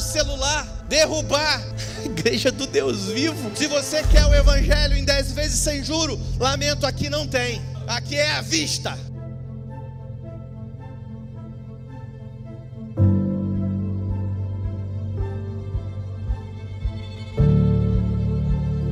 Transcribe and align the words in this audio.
ser 0.00 0.24
monocelular 0.24 0.66
derrubar 0.88 1.62
a 1.98 2.04
igreja 2.06 2.50
do 2.52 2.66
Deus 2.66 3.06
vivo. 3.06 3.50
Se 3.56 3.66
você 3.66 4.02
quer 4.04 4.26
o 4.26 4.34
evangelho 4.34 4.96
em 4.96 5.04
dez 5.04 5.32
vezes 5.32 5.58
sem 5.58 5.82
juro, 5.82 6.18
lamento, 6.38 6.86
aqui 6.86 7.08
não 7.08 7.26
tem. 7.26 7.62
Aqui 7.86 8.16
é 8.16 8.32
a 8.32 8.40
vista. 8.40 8.96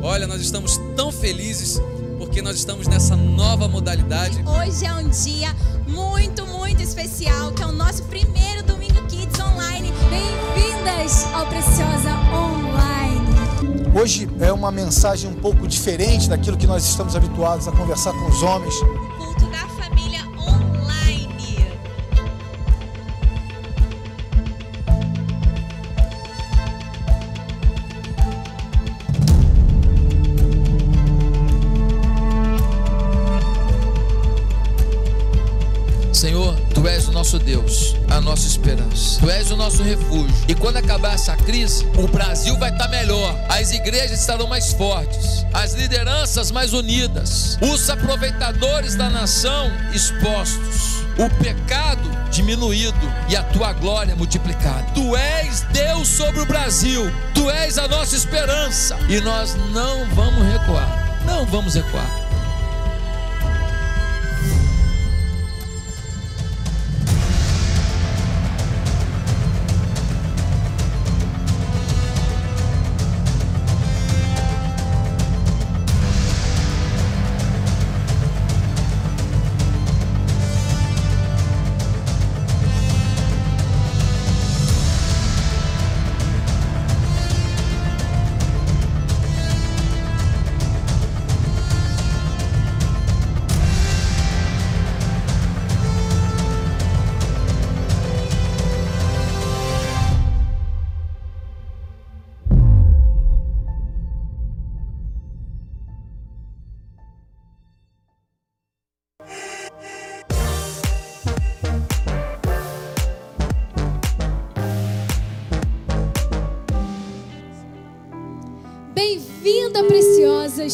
Olha, 0.02 0.26
nós 0.26 0.41
estamos 0.41 0.79
tão 0.96 1.11
felizes 1.11 1.81
porque 2.19 2.41
nós 2.43 2.56
estamos 2.56 2.87
nessa 2.87 3.17
nova 3.17 3.67
modalidade. 3.67 4.43
Hoje 4.46 4.87
é 4.87 4.93
um 4.93 5.08
dia 5.08 5.55
muito, 5.88 6.46
muito 6.46 6.82
especial, 6.82 7.52
que 7.52 7.62
é 7.62 7.67
o 7.67 7.73
nosso 7.73 8.05
primeiro 8.05 8.62
Domingo. 8.62 9.03
Bem-vindas 10.14 11.26
ao 11.34 11.44
Preciosa 11.46 12.11
Online. 12.32 14.00
Hoje 14.00 14.28
é 14.38 14.52
uma 14.52 14.70
mensagem 14.70 15.28
um 15.28 15.34
pouco 15.34 15.66
diferente 15.66 16.28
daquilo 16.28 16.56
que 16.56 16.69
nós 16.69 16.84
estamos 16.84 17.16
habituados 17.16 17.66
a 17.66 17.72
conversar 17.72 18.12
com 18.12 18.26
os 18.26 18.40
homens. 18.40 18.75
Nossa 38.24 38.46
esperança. 38.48 39.20
Tu 39.20 39.30
és 39.30 39.50
o 39.50 39.56
nosso 39.56 39.82
refúgio. 39.82 40.34
E 40.48 40.54
quando 40.54 40.78
acabar 40.78 41.14
essa 41.14 41.36
crise, 41.36 41.86
o 41.96 42.08
Brasil 42.08 42.56
vai 42.58 42.72
estar 42.72 42.88
melhor. 42.88 43.38
As 43.48 43.70
igrejas 43.70 44.18
estarão 44.18 44.48
mais 44.48 44.72
fortes, 44.72 45.46
as 45.52 45.74
lideranças 45.74 46.50
mais 46.50 46.72
unidas, 46.72 47.58
os 47.60 47.88
aproveitadores 47.88 48.96
da 48.96 49.10
nação 49.10 49.70
expostos, 49.92 51.04
o 51.18 51.30
pecado 51.42 52.10
diminuído 52.30 52.98
e 53.28 53.36
a 53.36 53.42
tua 53.44 53.72
glória 53.74 54.16
multiplicada. 54.16 54.84
Tu 54.94 55.16
és 55.16 55.60
Deus 55.72 56.08
sobre 56.08 56.40
o 56.40 56.46
Brasil. 56.46 57.02
Tu 57.34 57.48
és 57.50 57.78
a 57.78 57.86
nossa 57.86 58.16
esperança 58.16 58.98
e 59.08 59.20
nós 59.20 59.54
não 59.72 60.04
vamos 60.14 60.44
recuar. 60.52 61.22
Não 61.24 61.46
vamos 61.46 61.74
recuar. 61.74 62.23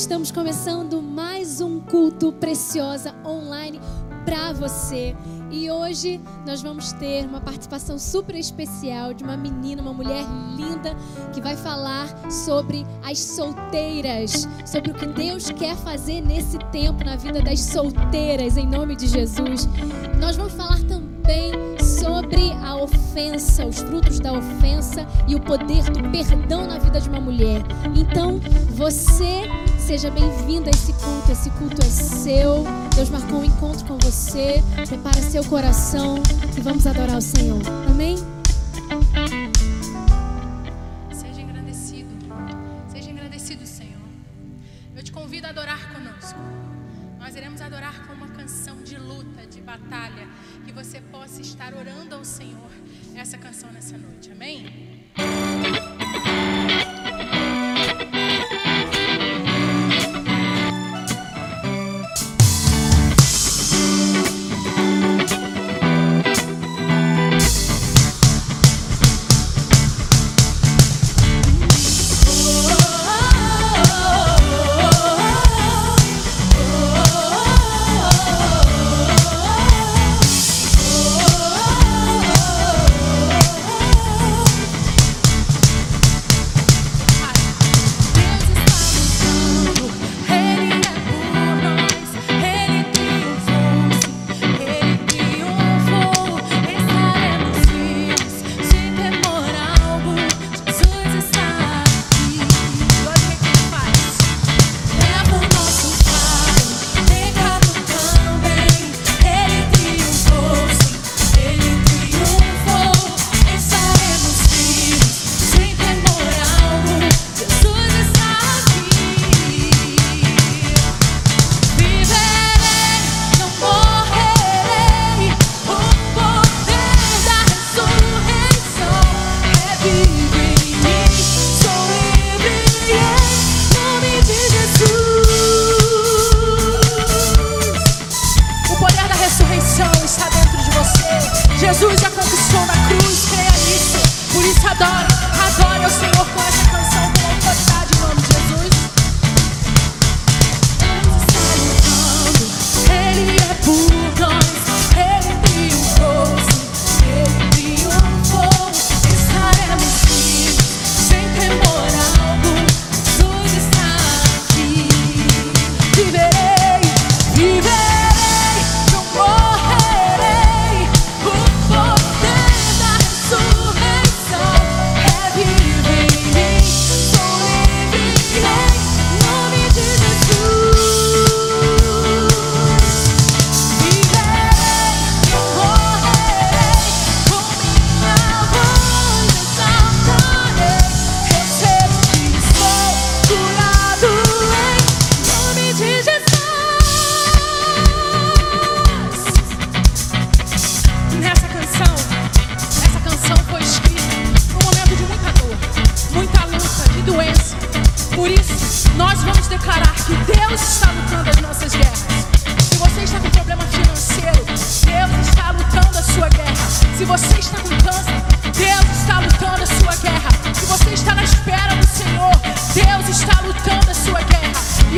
Estamos 0.00 0.30
começando 0.30 1.02
mais 1.02 1.60
um 1.60 1.78
culto 1.78 2.32
preciosa 2.32 3.14
online 3.22 3.78
para 4.24 4.50
você. 4.50 5.14
E 5.50 5.70
hoje 5.70 6.18
nós 6.46 6.62
vamos 6.62 6.90
ter 6.94 7.26
uma 7.26 7.38
participação 7.38 7.98
super 7.98 8.34
especial 8.34 9.12
de 9.12 9.22
uma 9.22 9.36
menina, 9.36 9.82
uma 9.82 9.92
mulher 9.92 10.24
linda, 10.56 10.96
que 11.34 11.40
vai 11.42 11.54
falar 11.54 12.08
sobre 12.30 12.86
as 13.04 13.18
solteiras, 13.18 14.48
sobre 14.64 14.90
o 14.90 14.94
que 14.94 15.06
Deus 15.06 15.50
quer 15.50 15.76
fazer 15.76 16.22
nesse 16.22 16.56
tempo 16.72 17.04
na 17.04 17.16
vida 17.16 17.42
das 17.42 17.60
solteiras, 17.60 18.56
em 18.56 18.66
nome 18.66 18.96
de 18.96 19.06
Jesus. 19.06 19.68
Nós 20.18 20.34
vamos 20.34 20.54
falar 20.54 20.80
também 20.84 21.52
sobre 21.78 22.50
a 22.64 22.74
ofensa, 22.76 23.66
os 23.66 23.80
frutos 23.80 24.18
da 24.18 24.32
ofensa 24.32 25.06
e 25.28 25.34
o 25.34 25.40
poder 25.40 25.84
do 25.90 26.10
perdão 26.10 26.66
na 26.66 26.78
vida 26.78 27.00
de 27.00 27.08
uma 27.10 27.20
mulher. 27.20 27.62
Então, 27.94 28.40
você 28.70 29.42
seja 29.90 30.08
bem-vindo 30.08 30.68
a 30.68 30.70
esse 30.70 30.92
culto. 30.92 31.32
Esse 31.32 31.50
culto 31.50 31.82
é 31.82 31.90
seu. 31.90 32.64
Deus 32.94 33.10
marcou 33.10 33.40
um 33.40 33.44
encontro 33.44 33.84
com 33.86 33.98
você. 33.98 34.62
Prepara 34.86 35.20
seu 35.20 35.44
coração 35.46 36.22
e 36.56 36.60
vamos 36.60 36.86
adorar 36.86 37.16
o 37.16 37.20
Senhor. 37.20 37.60
Amém? 37.90 38.16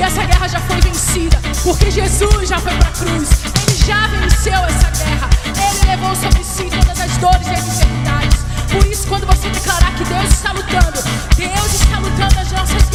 Essa 0.02 0.24
guerra 0.24 0.48
já 0.48 0.58
foi 0.58 0.80
vencida, 0.80 1.40
porque 1.62 1.88
Jesus 1.88 2.48
já 2.48 2.58
foi 2.58 2.74
para 2.74 2.88
a 2.88 2.92
cruz. 2.92 3.28
Ele 3.62 3.76
já 3.86 4.08
venceu 4.08 4.52
essa 4.64 4.90
guerra. 4.90 5.30
Ele 5.46 5.90
levou 5.90 6.16
sobre 6.16 6.42
si 6.42 6.64
todas 6.64 7.00
as 7.00 7.16
dores 7.18 7.46
e 7.46 7.50
as 7.50 7.68
enfermidades. 7.68 8.40
Por 8.72 8.84
isso, 8.86 9.06
quando 9.06 9.26
você 9.26 9.48
declarar 9.48 9.94
que 9.94 10.04
Deus 10.04 10.24
está 10.24 10.50
lutando, 10.50 11.02
Deus 11.36 11.74
está 11.74 11.98
lutando 12.00 12.40
as 12.40 12.50
nossas 12.50 12.91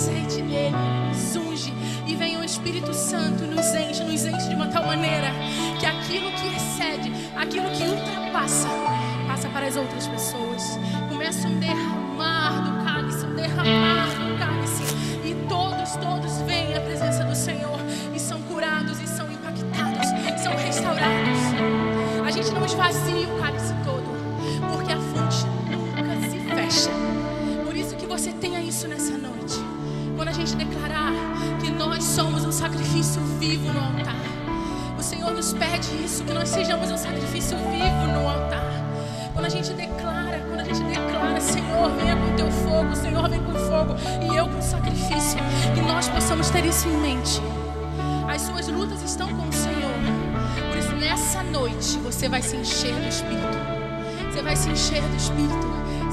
azeite 0.00 0.40
dele, 0.42 0.74
Ele 0.74 1.08
nos 1.08 1.36
unge 1.36 1.74
e 2.06 2.16
vem 2.16 2.38
o 2.38 2.44
Espírito 2.44 2.94
Santo 2.94 3.44
nos 3.44 3.66
enche, 3.74 4.02
nos 4.02 4.24
enche 4.24 4.48
de 4.48 4.54
uma 4.54 4.66
tal 4.68 4.86
maneira 4.86 5.30
que 5.78 5.84
aquilo 5.84 6.30
que 6.32 6.56
excede, 6.56 7.12
aquilo 7.36 7.68
que 7.70 7.82
ultrapassa, 7.82 8.68
passa 9.26 9.48
para 9.50 9.66
as 9.66 9.76
outras 9.76 10.08
pessoas. 10.08 10.78
Começa 11.10 11.46
um 11.46 11.58
derramar 11.60 12.62
do 12.62 12.82
cálice, 12.82 13.26
um 13.26 13.34
derramar 13.34 14.06
do 14.06 14.38
cálice 14.38 14.84
e 15.22 15.34
todos, 15.46 15.90
todos 15.96 16.40
vêm 16.46 16.74
à 16.74 16.80
presença 16.80 17.22
do 17.24 17.36
Senhor 17.36 17.78
e 18.14 18.18
são 18.18 18.40
curados 18.42 18.98
e 19.00 19.06
são 19.06 19.30
impactados, 19.30 20.06
são 20.42 20.56
restaurados. 20.56 21.40
A 22.26 22.30
gente 22.30 22.50
não 22.52 22.64
esvazia 22.64 23.28
o 23.28 23.38
cálice 23.38 23.59
sacrifício 32.60 33.22
vivo 33.38 33.72
no 33.72 33.80
altar, 33.80 34.16
o 34.98 35.02
Senhor 35.02 35.32
nos 35.32 35.54
pede 35.54 35.88
isso, 36.04 36.22
que 36.22 36.34
nós 36.34 36.46
sejamos 36.46 36.90
um 36.90 36.96
sacrifício 36.98 37.56
vivo 37.56 38.12
no 38.12 38.28
altar. 38.28 38.62
Quando 39.32 39.46
a 39.46 39.48
gente 39.48 39.72
declara, 39.72 40.44
quando 40.46 40.60
a 40.60 40.64
gente 40.64 40.82
declara, 40.82 41.40
Senhor, 41.40 41.90
venha 41.96 42.14
com 42.16 42.36
teu 42.36 42.50
fogo, 42.50 42.94
Senhor, 42.94 43.26
vem 43.30 43.42
com 43.42 43.54
fogo 43.54 43.96
e 44.30 44.36
eu 44.36 44.46
com 44.46 44.60
sacrifício, 44.60 45.38
que 45.74 45.80
nós 45.80 46.06
possamos 46.10 46.50
ter 46.50 46.66
isso 46.66 46.86
em 46.86 46.98
mente. 46.98 47.40
As 48.28 48.42
suas 48.42 48.68
lutas 48.68 49.02
estão 49.02 49.28
com 49.28 49.48
o 49.48 49.52
Senhor. 49.54 49.94
Por 50.68 50.76
isso, 50.76 50.94
nessa 50.96 51.42
noite, 51.42 51.98
você 52.00 52.28
vai 52.28 52.42
se 52.42 52.56
encher 52.56 52.94
do 52.94 53.08
Espírito. 53.08 53.58
Você 54.30 54.42
vai 54.42 54.54
se 54.54 54.68
encher 54.68 55.00
do 55.00 55.16
Espírito. 55.16 55.66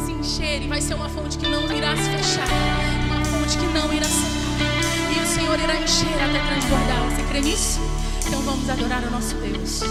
Se 0.05 0.13
encher 0.13 0.61
e 0.61 0.67
vai 0.69 0.79
ser 0.79 0.93
uma 0.93 1.09
fonte 1.09 1.37
que 1.37 1.49
não 1.49 1.69
irá 1.69 1.93
se 1.97 2.09
fechar. 2.09 2.47
Uma 3.05 3.25
fonte 3.25 3.57
que 3.57 3.65
não 3.65 3.91
irá 3.91 4.05
secar. 4.05 4.46
Senhor 5.37 5.59
irá 5.59 5.75
encher 5.75 6.07
até 6.15 6.39
transbordar. 6.47 7.11
Você 7.11 7.21
crê 7.29 7.41
nisso? 7.41 7.79
Então 8.25 8.41
vamos 8.41 8.67
adorar 8.67 9.03
o 9.03 9.11
nosso 9.11 9.35
Deus. 9.35 9.81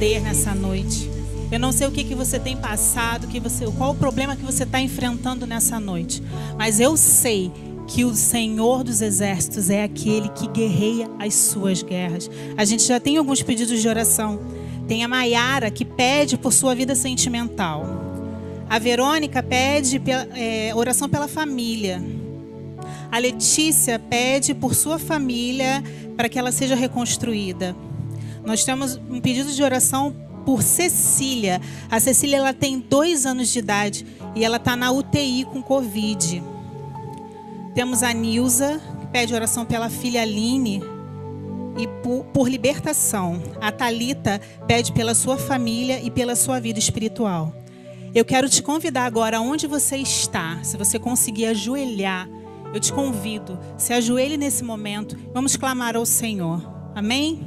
Interceder 0.00 0.22
nessa 0.22 0.54
noite. 0.54 1.10
Eu 1.52 1.58
não 1.58 1.72
sei 1.72 1.86
o 1.86 1.90
que, 1.90 2.04
que 2.04 2.14
você 2.14 2.38
tem 2.38 2.56
passado, 2.56 3.26
que 3.26 3.38
você, 3.38 3.66
qual 3.76 3.90
o 3.90 3.94
problema 3.94 4.34
que 4.34 4.42
você 4.42 4.62
está 4.62 4.80
enfrentando 4.80 5.46
nessa 5.46 5.78
noite, 5.78 6.22
mas 6.56 6.80
eu 6.80 6.96
sei 6.96 7.52
que 7.86 8.04
o 8.04 8.14
Senhor 8.14 8.82
dos 8.82 9.02
Exércitos 9.02 9.68
é 9.68 9.82
aquele 9.82 10.28
que 10.30 10.46
guerreia 10.48 11.10
as 11.18 11.34
suas 11.34 11.82
guerras. 11.82 12.30
A 12.56 12.64
gente 12.64 12.84
já 12.84 12.98
tem 12.98 13.16
alguns 13.16 13.42
pedidos 13.42 13.82
de 13.82 13.88
oração. 13.88 14.40
Tem 14.88 15.04
a 15.04 15.08
Maiara 15.08 15.70
que 15.70 15.84
pede 15.84 16.38
por 16.38 16.52
sua 16.52 16.74
vida 16.74 16.94
sentimental. 16.94 17.84
A 18.68 18.78
Verônica 18.78 19.42
pede 19.42 20.00
é, 20.34 20.72
oração 20.74 21.08
pela 21.08 21.26
família. 21.26 22.00
A 23.10 23.18
Letícia 23.18 23.98
pede 23.98 24.54
por 24.54 24.74
sua 24.74 24.98
família 24.98 25.82
para 26.16 26.28
que 26.28 26.38
ela 26.38 26.52
seja 26.52 26.76
reconstruída. 26.76 27.74
Nós 28.44 28.64
temos 28.64 28.96
um 28.96 29.20
pedido 29.20 29.52
de 29.52 29.62
oração 29.62 30.14
por 30.44 30.62
Cecília. 30.62 31.60
A 31.90 32.00
Cecília 32.00 32.36
ela 32.36 32.52
tem 32.52 32.78
dois 32.78 33.26
anos 33.26 33.48
de 33.48 33.58
idade 33.58 34.06
e 34.34 34.44
ela 34.44 34.56
está 34.56 34.76
na 34.76 34.90
UTI 34.90 35.44
com 35.44 35.62
Covid. 35.62 36.42
Temos 37.74 38.02
a 38.02 38.12
Nilza, 38.12 38.80
que 39.00 39.06
pede 39.08 39.34
oração 39.34 39.64
pela 39.64 39.88
filha 39.88 40.22
Aline 40.22 40.82
e 41.78 41.86
por, 42.02 42.24
por 42.26 42.48
libertação. 42.48 43.42
A 43.60 43.70
Talita 43.70 44.40
pede 44.66 44.92
pela 44.92 45.14
sua 45.14 45.38
família 45.38 46.00
e 46.02 46.10
pela 46.10 46.34
sua 46.34 46.60
vida 46.60 46.78
espiritual. 46.78 47.54
Eu 48.12 48.24
quero 48.24 48.48
te 48.48 48.62
convidar 48.62 49.04
agora, 49.04 49.40
onde 49.40 49.68
você 49.68 49.96
está, 49.96 50.58
se 50.64 50.76
você 50.76 50.98
conseguir 50.98 51.46
ajoelhar, 51.46 52.28
eu 52.74 52.80
te 52.80 52.92
convido, 52.92 53.58
se 53.78 53.92
ajoelhe 53.92 54.36
nesse 54.36 54.64
momento, 54.64 55.16
vamos 55.32 55.56
clamar 55.56 55.96
ao 55.96 56.04
Senhor. 56.04 56.60
Amém? 56.94 57.40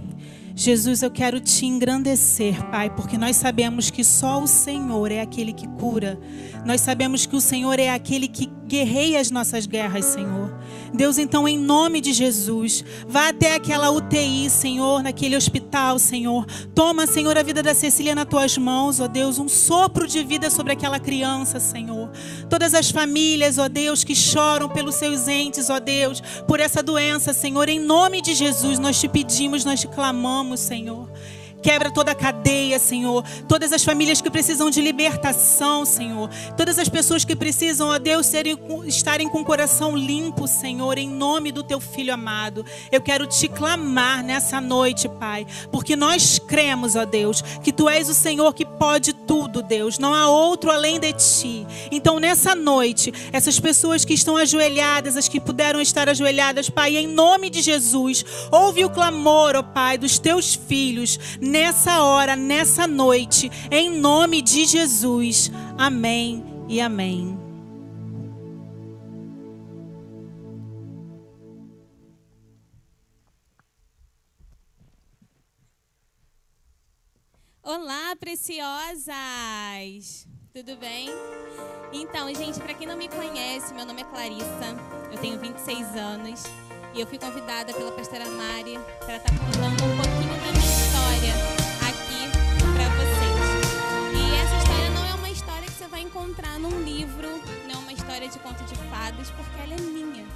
Jesus, 0.55 1.01
eu 1.01 1.09
quero 1.09 1.39
te 1.39 1.65
engrandecer, 1.65 2.63
Pai, 2.69 2.89
porque 2.89 3.17
nós 3.17 3.35
sabemos 3.35 3.89
que 3.89 4.03
só 4.03 4.41
o 4.41 4.47
Senhor 4.47 5.11
é 5.11 5.19
aquele 5.19 5.51
que 5.51 5.67
cura. 5.67 6.19
Nós 6.63 6.81
sabemos 6.81 7.25
que 7.25 7.35
o 7.35 7.41
Senhor 7.41 7.79
é 7.79 7.89
aquele 7.89 8.27
que 8.27 8.51
guerreia 8.67 9.19
as 9.19 9.31
nossas 9.31 9.65
guerras, 9.65 10.05
Senhor. 10.05 10.53
Deus, 10.93 11.17
então, 11.17 11.47
em 11.47 11.57
nome 11.57 11.99
de 11.99 12.13
Jesus, 12.13 12.83
vá 13.07 13.29
até 13.29 13.55
aquela 13.55 13.89
UTI, 13.89 14.49
Senhor, 14.49 15.01
naquele 15.01 15.35
hospital, 15.35 15.97
Senhor. 15.97 16.45
Toma, 16.75 17.07
Senhor, 17.07 17.37
a 17.37 17.43
vida 17.43 17.63
da 17.63 17.73
Cecília 17.73 18.13
nas 18.13 18.25
tuas 18.25 18.57
mãos, 18.57 18.99
ó 18.99 19.07
Deus, 19.07 19.39
um 19.39 19.49
sopro 19.49 20.07
de 20.07 20.23
vida 20.23 20.49
sobre 20.49 20.73
aquela 20.73 20.99
criança, 20.99 21.59
Senhor. 21.59 22.11
Todas 22.49 22.73
as 22.73 22.91
famílias, 22.91 23.57
ó 23.57 23.67
Deus, 23.67 24.03
que 24.03 24.15
choram 24.15 24.69
pelos 24.69 24.95
seus 24.95 25.27
entes, 25.27 25.69
ó 25.69 25.79
Deus, 25.79 26.21
por 26.47 26.59
essa 26.59 26.83
doença, 26.83 27.33
Senhor, 27.33 27.67
em 27.69 27.79
nome 27.79 28.21
de 28.21 28.35
Jesus, 28.35 28.77
nós 28.77 28.99
te 28.99 29.07
pedimos, 29.07 29.65
nós 29.65 29.81
te 29.81 29.87
clamamos, 29.87 30.59
Senhor. 30.59 31.09
Quebra 31.63 31.89
toda 31.89 32.11
a 32.11 32.15
cadeia, 32.15 32.77
Senhor. 32.77 33.23
Todas 33.47 33.71
as 33.71 33.83
famílias 33.83 34.19
que 34.21 34.29
precisam 34.29 34.69
de 34.69 34.81
libertação, 34.81 35.85
Senhor. 35.85 36.29
Todas 36.57 36.77
as 36.77 36.89
pessoas 36.89 37.23
que 37.23 37.35
precisam, 37.35 37.87
ó 37.87 37.97
Deus, 37.97 38.25
serem, 38.25 38.59
estarem 38.85 39.29
com 39.29 39.39
o 39.39 39.45
coração 39.45 39.95
limpo, 39.95 40.45
Senhor, 40.45 40.97
em 40.97 41.09
nome 41.09 41.53
do 41.53 41.63
teu 41.63 41.79
filho 41.79 42.13
amado. 42.13 42.65
Eu 42.91 42.99
quero 42.99 43.25
te 43.25 43.47
clamar 43.47 44.21
nessa 44.21 44.59
noite, 44.59 45.07
Pai, 45.07 45.47
porque 45.71 45.95
nós 45.95 46.37
cremos, 46.37 46.97
ó 46.97 47.05
Deus, 47.05 47.41
que 47.63 47.71
tu 47.71 47.87
és 47.87 48.09
o 48.09 48.13
Senhor 48.13 48.53
que 48.53 48.65
pode 48.65 49.12
tudo, 49.27 49.61
Deus. 49.61 49.99
Não 49.99 50.13
há 50.13 50.29
outro 50.29 50.71
além 50.71 50.99
de 50.99 51.13
ti. 51.13 51.65
Então, 51.91 52.19
nessa 52.19 52.55
noite, 52.55 53.13
essas 53.31 53.59
pessoas 53.59 54.05
que 54.05 54.13
estão 54.13 54.37
ajoelhadas, 54.37 55.17
as 55.17 55.27
que 55.27 55.39
puderam 55.39 55.81
estar 55.81 56.09
ajoelhadas, 56.09 56.69
Pai, 56.69 56.97
em 56.97 57.07
nome 57.07 57.49
de 57.49 57.61
Jesus, 57.61 58.25
ouve 58.51 58.85
o 58.85 58.89
clamor, 58.89 59.55
ó 59.55 59.63
Pai, 59.63 59.97
dos 59.97 60.19
teus 60.19 60.55
filhos 60.55 61.19
nessa 61.41 62.01
hora, 62.03 62.35
nessa 62.35 62.87
noite, 62.87 63.51
em 63.71 63.89
nome 63.89 64.41
de 64.41 64.65
Jesus. 64.65 65.51
Amém 65.77 66.43
e 66.67 66.79
amém. 66.79 67.42
Olá, 77.65 78.13
preciosas! 78.19 79.07
Tudo 80.51 80.75
bem? 80.75 81.07
Então, 81.93 82.27
gente, 82.35 82.59
para 82.59 82.73
quem 82.73 82.85
não 82.85 82.97
me 82.97 83.07
conhece, 83.07 83.73
meu 83.73 83.85
nome 83.85 84.01
é 84.01 84.03
Clarissa, 84.03 84.75
eu 85.09 85.17
tenho 85.19 85.39
26 85.39 85.95
anos 85.95 86.43
e 86.93 86.99
eu 86.99 87.07
fui 87.07 87.17
convidada 87.17 87.71
pela 87.73 87.93
pastora 87.93 88.25
Mari 88.25 88.77
para 89.05 89.15
estar 89.15 89.31
contando 89.39 89.81
um 89.81 89.95
pouquinho 89.95 90.35
da 90.41 90.51
minha 90.51 90.75
história 90.75 91.33
aqui 91.87 92.27
para 92.59 92.89
vocês. 92.97 93.39
E 94.13 94.35
essa 94.41 94.57
história 94.57 94.89
não 94.89 95.05
é 95.05 95.13
uma 95.13 95.29
história 95.29 95.65
que 95.65 95.71
você 95.71 95.87
vai 95.87 96.01
encontrar 96.01 96.59
num 96.59 96.83
livro, 96.83 97.29
não 97.65 97.75
é 97.75 97.77
uma 97.77 97.93
história 97.93 98.27
de 98.27 98.39
conto 98.39 98.61
de 98.65 98.75
fadas, 98.89 99.29
porque 99.31 99.61
ela 99.61 99.73
é 99.73 99.79
minha. 99.79 100.27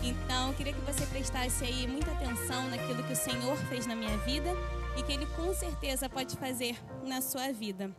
Então, 0.00 0.50
eu 0.50 0.54
queria 0.54 0.72
que 0.72 0.80
você 0.82 1.04
prestasse 1.06 1.64
aí 1.64 1.88
muita 1.88 2.12
atenção 2.12 2.68
naquilo 2.68 3.02
que 3.02 3.14
o 3.14 3.16
Senhor 3.16 3.56
fez 3.68 3.84
na 3.84 3.96
minha 3.96 4.16
vida 4.18 4.56
e 4.98 5.02
que 5.02 5.12
Ele 5.12 5.26
com 5.26 5.54
certeza 5.54 6.08
pode 6.08 6.36
fazer 6.36 6.76
na 7.04 7.20
sua 7.20 7.52
vida. 7.52 7.94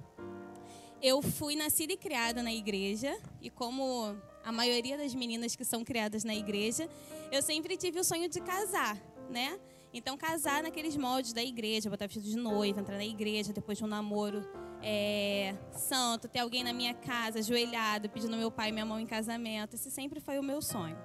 Eu 1.02 1.22
fui 1.22 1.56
nascida 1.56 1.94
e 1.94 1.98
criada 1.98 2.44
na 2.44 2.52
igreja 2.52 3.18
e 3.42 3.50
como 3.50 4.18
a 4.44 4.52
maioria 4.52 4.98
das 4.98 5.16
meninas 5.16 5.56
que 5.56 5.64
são 5.64 5.84
criadas 5.84 6.26
na 6.26 6.36
igreja, 6.36 6.90
eu 7.32 7.42
sempre 7.42 7.78
tive 7.78 8.00
o 8.00 8.04
sonho 8.04 8.28
de 8.28 8.42
casar, 8.42 8.98
né? 9.30 9.58
Então, 9.94 10.18
casar 10.18 10.62
naqueles 10.62 10.96
moldes 10.98 11.34
da 11.34 11.42
igreja, 11.42 11.90
botar 11.90 12.06
vestido 12.06 12.28
de 12.28 12.36
noiva, 12.36 12.82
entrar 12.82 12.98
na 12.98 13.06
igreja 13.06 13.54
depois 13.54 13.78
de 13.78 13.84
um 13.84 13.88
namoro 13.88 14.48
é, 14.84 15.56
santo, 15.72 16.28
ter 16.28 16.40
alguém 16.40 16.64
na 16.64 16.74
minha 16.74 16.94
casa, 16.94 17.40
ajoelhado, 17.40 18.10
pedindo 18.10 18.36
meu 18.36 18.52
pai 18.52 18.70
e 18.70 18.72
minha 18.72 18.86
mão 18.86 19.00
em 19.00 19.08
casamento. 19.08 19.76
Esse 19.76 19.90
sempre 19.90 20.20
foi 20.20 20.38
o 20.38 20.44
meu 20.44 20.62
sonho. 20.62 20.98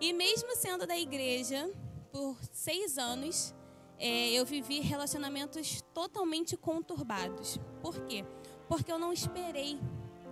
E 0.00 0.12
mesmo 0.12 0.54
sendo 0.56 0.86
da 0.86 0.96
igreja, 0.96 1.70
por 2.12 2.38
seis 2.52 2.96
anos, 2.96 3.54
é, 3.98 4.30
eu 4.30 4.44
vivi 4.44 4.80
relacionamentos 4.80 5.82
totalmente 5.94 6.56
conturbados. 6.56 7.58
Por 7.80 7.98
quê? 8.06 8.24
Porque 8.68 8.90
eu 8.90 8.98
não 8.98 9.12
esperei 9.12 9.78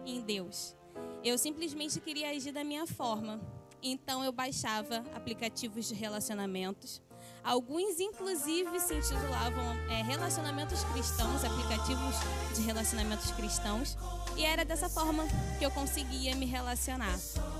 em 0.05 0.20
Deus. 0.20 0.77
Eu 1.22 1.38
simplesmente 1.38 2.00
queria 2.00 2.31
agir 2.31 2.53
da 2.53 2.62
minha 2.62 2.87
forma. 2.87 3.40
Então 3.83 4.24
eu 4.24 4.33
baixava 4.33 5.05
aplicativos 5.14 5.88
de 5.88 5.94
relacionamentos. 5.94 7.03
Alguns, 7.42 8.00
inclusive, 8.00 8.81
se 8.81 8.94
intitulavam 8.94 9.62
é, 9.90 10.03
Relacionamentos 10.03 10.83
Cristãos, 10.85 11.44
aplicativos 11.44 12.16
de 12.55 12.62
relacionamentos 12.62 13.31
cristãos. 13.33 13.98
E 14.37 14.44
era 14.44 14.64
dessa 14.64 14.88
forma 14.88 15.24
que 15.59 15.64
eu 15.64 15.70
conseguia 15.70 16.35
me 16.35 16.46
relacionar. 16.46 17.18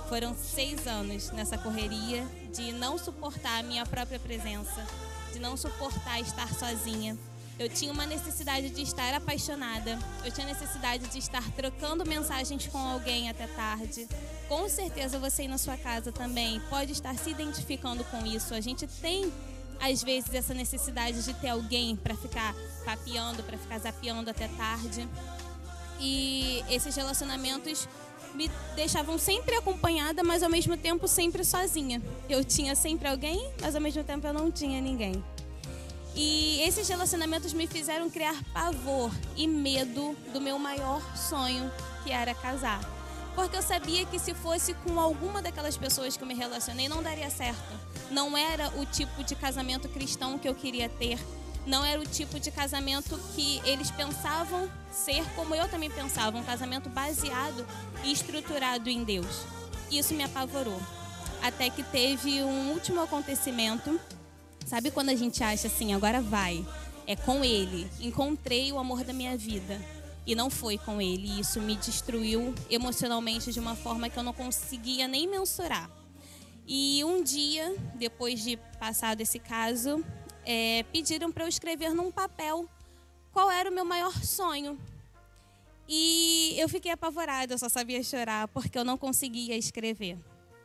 Foram 0.09 0.35
seis 0.35 0.87
anos 0.87 1.31
nessa 1.31 1.59
correria 1.59 2.27
de 2.51 2.73
não 2.73 2.97
suportar 2.97 3.61
a 3.61 3.63
minha 3.63 3.85
própria 3.85 4.19
presença, 4.19 4.87
de 5.35 5.41
não 5.41 5.57
suportar 5.57 6.21
estar 6.21 6.49
sozinha. 6.55 7.19
Eu 7.59 7.69
tinha 7.69 7.93
uma 7.93 8.07
necessidade 8.07 8.71
de 8.71 8.83
estar 8.83 9.15
apaixonada. 9.15 9.99
Eu 10.25 10.33
tinha 10.33 10.47
necessidade 10.47 11.07
de 11.09 11.19
estar 11.19 11.43
trocando 11.53 12.05
mensagens 12.05 12.67
com 12.67 12.79
alguém 12.79 13.29
até 13.29 13.47
tarde. 13.47 14.09
Com 14.49 14.69
certeza 14.69 15.19
você 15.19 15.43
aí 15.43 15.49
na 15.49 15.59
sua 15.59 15.77
casa 15.77 16.11
também 16.11 16.61
pode 16.69 16.93
estar 16.93 17.17
se 17.17 17.31
identificando 17.31 18.03
com 18.05 18.25
isso. 18.27 18.55
A 18.55 18.61
gente 18.61 18.87
tem 18.87 19.33
às 19.81 20.03
vezes 20.03 20.33
essa 20.33 20.55
necessidade 20.55 21.23
de 21.23 21.35
ter 21.35 21.49
alguém 21.49 21.97
para 21.97 22.17
ficar 22.17 22.55
papeando, 22.85 23.43
para 23.43 23.59
ficar 23.59 23.79
zapeando 23.79 24.31
até 24.31 24.49
tarde. 24.49 25.09
E 26.01 26.65
esses 26.69 26.95
relacionamentos 26.97 27.89
me 28.35 28.51
deixavam 28.75 29.19
sempre 29.19 29.55
acompanhada, 29.57 30.23
mas 30.23 30.43
ao 30.43 30.51
mesmo 30.51 30.77
tempo 30.77 31.07
sempre 31.07 31.45
sozinha. 31.45 32.03
Eu 32.29 32.45
tinha 32.45 32.75
sempre 32.75 33.09
alguém, 33.09 33.51
mas 33.61 33.75
ao 33.75 33.81
mesmo 33.81 34.03
tempo 34.05 34.27
eu 34.27 34.33
não 34.33 34.51
tinha 34.51 34.81
ninguém. 34.81 35.23
E 36.17 36.61
esses 36.63 36.87
relacionamentos 36.89 37.53
me 37.53 37.67
fizeram 37.67 38.09
criar 38.09 38.41
pavor 38.53 39.11
e 39.37 39.47
medo 39.47 40.17
do 40.33 40.41
meu 40.41 40.59
maior 40.59 41.01
sonho, 41.17 41.71
que 42.05 42.13
era 42.13 42.35
casar. 42.35 42.81
Porque 43.35 43.57
eu 43.57 43.63
sabia 43.63 44.07
que 44.07 44.19
se 44.19 44.33
fosse 44.33 44.75
com 44.75 45.01
alguma 45.01 45.43
daquelas 45.43 45.77
pessoas 45.77 46.17
que 46.17 46.23
eu 46.23 46.29
me 46.29 46.35
relacionei, 46.35 46.89
não 46.89 47.03
daria 47.03 47.29
certo. 47.31 47.75
Não 48.11 48.37
era 48.37 48.69
o 48.79 48.87
tipo 48.87 49.25
de 49.25 49.35
casamento 49.35 49.89
cristão 49.89 50.39
que 50.39 50.49
eu 50.49 50.55
queria 50.55 50.89
ter. 50.89 51.19
Não 51.67 51.85
era 51.85 52.01
o 52.01 52.07
tipo 52.07 52.39
de 52.39 52.51
casamento 52.51 53.19
que 53.35 53.61
eles 53.65 53.91
pensavam 53.91 54.71
ser, 54.93 55.25
como 55.35 55.55
eu 55.55 55.69
também 55.69 55.91
pensava, 55.91 56.37
um 56.37 56.45
casamento 56.45 56.89
baseado 56.89 57.67
e 58.03 58.13
estruturado 58.13 58.91
em 58.91 59.03
Deus. 59.03 59.45
Isso 59.91 60.15
me 60.15 60.25
apavorou. 60.25 60.81
Até 61.43 61.71
que 61.71 61.83
teve 61.83 62.43
um 62.43 62.73
último 62.73 63.03
acontecimento 63.03 63.99
Sabe 64.67 64.91
quando 64.91 65.11
a 65.11 65.15
gente 65.15 65.45
acha 65.45 65.67
assim, 65.67 65.93
agora 65.93 66.23
vai, 66.23 66.67
é 67.07 67.15
com 67.15 67.45
ele, 67.45 67.87
encontrei 68.01 68.73
o 68.73 68.79
amor 68.79 69.05
da 69.05 69.13
minha 69.13 69.37
vida. 69.37 69.79
E 70.27 70.35
não 70.35 70.49
foi 70.49 70.79
com 70.79 71.03
ele, 71.03 71.39
isso 71.39 71.61
me 71.61 71.77
destruiu 71.77 72.55
emocionalmente 72.71 73.53
de 73.53 73.61
uma 73.61 73.77
forma 73.77 74.09
que 74.09 74.19
eu 74.19 74.23
não 74.23 74.33
conseguia 74.33 75.07
nem 75.07 75.29
mensurar. 75.29 75.91
E 76.67 77.05
um 77.05 77.23
dia, 77.23 77.77
depois 77.95 78.43
de 78.43 78.57
passado 78.81 79.21
esse 79.21 79.39
caso, 79.39 80.03
é, 80.45 80.85
pediram 80.93 81.31
para 81.33 81.45
eu 81.45 81.49
escrever 81.49 81.95
num 81.95 82.11
papel 82.11 82.69
qual 83.33 83.51
era 83.51 83.71
o 83.71 83.73
meu 83.73 83.85
maior 83.85 84.13
sonho. 84.25 84.79
E 85.89 86.55
eu 86.59 86.69
fiquei 86.69 86.93
apavorada, 86.93 87.55
eu 87.55 87.59
só 87.59 87.69
sabia 87.69 88.03
chorar 88.03 88.49
porque 88.49 88.79
eu 88.79 88.85
não 88.85 88.97
conseguia 88.97 89.57
escrever. 89.57 90.19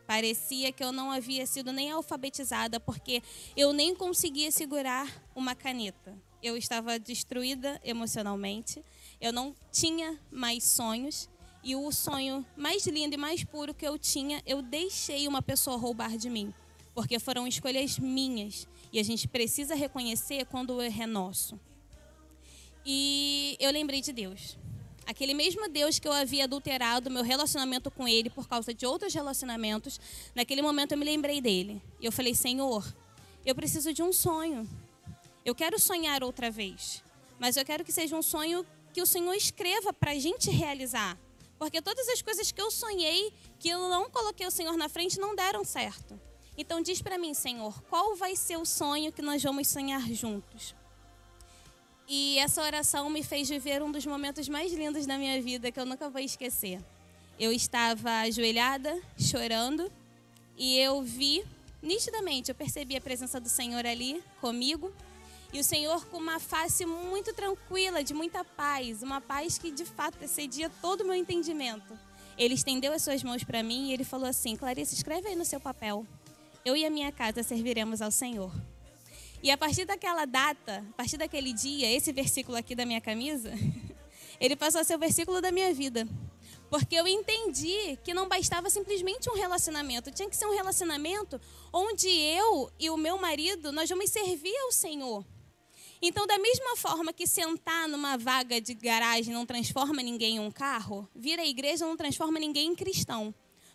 Parecia 0.07 0.71
que 0.71 0.83
eu 0.83 0.91
não 0.91 1.11
havia 1.11 1.45
sido 1.45 1.71
nem 1.71 1.91
alfabetizada, 1.91 2.79
porque 2.79 3.21
eu 3.55 3.73
nem 3.73 3.93
conseguia 3.93 4.49
segurar 4.51 5.07
uma 5.35 5.53
caneta. 5.53 6.17
Eu 6.41 6.57
estava 6.57 6.97
destruída 6.97 7.79
emocionalmente, 7.83 8.83
eu 9.21 9.31
não 9.31 9.53
tinha 9.71 10.17
mais 10.31 10.63
sonhos, 10.63 11.29
e 11.63 11.75
o 11.75 11.91
sonho 11.91 12.45
mais 12.55 12.85
lindo 12.87 13.15
e 13.15 13.17
mais 13.17 13.43
puro 13.43 13.73
que 13.73 13.85
eu 13.85 13.97
tinha, 13.99 14.41
eu 14.45 14.61
deixei 14.61 15.27
uma 15.27 15.41
pessoa 15.41 15.77
roubar 15.77 16.17
de 16.17 16.29
mim, 16.29 16.53
porque 16.93 17.19
foram 17.19 17.45
escolhas 17.45 17.99
minhas, 17.99 18.67
e 18.91 18.99
a 18.99 19.03
gente 19.03 19.27
precisa 19.27 19.75
reconhecer 19.75 20.45
quando 20.45 20.75
o 20.75 20.81
erro 20.81 21.03
é 21.03 21.05
nosso. 21.05 21.59
E 22.85 23.55
eu 23.59 23.71
lembrei 23.71 24.01
de 24.01 24.11
Deus. 24.11 24.57
Aquele 25.05 25.33
mesmo 25.33 25.67
Deus 25.67 25.97
que 25.97 26.07
eu 26.07 26.13
havia 26.13 26.43
adulterado 26.43 27.09
meu 27.09 27.23
relacionamento 27.23 27.89
com 27.89 28.07
ele 28.07 28.29
por 28.29 28.47
causa 28.47 28.73
de 28.73 28.85
outros 28.85 29.13
relacionamentos, 29.13 29.99
naquele 30.35 30.61
momento 30.61 30.91
eu 30.91 30.97
me 30.97 31.05
lembrei 31.05 31.41
dele. 31.41 31.81
E 31.99 32.05
eu 32.05 32.11
falei: 32.11 32.35
Senhor, 32.35 32.85
eu 33.45 33.55
preciso 33.55 33.91
de 33.91 34.03
um 34.03 34.13
sonho. 34.13 34.69
Eu 35.43 35.55
quero 35.55 35.79
sonhar 35.79 36.23
outra 36.23 36.51
vez. 36.51 37.03
Mas 37.39 37.57
eu 37.57 37.65
quero 37.65 37.83
que 37.83 37.91
seja 37.91 38.15
um 38.15 38.21
sonho 38.21 38.65
que 38.93 39.01
o 39.01 39.05
Senhor 39.05 39.33
escreva 39.33 39.91
para 39.91 40.11
a 40.11 40.19
gente 40.19 40.49
realizar. 40.51 41.17
Porque 41.57 41.81
todas 41.81 42.07
as 42.09 42.21
coisas 42.21 42.51
que 42.51 42.61
eu 42.61 42.69
sonhei, 42.69 43.33
que 43.59 43.69
eu 43.69 43.89
não 43.89 44.09
coloquei 44.09 44.45
o 44.45 44.51
Senhor 44.51 44.77
na 44.77 44.89
frente, 44.89 45.19
não 45.19 45.35
deram 45.35 45.63
certo. 45.63 46.19
Então 46.61 46.81
diz 46.81 47.01
para 47.01 47.17
mim, 47.17 47.33
Senhor, 47.33 47.81
qual 47.83 48.17
vai 48.17 48.35
ser 48.35 48.57
o 48.57 48.65
sonho 48.65 49.13
que 49.13 49.21
nós 49.21 49.41
vamos 49.41 49.65
sonhar 49.69 50.01
juntos? 50.11 50.75
E 52.05 52.37
essa 52.37 52.61
oração 52.61 53.09
me 53.09 53.23
fez 53.23 53.47
viver 53.47 53.81
um 53.81 53.89
dos 53.89 54.05
momentos 54.05 54.49
mais 54.49 54.73
lindos 54.73 55.05
da 55.05 55.17
minha 55.17 55.41
vida 55.41 55.71
que 55.71 55.79
eu 55.79 55.85
nunca 55.85 56.09
vou 56.09 56.19
esquecer. 56.19 56.83
Eu 57.39 57.53
estava 57.53 58.09
ajoelhada, 58.23 59.01
chorando, 59.17 59.89
e 60.57 60.77
eu 60.77 61.01
vi 61.01 61.45
nitidamente, 61.81 62.51
eu 62.51 62.55
percebi 62.55 62.97
a 62.97 63.01
presença 63.01 63.39
do 63.39 63.47
Senhor 63.47 63.85
ali 63.85 64.21
comigo, 64.41 64.91
e 65.53 65.61
o 65.61 65.63
Senhor 65.63 66.05
com 66.07 66.17
uma 66.17 66.41
face 66.41 66.85
muito 66.85 67.33
tranquila, 67.33 68.03
de 68.03 68.13
muita 68.13 68.43
paz, 68.43 69.01
uma 69.01 69.21
paz 69.21 69.57
que 69.57 69.71
de 69.71 69.85
fato 69.85 70.21
excedia 70.21 70.69
todo 70.81 71.01
o 71.01 71.05
meu 71.05 71.15
entendimento. 71.15 71.97
Ele 72.37 72.53
estendeu 72.53 72.91
as 72.91 73.01
suas 73.01 73.23
mãos 73.23 73.45
para 73.45 73.63
mim 73.63 73.89
e 73.89 73.93
ele 73.93 74.03
falou 74.03 74.27
assim: 74.27 74.55
Clarice, 74.55 74.95
escreve 74.95 75.29
aí 75.29 75.35
no 75.35 75.45
seu 75.45 75.59
papel. 75.59 76.05
Eu 76.65 76.75
e 76.75 76.85
a 76.85 76.89
minha 76.89 77.11
casa 77.11 77.41
serviremos 77.41 78.01
ao 78.01 78.11
Senhor. 78.11 78.51
E 79.41 79.49
a 79.49 79.57
partir 79.57 79.85
daquela 79.85 80.25
data, 80.25 80.85
a 80.89 80.93
partir 80.93 81.17
daquele 81.17 81.53
dia, 81.53 81.89
esse 81.89 82.11
versículo 82.11 82.57
aqui 82.57 82.75
da 82.75 82.85
minha 82.85 82.99
camisa, 82.99 83.53
ele 84.39 84.55
passou 84.55 84.81
a 84.81 84.83
ser 84.83 84.95
o 84.95 84.99
versículo 84.99 85.41
da 85.41 85.51
minha 85.51 85.73
vida. 85.73 86.07
Porque 86.69 86.95
eu 86.95 87.07
entendi 87.07 87.97
que 88.03 88.13
não 88.13 88.27
bastava 88.27 88.69
simplesmente 88.69 89.29
um 89.29 89.33
relacionamento, 89.33 90.11
tinha 90.11 90.29
que 90.29 90.35
ser 90.35 90.45
um 90.45 90.53
relacionamento 90.53 91.39
onde 91.73 92.07
eu 92.09 92.69
e 92.79 92.89
o 92.89 92.97
meu 92.97 93.17
marido 93.17 93.71
nós 93.71 93.89
vamos 93.89 94.09
servir 94.09 94.55
ao 94.65 94.71
Senhor. 94.71 95.25
Então, 96.01 96.25
da 96.27 96.37
mesma 96.37 96.77
forma 96.77 97.11
que 97.11 97.27
sentar 97.27 97.87
numa 97.87 98.17
vaga 98.17 98.61
de 98.61 98.73
garagem 98.73 99.33
não 99.33 99.45
transforma 99.45 100.01
ninguém 100.01 100.35
em 100.35 100.39
um 100.39 100.51
carro, 100.51 101.09
vir 101.15 101.39
à 101.39 101.45
igreja 101.45 101.85
não 101.85 101.97
transforma 101.97 102.39
ninguém 102.39 102.67
em 102.67 102.75
cristão. 102.75 103.33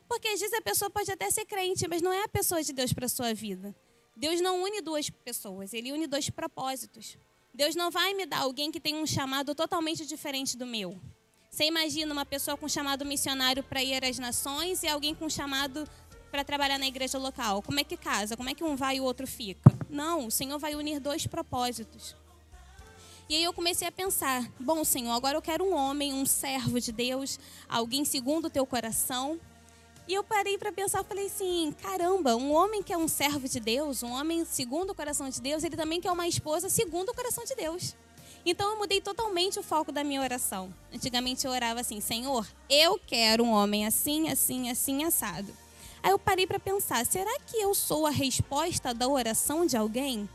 Porque 0.09 0.29
às 0.29 0.40
vezes 0.40 0.55
a 0.55 0.62
pessoa 0.62 0.90
pode 0.90 1.11
até 1.11 1.31
ser 1.31 1.45
crente, 1.45 1.88
mas 1.88 2.03
não 2.03 2.12
é 2.12 2.25
a 2.25 2.29
pessoa 2.29 2.62
de 2.62 2.73
Deus 2.73 2.93
para 2.93 3.09
sua 3.09 3.33
vida. 3.35 3.75
Deus 4.17 4.40
não 4.40 4.62
une 4.62 4.81
duas 4.81 5.11
pessoas, 5.11 5.73
ele 5.73 5.93
une 5.93 6.07
dois 6.07 6.31
propósitos. 6.31 7.19
Deus 7.53 7.75
não 7.75 7.90
vai 7.90 8.14
me 8.14 8.27
dar 8.27 8.40
alguém 8.40 8.71
que 8.71 8.81
tem 8.81 8.97
um 8.97 9.07
chamado 9.07 9.55
totalmente 9.55 10.05
diferente 10.07 10.57
do 10.57 10.67
meu. 10.67 11.01
Você 11.51 11.64
imagina 11.64 12.12
uma 12.12 12.27
pessoa 12.27 12.57
com 12.57 12.69
chamado 12.69 13.05
missionário 13.05 13.62
para 13.62 13.83
ir 13.83 14.05
às 14.05 14.19
nações 14.19 14.83
e 14.83 14.88
alguém 14.88 15.14
com 15.14 15.29
chamado 15.31 15.88
para 16.31 16.43
trabalhar 16.43 16.79
na 16.79 16.87
igreja 16.88 17.17
local. 17.17 17.62
Como 17.62 17.79
é 17.79 17.85
que 17.85 17.97
casa? 17.97 18.37
Como 18.37 18.49
é 18.49 18.55
que 18.55 18.64
um 18.64 18.75
vai 18.75 18.97
e 18.97 19.01
o 19.01 19.05
outro 19.05 19.25
fica? 19.25 19.71
Não, 19.88 20.27
o 20.27 20.31
Senhor 20.33 20.59
vai 20.59 20.75
unir 20.75 20.99
dois 20.99 21.29
propósitos. 21.29 22.17
E 23.29 23.37
aí 23.37 23.45
eu 23.45 23.53
comecei 23.53 23.87
a 23.87 23.93
pensar: 23.93 24.51
bom, 24.59 24.85
Senhor, 24.85 25.12
agora 25.12 25.37
eu 25.38 25.43
quero 25.43 25.64
um 25.64 25.73
homem, 25.73 26.12
um 26.12 26.27
servo 26.27 26.81
de 26.81 26.90
Deus, 26.90 27.38
alguém 27.69 28.05
segundo 28.05 28.47
o 28.47 28.51
teu 28.51 28.67
coração. 28.67 29.38
E 30.07 30.12
eu 30.12 30.23
parei 30.23 30.59
para 30.59 30.71
pensar, 30.71 31.03
falei 31.03 31.27
assim: 31.27 31.75
caramba, 31.81 32.37
um 32.37 32.53
homem 32.53 32.83
que 32.83 32.93
é 32.93 32.97
um 32.97 33.09
servo 33.09 33.49
de 33.49 33.59
Deus, 33.59 34.03
um 34.03 34.12
homem 34.12 34.45
segundo 34.45 34.90
o 34.90 34.95
coração 34.95 35.29
de 35.31 35.40
Deus, 35.40 35.64
ele 35.64 35.77
também 35.77 36.01
quer 36.01 36.11
uma 36.11 36.29
esposa 36.29 36.69
segundo 36.69 37.09
o 37.09 37.14
coração 37.14 37.45
de 37.45 37.55
Deus. 37.55 37.97
Então 38.47 38.73
eu 38.73 38.79
mudei 38.79 39.01
totalmente 39.01 39.59
o 39.59 39.62
foco 39.62 39.90
da 39.90 40.05
minha 40.05 40.21
oração. 40.21 40.73
Antigamente 40.93 41.47
eu 41.47 41.53
orava 41.53 41.81
assim: 41.81 42.01
Senhor, 42.01 42.47
eu 42.69 43.01
quero 43.07 43.43
um 43.43 43.51
homem 43.51 43.87
assim, 43.87 44.29
assim, 44.29 44.71
assim, 44.71 45.05
assado. 45.05 45.51
Aí 46.03 46.11
eu 46.11 46.19
parei 46.19 46.47
para 46.47 46.59
pensar: 46.59 47.07
será 47.07 47.40
que 47.40 47.57
eu 47.57 47.75
sou 47.75 48.07
a 48.07 48.11
resposta 48.11 48.93
da 48.93 49.09
oração 49.09 49.64
de 49.64 49.75
alguém? 49.75 50.29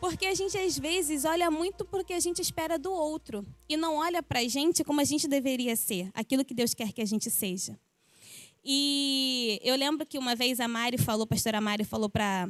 Porque 0.00 0.26
a 0.26 0.34
gente 0.34 0.56
às 0.56 0.78
vezes 0.78 1.26
olha 1.26 1.50
muito 1.50 1.84
porque 1.84 2.14
a 2.14 2.20
gente 2.20 2.40
espera 2.40 2.78
do 2.78 2.90
outro 2.90 3.44
e 3.68 3.76
não 3.76 3.96
olha 3.96 4.22
para 4.22 4.38
a 4.38 4.48
gente 4.48 4.84
como 4.84 5.00
a 5.00 5.04
gente 5.04 5.26
deveria 5.26 5.74
ser, 5.76 6.08
aquilo 6.14 6.44
que 6.44 6.54
Deus 6.54 6.72
quer 6.72 6.92
que 6.92 7.02
a 7.02 7.04
gente 7.04 7.28
seja. 7.30 7.78
E 8.64 9.60
eu 9.62 9.76
lembro 9.76 10.06
que 10.06 10.18
uma 10.18 10.34
vez 10.34 10.60
a 10.60 10.68
Mari 10.68 10.98
falou, 10.98 11.24
a 11.24 11.26
pastora 11.26 11.60
Mari 11.60 11.84
falou 11.84 12.08
para 12.08 12.48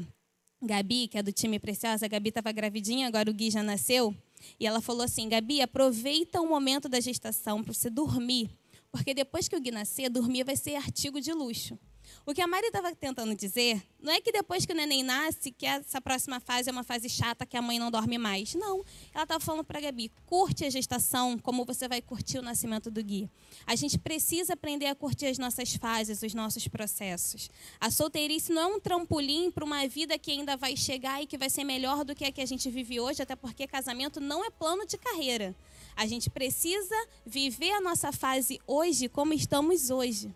Gabi, 0.60 1.08
que 1.08 1.18
é 1.18 1.22
do 1.22 1.32
time 1.32 1.58
Preciosa, 1.58 2.06
a 2.06 2.08
Gabi 2.08 2.30
estava 2.30 2.50
gravidinha, 2.50 3.06
agora 3.06 3.30
o 3.30 3.34
Gui 3.34 3.50
já 3.50 3.62
nasceu, 3.62 4.14
e 4.58 4.66
ela 4.66 4.80
falou 4.80 5.02
assim: 5.02 5.28
Gabi, 5.28 5.60
aproveita 5.60 6.40
o 6.40 6.48
momento 6.48 6.88
da 6.88 6.98
gestação 7.00 7.62
para 7.62 7.72
você 7.72 7.88
dormir, 7.88 8.50
porque 8.90 9.14
depois 9.14 9.48
que 9.48 9.56
o 9.56 9.60
Gui 9.60 9.70
nascer, 9.70 10.10
dormir 10.10 10.44
vai 10.44 10.56
ser 10.56 10.74
artigo 10.74 11.20
de 11.20 11.32
luxo. 11.32 11.78
O 12.28 12.34
que 12.34 12.42
a 12.42 12.46
Mari 12.46 12.66
estava 12.66 12.94
tentando 12.94 13.34
dizer 13.34 13.82
não 13.98 14.12
é 14.12 14.20
que 14.20 14.30
depois 14.30 14.66
que 14.66 14.72
o 14.74 14.76
neném 14.76 15.02
nasce, 15.02 15.50
que 15.50 15.64
essa 15.64 15.98
próxima 15.98 16.38
fase 16.38 16.68
é 16.68 16.72
uma 16.72 16.84
fase 16.84 17.08
chata 17.08 17.46
que 17.46 17.56
a 17.56 17.62
mãe 17.62 17.78
não 17.78 17.90
dorme 17.90 18.18
mais. 18.18 18.54
Não. 18.54 18.84
Ela 19.14 19.22
estava 19.22 19.42
falando 19.42 19.64
para 19.64 19.78
a 19.78 19.80
Gabi: 19.80 20.12
curte 20.26 20.62
a 20.62 20.68
gestação 20.68 21.38
como 21.38 21.64
você 21.64 21.88
vai 21.88 22.02
curtir 22.02 22.38
o 22.38 22.42
nascimento 22.42 22.90
do 22.90 23.02
Gui. 23.02 23.30
A 23.66 23.74
gente 23.74 23.98
precisa 23.98 24.52
aprender 24.52 24.88
a 24.88 24.94
curtir 24.94 25.24
as 25.24 25.38
nossas 25.38 25.74
fases, 25.76 26.20
os 26.20 26.34
nossos 26.34 26.68
processos. 26.68 27.48
A 27.80 27.90
solteirice 27.90 28.52
não 28.52 28.60
é 28.60 28.66
um 28.76 28.78
trampolim 28.78 29.50
para 29.50 29.64
uma 29.64 29.88
vida 29.88 30.18
que 30.18 30.30
ainda 30.30 30.54
vai 30.54 30.76
chegar 30.76 31.22
e 31.22 31.26
que 31.26 31.38
vai 31.38 31.48
ser 31.48 31.64
melhor 31.64 32.04
do 32.04 32.14
que 32.14 32.26
a 32.26 32.30
que 32.30 32.42
a 32.42 32.46
gente 32.46 32.68
vive 32.68 33.00
hoje, 33.00 33.22
até 33.22 33.36
porque 33.36 33.66
casamento 33.66 34.20
não 34.20 34.44
é 34.44 34.50
plano 34.50 34.86
de 34.86 34.98
carreira. 34.98 35.56
A 35.96 36.06
gente 36.06 36.28
precisa 36.28 36.94
viver 37.24 37.70
a 37.70 37.80
nossa 37.80 38.12
fase 38.12 38.60
hoje 38.66 39.08
como 39.08 39.32
estamos 39.32 39.88
hoje. 39.88 40.30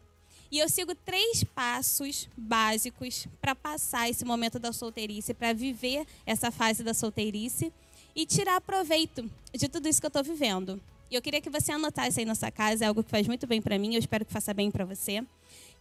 E 0.53 0.59
eu 0.59 0.69
sigo 0.69 0.95
três 0.95 1.43
passos 1.43 2.29
básicos 2.37 3.27
para 3.41 3.55
passar 3.55 4.11
esse 4.11 4.23
momento 4.23 4.59
da 4.59 4.71
solteirice, 4.71 5.33
para 5.33 5.55
viver 5.55 6.07
essa 6.27 6.51
fase 6.51 6.85
da 6.85 6.93
solteirice 6.93 7.73
e 8.15 8.27
tirar 8.27 8.61
proveito 8.61 9.31
de 9.55 9.67
tudo 9.67 9.89
isso 9.89 9.99
que 9.99 10.05
eu 10.05 10.09
estou 10.09 10.23
vivendo. 10.23 10.79
E 11.11 11.15
eu 11.15 11.23
queria 11.23 11.41
que 11.41 11.49
você 11.49 11.73
anotasse 11.73 12.21
aí 12.21 12.27
na 12.27 12.35
sua 12.35 12.51
casa, 12.51 12.85
é 12.85 12.89
algo 12.89 13.03
que 13.03 13.11
faz 13.11 13.27
muito 13.27 13.47
bem 13.47 13.63
para 13.63 13.79
mim, 13.79 13.95
eu 13.95 13.99
espero 13.99 14.27
que 14.27 14.33
faça 14.33 14.53
bem 14.53 14.71
para 14.71 14.85
você. 14.85 15.25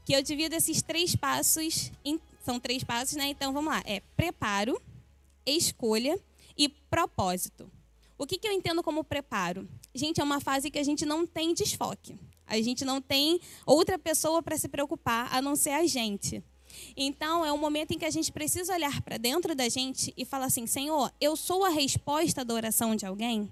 Que 0.05 0.13
eu 0.13 0.23
divido 0.23 0.55
esses 0.55 0.81
três 0.81 1.17
passos, 1.17 1.91
em, 2.05 2.17
são 2.41 2.57
três 2.57 2.81
passos, 2.81 3.17
né? 3.17 3.27
Então 3.27 3.51
vamos 3.51 3.73
lá: 3.73 3.83
é 3.85 3.99
preparo, 4.15 4.81
escolha 5.45 6.17
e 6.57 6.69
propósito. 6.69 7.69
O 8.17 8.25
que, 8.25 8.37
que 8.37 8.47
eu 8.47 8.53
entendo 8.53 8.81
como 8.81 9.03
preparo? 9.03 9.67
Gente, 9.93 10.21
é 10.21 10.23
uma 10.23 10.39
fase 10.39 10.71
que 10.71 10.79
a 10.79 10.83
gente 10.83 11.05
não 11.05 11.27
tem 11.27 11.53
desfoque. 11.53 12.17
A 12.51 12.61
gente 12.61 12.83
não 12.83 12.99
tem 12.99 13.39
outra 13.65 13.97
pessoa 13.97 14.43
para 14.43 14.57
se 14.57 14.67
preocupar 14.67 15.33
a 15.33 15.41
não 15.41 15.55
ser 15.55 15.69
a 15.69 15.87
gente. 15.87 16.43
Então, 16.97 17.45
é 17.45 17.51
um 17.53 17.57
momento 17.57 17.91
em 17.91 17.97
que 17.97 18.03
a 18.03 18.09
gente 18.09 18.29
precisa 18.29 18.73
olhar 18.73 19.01
para 19.01 19.15
dentro 19.15 19.55
da 19.55 19.69
gente 19.69 20.13
e 20.17 20.25
falar 20.25 20.47
assim: 20.47 20.67
Senhor, 20.67 21.13
eu 21.21 21.37
sou 21.37 21.63
a 21.63 21.69
resposta 21.69 22.43
da 22.43 22.53
oração 22.53 22.93
de 22.93 23.05
alguém? 23.05 23.49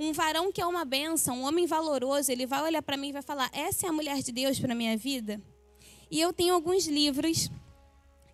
Um 0.00 0.12
varão 0.12 0.50
que 0.50 0.60
é 0.60 0.66
uma 0.66 0.84
benção, 0.84 1.38
um 1.38 1.44
homem 1.44 1.64
valoroso, 1.64 2.32
ele 2.32 2.44
vai 2.44 2.60
olhar 2.60 2.82
para 2.82 2.96
mim 2.96 3.10
e 3.10 3.12
vai 3.12 3.22
falar: 3.22 3.48
Essa 3.52 3.86
é 3.86 3.88
a 3.88 3.92
mulher 3.92 4.20
de 4.20 4.32
Deus 4.32 4.58
para 4.58 4.74
minha 4.74 4.96
vida? 4.96 5.40
E 6.10 6.20
eu 6.20 6.32
tenho 6.32 6.54
alguns 6.54 6.88
livros 6.88 7.48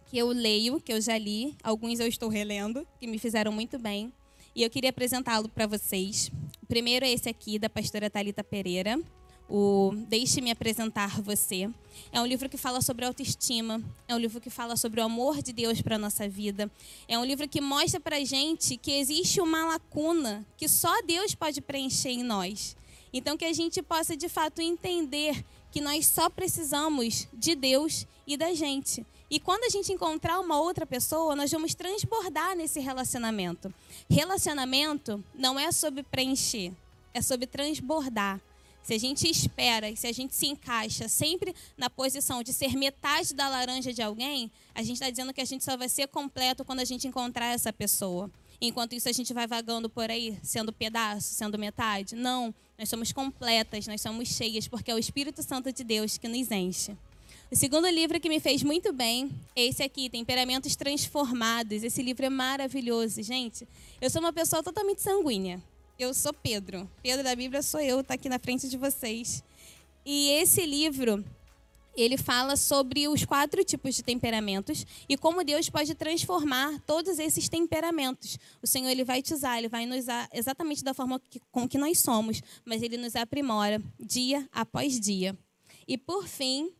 que 0.07 0.17
eu 0.17 0.29
leio, 0.29 0.81
que 0.81 0.95
eu 0.95 1.01
já 1.01 1.19
li, 1.19 1.55
alguns 1.63 2.01
eu 2.01 2.07
estou 2.07 2.31
relendo, 2.31 2.89
que 2.99 3.07
me 3.07 3.19
fizeram 3.19 3.53
muito 3.53 3.79
bem. 3.79 4.11
E 4.55 4.63
eu 4.63 4.71
queria 4.71 4.89
apresentá-lo 4.89 5.49
para 5.51 5.67
vocês. 5.67 6.31
O 6.63 6.67
primeiro 6.67 7.05
é 7.05 7.11
esse 7.11 7.29
aqui, 7.29 7.59
da 7.59 7.69
pastora 7.69 8.09
Talita 8.09 8.43
Pereira 8.43 8.99
o 9.51 9.93
Deixe-me 10.09 10.51
apresentar 10.51 11.21
você. 11.21 11.69
É 12.13 12.21
um 12.21 12.27
livro 12.27 12.49
que 12.49 12.57
fala 12.57 12.81
sobre 12.81 13.05
autoestima, 13.05 13.83
é 14.07 14.15
um 14.15 14.19
livro 14.19 14.41
que 14.41 14.49
fala 14.49 14.77
sobre 14.77 15.01
o 15.01 15.05
amor 15.05 15.43
de 15.43 15.53
Deus 15.53 15.83
para 15.83 15.97
a 15.97 15.99
nossa 15.99 16.29
vida. 16.29 16.71
É 17.09 17.19
um 17.19 17.25
livro 17.25 17.49
que 17.49 17.61
mostra 17.61 18.01
para 18.01 18.17
a 18.17 18.25
gente 18.25 18.77
que 18.77 18.93
existe 18.93 19.41
uma 19.41 19.67
lacuna 19.67 20.47
que 20.57 20.69
só 20.69 21.03
Deus 21.03 21.35
pode 21.35 21.61
preencher 21.61 22.11
em 22.11 22.23
nós. 22.23 22.77
Então, 23.13 23.37
que 23.37 23.45
a 23.45 23.53
gente 23.53 23.83
possa 23.83 24.17
de 24.17 24.29
fato 24.29 24.63
entender 24.63 25.45
que 25.73 25.81
nós 25.81 26.07
só 26.07 26.31
precisamos 26.31 27.27
de 27.33 27.55
Deus 27.55 28.07
e 28.27 28.37
da 28.37 28.55
gente. 28.55 29.05
E 29.29 29.39
quando 29.39 29.65
a 29.65 29.69
gente 29.69 29.93
encontrar 29.93 30.41
uma 30.41 30.61
outra 30.61 30.87
pessoa, 30.87 31.37
nós 31.37 31.51
vamos 31.51 31.75
transbordar 31.75 32.57
nesse 32.57 32.81
relacionamento. 32.81 33.73
Relacionamento 34.09 35.23
não 35.35 35.59
é 35.59 35.71
sobre 35.71 36.03
preencher, 36.03 36.73
é 37.13 37.21
sobre 37.21 37.47
transbordar. 37.47 38.41
Se 38.83 38.95
a 38.95 38.99
gente 38.99 39.29
espera, 39.29 39.95
se 39.95 40.07
a 40.07 40.13
gente 40.13 40.35
se 40.35 40.47
encaixa 40.47 41.09
sempre 41.09 41.55
na 41.77 41.91
posição 41.91 42.43
de 42.43 42.53
ser 42.53 42.77
metade 42.77 43.35
da 43.35 43.49
laranja 43.49 43.93
de 43.93 44.03
alguém, 44.03 44.51
a 44.75 44.83
gente 44.83 44.95
está 44.95 45.11
dizendo 45.11 45.33
que 45.33 45.41
a 45.41 45.45
gente 45.45 45.63
só 45.63 45.77
vai 45.77 45.89
ser 45.89 46.09
completo 46.09 46.65
quando 46.65 46.81
a 46.81 46.85
gente 46.85 47.07
encontrar 47.07 47.47
essa 47.47 47.73
pessoa. 47.73 48.31
Enquanto 48.61 48.95
isso, 48.95 49.09
a 49.09 49.13
gente 49.13 49.33
vai 49.33 49.47
vagando 49.47 49.89
por 49.89 50.11
aí, 50.11 50.39
sendo 50.43 50.73
pedaço, 50.73 51.35
sendo 51.35 51.59
metade. 51.59 52.15
Não, 52.15 52.55
nós 52.79 52.89
somos 52.89 53.13
completas, 53.13 53.87
nós 53.87 54.01
somos 54.01 54.29
cheias, 54.29 54.69
porque 54.69 54.91
é 54.91 54.95
o 54.95 54.99
Espírito 54.99 55.43
Santo 55.43 55.73
de 55.73 55.85
Deus 55.85 56.19
que 56.19 56.29
nos 56.29 56.51
enche. 56.51 56.97
O 57.51 57.57
segundo 57.57 57.89
livro 57.89 58.21
que 58.21 58.29
me 58.29 58.39
fez 58.39 58.63
muito 58.63 58.93
bem 58.93 59.31
esse 59.57 59.83
aqui, 59.83 60.09
Temperamentos 60.09 60.77
Transformados. 60.77 61.83
Esse 61.83 62.03
livro 62.03 62.25
é 62.25 62.31
maravilhoso, 62.31 63.23
gente. 63.23 63.67
Eu 64.01 64.11
sou 64.11 64.21
uma 64.21 64.33
pessoa 64.33 64.63
totalmente 64.63 65.01
sanguínea 65.01 65.63
eu 66.03 66.15
sou 66.15 66.33
Pedro. 66.33 66.91
Pedro 67.03 67.23
da 67.23 67.37
Bíblia 67.37 67.63
sou 67.63 67.81
eu, 67.81 68.03
tá 68.03 68.15
aqui 68.15 68.29
na 68.29 68.39
frente 68.39 68.69
de 68.69 68.77
vocês. 68.79 69.45
E 70.05 70.31
esse 70.31 70.65
livro, 70.65 71.23
ele 71.95 72.17
fala 72.17 72.57
sobre 72.57 73.07
os 73.07 73.25
quatro 73.27 73.63
tipos 73.63 73.95
de 73.95 74.03
temperamentos 74.03 74.87
e 75.09 75.17
como 75.17 75.45
Deus 75.45 75.69
pode 75.69 75.95
transformar 75.95 76.81
todos 76.87 77.19
esses 77.19 77.51
temperamentos. 77.51 78.39
O 78.63 78.67
Senhor 78.67 78.89
ele 78.89 79.05
vai 79.05 79.21
te 79.21 79.35
usar, 79.35 79.59
ele 79.59 79.69
vai 79.69 79.85
nos 79.85 79.99
usar 80.01 80.27
exatamente 80.33 80.83
da 80.83 80.95
forma 80.95 81.21
que, 81.21 81.39
com 81.53 81.69
que 81.69 81.77
nós 81.77 81.99
somos, 81.99 82.43
mas 82.65 82.83
ele 82.83 82.97
nos 82.97 83.15
aprimora 83.15 83.83
dia 83.99 84.49
após 84.53 84.99
dia. 84.99 85.37
E 85.87 85.99
por 85.99 86.27
fim, 86.27 86.73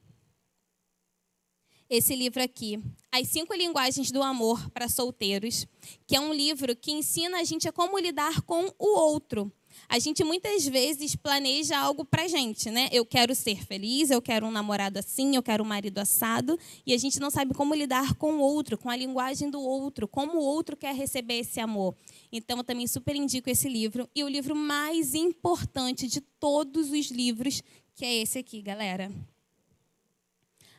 esse 1.91 2.15
livro 2.15 2.41
aqui, 2.41 2.79
As 3.11 3.27
Cinco 3.27 3.53
Linguagens 3.53 4.13
do 4.13 4.23
Amor 4.23 4.71
para 4.71 4.89
Solteiros, 4.89 5.67
que 6.07 6.15
é 6.15 6.21
um 6.21 6.33
livro 6.33 6.77
que 6.77 6.93
ensina 6.93 7.41
a 7.41 7.45
gente 7.45 7.67
a 7.69 7.73
como 7.73 7.99
lidar 7.99 8.43
com 8.43 8.73
o 8.79 8.97
outro. 8.97 9.53
A 9.89 9.99
gente 9.99 10.23
muitas 10.23 10.69
vezes 10.69 11.17
planeja 11.17 11.77
algo 11.77 12.05
para 12.05 12.29
gente, 12.29 12.71
né? 12.71 12.89
Eu 12.93 13.05
quero 13.05 13.35
ser 13.35 13.65
feliz, 13.67 14.09
eu 14.09 14.23
quero 14.23 14.47
um 14.47 14.53
namorado 14.53 15.01
assim, 15.01 15.35
eu 15.35 15.43
quero 15.43 15.65
um 15.65 15.67
marido 15.67 15.99
assado, 15.99 16.57
e 16.87 16.95
a 16.95 16.97
gente 16.97 17.19
não 17.19 17.29
sabe 17.29 17.55
como 17.55 17.75
lidar 17.75 18.15
com 18.15 18.35
o 18.35 18.41
outro, 18.41 18.79
com 18.79 18.89
a 18.89 18.95
linguagem 18.95 19.51
do 19.51 19.61
outro, 19.61 20.07
como 20.07 20.39
o 20.39 20.45
outro 20.45 20.77
quer 20.77 20.95
receber 20.95 21.41
esse 21.41 21.59
amor. 21.59 21.97
Então, 22.31 22.59
eu 22.59 22.65
também 22.65 22.87
super 22.87 23.17
indico 23.17 23.51
esse 23.51 23.69
livro. 23.69 24.09
E 24.15 24.23
o 24.23 24.29
livro 24.29 24.55
mais 24.55 25.13
importante 25.13 26.07
de 26.07 26.21
todos 26.21 26.91
os 26.93 27.11
livros, 27.11 27.61
que 27.97 28.05
é 28.05 28.15
esse 28.23 28.39
aqui, 28.39 28.63
galera: 28.63 29.11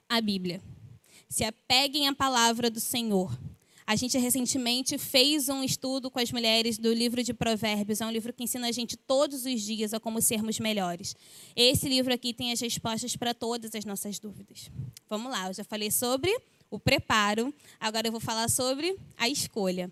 a 0.07 0.21
Bíblia 0.21 0.61
se 1.31 1.45
apeguem 1.45 2.09
à 2.09 2.13
palavra 2.13 2.69
do 2.69 2.81
Senhor. 2.81 3.31
A 3.87 3.95
gente 3.95 4.17
recentemente 4.17 4.97
fez 4.97 5.47
um 5.47 5.63
estudo 5.63 6.11
com 6.11 6.19
as 6.19 6.29
mulheres 6.29 6.77
do 6.77 6.93
livro 6.93 7.23
de 7.23 7.33
Provérbios. 7.33 8.01
É 8.01 8.05
um 8.05 8.11
livro 8.11 8.33
que 8.33 8.43
ensina 8.43 8.67
a 8.67 8.71
gente 8.73 8.97
todos 8.97 9.45
os 9.45 9.61
dias 9.61 9.93
a 9.93 9.99
como 9.99 10.21
sermos 10.21 10.59
melhores. 10.59 11.15
Esse 11.55 11.87
livro 11.87 12.13
aqui 12.13 12.33
tem 12.33 12.51
as 12.51 12.59
respostas 12.59 13.15
para 13.15 13.33
todas 13.33 13.73
as 13.73 13.85
nossas 13.85 14.19
dúvidas. 14.19 14.69
Vamos 15.09 15.31
lá, 15.31 15.47
eu 15.47 15.53
já 15.53 15.63
falei 15.63 15.89
sobre 15.89 16.37
o 16.69 16.77
preparo, 16.77 17.53
agora 17.79 18.09
eu 18.09 18.11
vou 18.11 18.21
falar 18.21 18.49
sobre 18.49 18.97
a 19.17 19.29
escolha. 19.29 19.89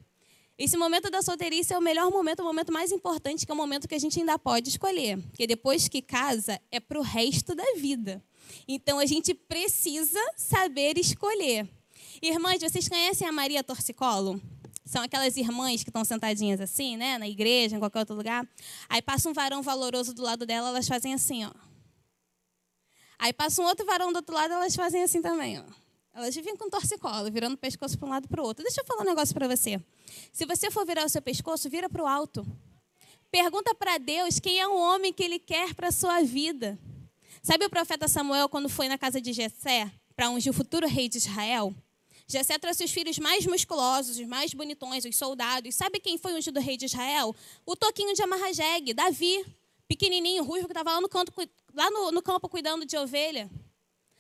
Esse 0.58 0.76
momento 0.76 1.10
da 1.10 1.22
solteirice 1.22 1.74
é 1.74 1.78
o 1.78 1.82
melhor 1.82 2.12
momento, 2.12 2.42
o 2.42 2.46
momento 2.46 2.74
mais 2.74 2.92
importante, 2.92 3.46
que 3.46 3.52
é 3.52 3.56
o 3.56 3.58
momento 3.58 3.88
que 3.88 3.96
a 3.96 4.00
gente 4.00 4.20
ainda 4.20 4.38
pode 4.38 4.68
escolher. 4.68 5.18
Porque 5.30 5.48
depois 5.48 5.88
que 5.88 6.02
casa, 6.02 6.60
é 6.70 6.82
para 6.82 7.00
o 7.00 7.02
resto 7.02 7.56
da 7.56 7.64
vida. 7.78 8.22
Então 8.68 9.00
a 9.00 9.06
gente 9.06 9.34
precisa 9.34 10.20
saber 10.36 10.98
escolher. 10.98 11.68
Irmãs, 12.22 12.62
vocês 12.62 12.88
conhecem 12.88 13.28
a 13.28 13.32
Maria 13.32 13.64
Torcicolo? 13.64 14.42
São 14.86 15.04
aquelas 15.04 15.38
irmãs 15.38 15.84
que 15.84 15.90
estão 15.90 16.04
sentadinhas 16.04 16.60
assim, 16.60 16.98
né? 16.98 17.18
Na 17.18 17.28
igreja, 17.28 17.76
em 17.76 17.80
qualquer 17.80 18.00
outro 18.00 18.16
lugar. 18.16 18.48
Aí 18.90 19.02
passa 19.02 19.30
um 19.30 19.34
varão 19.34 19.62
valoroso 19.62 20.14
do 20.14 20.24
lado 20.24 20.46
dela, 20.46 20.70
elas 20.70 20.88
fazem 20.88 21.14
assim, 21.14 21.46
ó. 21.46 21.52
Aí 23.20 23.32
passa 23.32 23.62
um 23.62 23.66
outro 23.66 23.86
varão 23.86 24.12
do 24.12 24.16
outro 24.16 24.34
lado, 24.34 24.54
elas 24.54 24.76
fazem 24.76 25.04
assim 25.04 25.22
também, 25.22 25.60
ó. 25.60 25.64
Elas 26.14 26.34
vivem 26.34 26.56
com 26.56 26.70
torcicolo, 26.70 27.32
virando 27.32 27.54
o 27.54 27.58
pescoço 27.58 27.98
para 27.98 28.08
um 28.08 28.10
lado 28.10 28.28
para 28.28 28.42
o 28.42 28.46
outro. 28.46 28.64
Deixa 28.64 28.82
eu 28.82 28.86
falar 28.86 29.04
um 29.04 29.06
negócio 29.06 29.34
para 29.34 29.48
você. 29.48 29.80
Se 30.34 30.46
você 30.46 30.72
for 30.72 30.86
virar 30.86 31.06
o 31.06 31.10
seu 31.10 31.22
pescoço, 31.22 31.70
vira 31.70 31.88
para 31.88 32.04
o 32.04 32.08
alto. 32.08 32.46
Pergunta 33.30 33.76
para 33.76 34.00
Deus 34.00 34.40
quem 34.40 34.60
é 34.60 34.68
o 34.68 34.76
homem 34.76 35.14
que 35.14 35.24
ele 35.24 35.38
quer 35.38 35.76
para 35.76 35.90
a 35.90 35.92
sua 35.92 36.24
vida. 36.24 36.80
Sabe 37.42 37.66
o 37.66 37.70
profeta 37.70 38.08
Samuel 38.08 38.50
quando 38.50 38.68
foi 38.68 38.88
na 38.90 38.98
casa 38.98 39.22
de 39.22 39.32
Jessé 39.32 39.90
para 40.16 40.30
ungir 40.30 40.52
o 40.52 40.56
futuro 40.56 40.86
rei 40.88 41.08
de 41.08 41.18
Israel? 41.18 41.74
Jessé 42.28 42.60
trouxe 42.60 42.84
os 42.84 42.92
filhos 42.92 43.18
mais 43.18 43.46
musculosos, 43.46 44.20
os 44.20 44.28
mais 44.28 44.54
bonitões, 44.54 45.06
os 45.06 45.16
soldados. 45.16 45.74
Sabe 45.74 46.00
quem 46.00 46.18
foi 46.18 46.34
ungido 46.34 46.60
rei 46.60 46.78
de 46.78 46.86
Israel? 46.86 47.36
O 47.66 47.76
toquinho 47.76 48.14
de 48.14 48.22
Amarrajegue, 48.22 48.94
Davi, 48.94 49.44
pequenininho, 49.88 50.44
ruivo, 50.44 50.68
que 50.68 50.74
estava 50.74 50.92
lá, 50.92 51.02
no, 51.02 51.10
canto, 51.10 51.34
lá 51.74 51.90
no, 51.90 52.12
no 52.12 52.22
campo 52.22 52.48
cuidando 52.48 52.86
de 52.86 52.98
ovelha. 52.98 53.50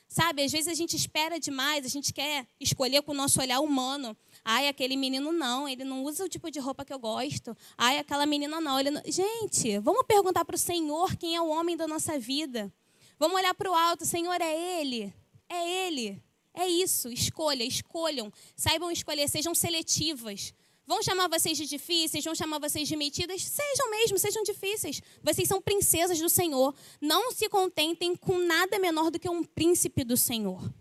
Sabe, 0.08 0.44
às 0.44 0.52
vezes 0.52 0.68
a 0.68 0.74
gente 0.74 0.96
espera 0.96 1.40
demais, 1.40 1.86
a 1.86 1.90
gente 1.90 2.12
quer 2.12 2.48
escolher 2.60 3.04
com 3.04 3.12
o 3.12 3.16
nosso 3.16 3.40
olhar 3.40 3.60
humano. 3.60 4.18
Ai, 4.44 4.68
aquele 4.68 4.98
menino 4.98 5.32
não, 5.32 5.70
ele 5.70 5.84
não 5.84 6.04
usa 6.04 6.26
o 6.26 6.30
tipo 6.30 6.50
de 6.50 6.60
roupa 6.60 6.84
que 6.84 6.92
eu 6.92 6.98
gosto. 6.98 7.56
Ai, 7.78 8.00
aquela 8.00 8.26
menina 8.26 8.60
não. 8.60 8.80
Ele 8.80 8.90
não... 8.90 9.04
Gente, 9.06 9.78
vamos 9.78 10.04
perguntar 10.08 10.44
para 10.46 10.56
o 10.56 10.58
Senhor 10.58 11.16
quem 11.16 11.36
é 11.36 11.42
o 11.42 11.50
homem 11.50 11.78
da 11.78 11.88
nossa 11.88 12.18
vida. 12.18 12.74
Vamos 13.20 13.38
olhar 13.38 13.54
para 13.54 13.70
o 13.70 13.76
alto, 13.76 14.06
Senhor, 14.06 14.42
é 14.42 14.80
Ele. 14.80 15.14
É 15.50 15.88
Ele. 15.88 16.24
É 16.54 16.68
isso. 16.68 17.10
Escolha, 17.10 17.64
escolham. 17.64 18.32
Saibam 18.56 18.90
escolher, 18.90 19.28
sejam 19.28 19.54
seletivas. 19.54 20.54
Vão 20.88 21.04
chamar 21.04 21.28
vocês 21.28 21.56
de 21.56 21.68
difíceis, 21.68 22.24
vão 22.24 22.34
chamar 22.34 22.58
vocês 22.58 22.88
de 22.88 22.96
metidas, 22.96 23.44
sejam 23.44 23.92
mesmo, 23.92 24.18
sejam 24.18 24.42
difíceis. 24.42 25.02
Vocês 25.22 25.48
são 25.48 25.62
princesas 25.62 26.20
do 26.20 26.28
Senhor. 26.28 26.74
Não 27.00 27.32
se 27.32 27.48
contentem 27.48 28.16
com 28.16 28.40
nada 28.40 28.80
menor 28.80 29.12
do 29.12 29.20
que 29.20 29.30
um 29.30 29.44
príncipe 29.44 30.04
do 30.04 30.18
Senhor. 30.18 30.74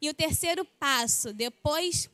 E 0.00 0.08
o 0.08 0.14
terceiro 0.14 0.64
passo, 0.64 1.34
depois 1.34 2.08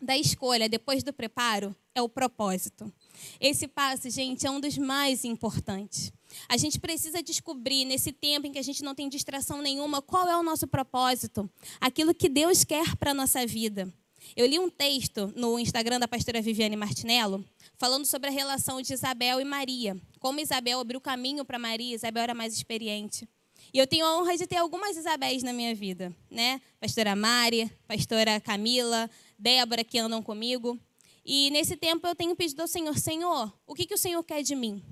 da 0.00 0.18
escolha, 0.18 0.68
depois 0.68 1.04
do 1.04 1.12
preparo, 1.12 1.72
é 1.94 2.02
o 2.02 2.08
propósito. 2.08 2.92
Esse 3.38 3.68
passo, 3.68 4.10
gente, 4.10 4.44
é 4.44 4.50
um 4.50 4.58
dos 4.58 4.76
mais 4.76 5.24
importantes. 5.24 6.12
A 6.48 6.56
gente 6.56 6.78
precisa 6.80 7.22
descobrir, 7.22 7.84
nesse 7.84 8.12
tempo 8.12 8.46
em 8.46 8.52
que 8.52 8.58
a 8.58 8.62
gente 8.62 8.82
não 8.82 8.94
tem 8.94 9.08
distração 9.08 9.62
nenhuma, 9.62 10.02
qual 10.02 10.28
é 10.28 10.36
o 10.36 10.42
nosso 10.42 10.66
propósito, 10.66 11.48
aquilo 11.80 12.14
que 12.14 12.28
Deus 12.28 12.64
quer 12.64 12.96
para 12.96 13.12
a 13.12 13.14
nossa 13.14 13.46
vida. 13.46 13.92
Eu 14.36 14.46
li 14.46 14.58
um 14.58 14.70
texto 14.70 15.32
no 15.36 15.58
Instagram 15.58 15.98
da 15.98 16.08
pastora 16.08 16.40
Viviane 16.40 16.76
Martinello, 16.76 17.44
falando 17.76 18.06
sobre 18.06 18.28
a 18.28 18.32
relação 18.32 18.80
de 18.80 18.92
Isabel 18.92 19.40
e 19.40 19.44
Maria. 19.44 19.96
Como 20.18 20.40
Isabel 20.40 20.80
abriu 20.80 21.00
caminho 21.00 21.44
para 21.44 21.58
Maria, 21.58 21.94
Isabel 21.94 22.22
era 22.22 22.34
mais 22.34 22.54
experiente. 22.54 23.28
E 23.72 23.78
eu 23.78 23.86
tenho 23.86 24.04
a 24.04 24.18
honra 24.18 24.36
de 24.36 24.46
ter 24.46 24.56
algumas 24.56 24.96
Isabéis 24.96 25.42
na 25.42 25.52
minha 25.52 25.74
vida, 25.74 26.14
né? 26.30 26.60
Pastora 26.80 27.14
Mari, 27.14 27.70
pastora 27.86 28.40
Camila, 28.40 29.10
Débora 29.38 29.84
que 29.84 29.98
andam 29.98 30.22
comigo. 30.22 30.78
E 31.24 31.50
nesse 31.50 31.76
tempo 31.76 32.06
eu 32.06 32.14
tenho 32.14 32.34
pedido 32.34 32.62
ao 32.62 32.68
Senhor, 32.68 32.98
Senhor, 32.98 33.52
o 33.66 33.74
que, 33.74 33.86
que 33.86 33.94
o 33.94 33.98
Senhor 33.98 34.22
quer 34.24 34.42
de 34.42 34.54
mim? 34.54 34.82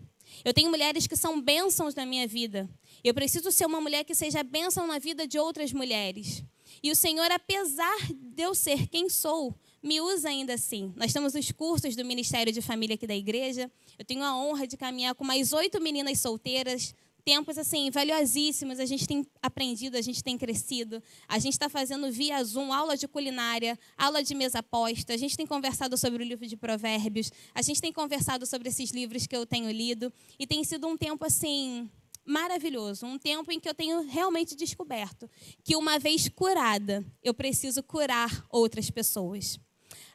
Eu 0.45 0.55
tenho 0.55 0.71
mulheres 0.71 1.07
que 1.07 1.17
são 1.17 1.41
bênçãos 1.41 1.95
na 1.95 2.07
minha 2.07 2.27
vida. 2.27 2.69
Eu 3.03 3.15
preciso 3.15 3.51
ser 3.51 3.67
uma 3.67 3.81
mulher 3.81 4.05
que 4.05 4.15
seja 4.15 4.43
bênção 4.43 4.87
na 4.87 4.99
vida 4.99 5.27
de 5.27 5.39
outras 5.39 5.73
mulheres. 5.73 6.43
E 6.83 6.91
o 6.91 6.97
Senhor, 6.97 7.31
apesar 7.31 7.99
de 8.13 8.43
eu 8.43 8.55
ser 8.55 8.87
quem 8.87 9.09
sou, 9.09 9.55
me 9.83 10.01
usa 10.01 10.29
ainda 10.29 10.55
assim. 10.55 10.93
Nós 10.97 11.13
temos 11.13 11.35
os 11.35 11.51
cursos 11.53 11.97
do 11.97 12.05
Ministério 12.05 12.53
de 12.53 12.63
Família 12.63 12.95
aqui 12.95 13.07
da 13.07 13.17
igreja. 13.17 13.71
Eu 13.99 14.05
tenho 14.05 14.23
a 14.23 14.37
honra 14.37 14.67
de 14.67 14.77
caminhar 14.77 15.15
com 15.15 15.25
mais 15.25 15.53
oito 15.53 15.81
meninas 15.81 16.21
solteiras. 16.21 16.95
Tempos 17.25 17.59
assim, 17.59 17.91
valiosíssimos, 17.91 18.81
a 18.81 18.87
gente 18.87 19.07
tem 19.07 19.27
aprendido, 19.43 19.97
a 19.97 20.01
gente 20.01 20.23
tem 20.23 20.39
crescido. 20.39 21.03
A 21.29 21.39
gente 21.39 21.53
está 21.53 21.69
fazendo 21.69 22.11
via 22.11 22.43
Zoom 22.43 22.73
aula 22.73 22.97
de 22.97 23.07
culinária, 23.07 23.79
aula 23.97 24.23
de 24.23 24.35
mesa 24.35 24.63
posta. 24.63 25.15
A 25.15 25.17
gente 25.17 25.37
tem 25.37 25.47
conversado 25.47 25.97
sobre 25.97 26.23
o 26.23 26.27
livro 26.27 26.47
de 26.47 26.57
Provérbios. 26.57 27.31
A 27.55 27.63
gente 27.63 27.81
tem 27.81 27.93
conversado 27.93 28.47
sobre 28.47 28.69
esses 28.69 28.91
livros 28.91 29.27
que 29.27 29.37
eu 29.37 29.47
tenho 29.47 29.71
lido. 29.71 30.13
E 30.39 30.47
tem 30.47 30.63
sido 30.65 30.87
um 30.87 30.97
tempo 30.97 31.25
assim 31.25 31.91
maravilhoso, 32.25 33.07
um 33.07 33.19
tempo 33.19 33.51
em 33.51 33.59
que 33.59 33.69
eu 33.69 33.75
tenho 33.75 34.03
realmente 34.03 34.55
descoberto 34.55 35.29
que 35.65 35.75
uma 35.75 35.99
vez 35.99 36.29
curada, 36.29 37.05
eu 37.23 37.35
preciso 37.35 37.83
curar 37.83 38.47
outras 38.51 38.91
pessoas. 38.91 39.59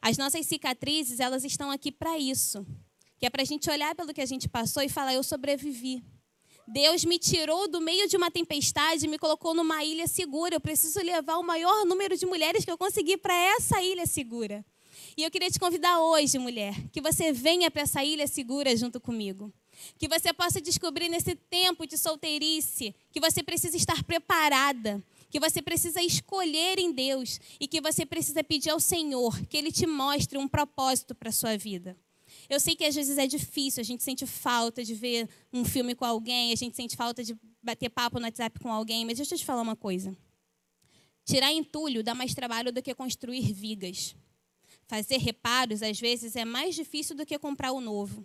As 0.01 0.17
nossas 0.17 0.45
cicatrizes, 0.45 1.19
elas 1.19 1.43
estão 1.43 1.69
aqui 1.71 1.91
para 1.91 2.17
isso, 2.17 2.65
que 3.17 3.25
é 3.25 3.29
para 3.29 3.41
a 3.41 3.45
gente 3.45 3.69
olhar 3.69 3.95
pelo 3.95 4.13
que 4.13 4.21
a 4.21 4.25
gente 4.25 4.47
passou 4.47 4.83
e 4.83 4.89
falar, 4.89 5.13
eu 5.13 5.23
sobrevivi. 5.23 6.03
Deus 6.67 7.05
me 7.05 7.19
tirou 7.19 7.67
do 7.67 7.79
meio 7.79 8.07
de 8.07 8.17
uma 8.17 8.31
tempestade 8.31 9.05
e 9.05 9.07
me 9.07 9.19
colocou 9.19 9.53
numa 9.53 9.83
ilha 9.83 10.07
segura. 10.07 10.55
Eu 10.55 10.59
preciso 10.59 10.99
levar 10.99 11.37
o 11.37 11.43
maior 11.43 11.85
número 11.85 12.17
de 12.17 12.25
mulheres 12.25 12.65
que 12.65 12.71
eu 12.71 12.77
conseguir 12.77 13.17
para 13.17 13.33
essa 13.33 13.81
ilha 13.81 14.05
segura. 14.05 14.65
E 15.15 15.23
eu 15.23 15.31
queria 15.31 15.49
te 15.49 15.59
convidar 15.59 15.99
hoje, 15.99 16.37
mulher, 16.37 16.75
que 16.91 17.01
você 17.01 17.31
venha 17.31 17.69
para 17.69 17.83
essa 17.83 18.03
ilha 18.03 18.27
segura 18.27 18.75
junto 18.75 18.99
comigo. 18.99 19.51
Que 19.97 20.07
você 20.07 20.33
possa 20.33 20.59
descobrir 20.59 21.09
nesse 21.09 21.35
tempo 21.35 21.85
de 21.85 21.97
solteirice 21.97 22.95
que 23.11 23.19
você 23.19 23.43
precisa 23.43 23.77
estar 23.77 24.03
preparada, 24.03 25.03
que 25.29 25.39
você 25.39 25.61
precisa 25.61 26.01
escolher 26.01 26.79
em 26.79 26.91
Deus 26.91 27.39
e 27.59 27.67
que 27.67 27.81
você 27.81 28.05
precisa 28.05 28.43
pedir 28.43 28.69
ao 28.69 28.79
Senhor 28.79 29.39
que 29.47 29.57
Ele 29.57 29.71
te 29.71 29.85
mostre 29.85 30.37
um 30.37 30.47
propósito 30.47 31.13
para 31.13 31.29
a 31.29 31.33
sua 31.33 31.57
vida. 31.57 31.95
Eu 32.49 32.59
sei 32.59 32.75
que 32.75 32.83
às 32.83 32.95
vezes 32.95 33.17
é 33.17 33.27
difícil, 33.27 33.81
a 33.81 33.83
gente 33.83 34.03
sente 34.03 34.25
falta 34.25 34.83
de 34.83 34.93
ver 34.93 35.27
um 35.51 35.65
filme 35.65 35.95
com 35.95 36.05
alguém, 36.05 36.53
a 36.53 36.55
gente 36.55 36.75
sente 36.75 36.95
falta 36.95 37.23
de 37.23 37.35
bater 37.61 37.89
papo 37.89 38.19
no 38.19 38.25
WhatsApp 38.25 38.59
com 38.59 38.71
alguém, 38.71 39.05
mas 39.05 39.17
deixa 39.17 39.33
eu 39.33 39.39
te 39.39 39.45
falar 39.45 39.61
uma 39.61 39.75
coisa. 39.75 40.15
Tirar 41.25 41.51
entulho 41.51 42.03
dá 42.03 42.13
mais 42.13 42.35
trabalho 42.35 42.71
do 42.71 42.81
que 42.81 42.93
construir 42.93 43.51
vigas. 43.51 44.15
Fazer 44.87 45.17
reparos, 45.17 45.81
às 45.81 45.99
vezes, 45.99 46.35
é 46.35 46.45
mais 46.45 46.75
difícil 46.75 47.15
do 47.15 47.25
que 47.25 47.39
comprar 47.39 47.71
o 47.71 47.81
novo. 47.81 48.23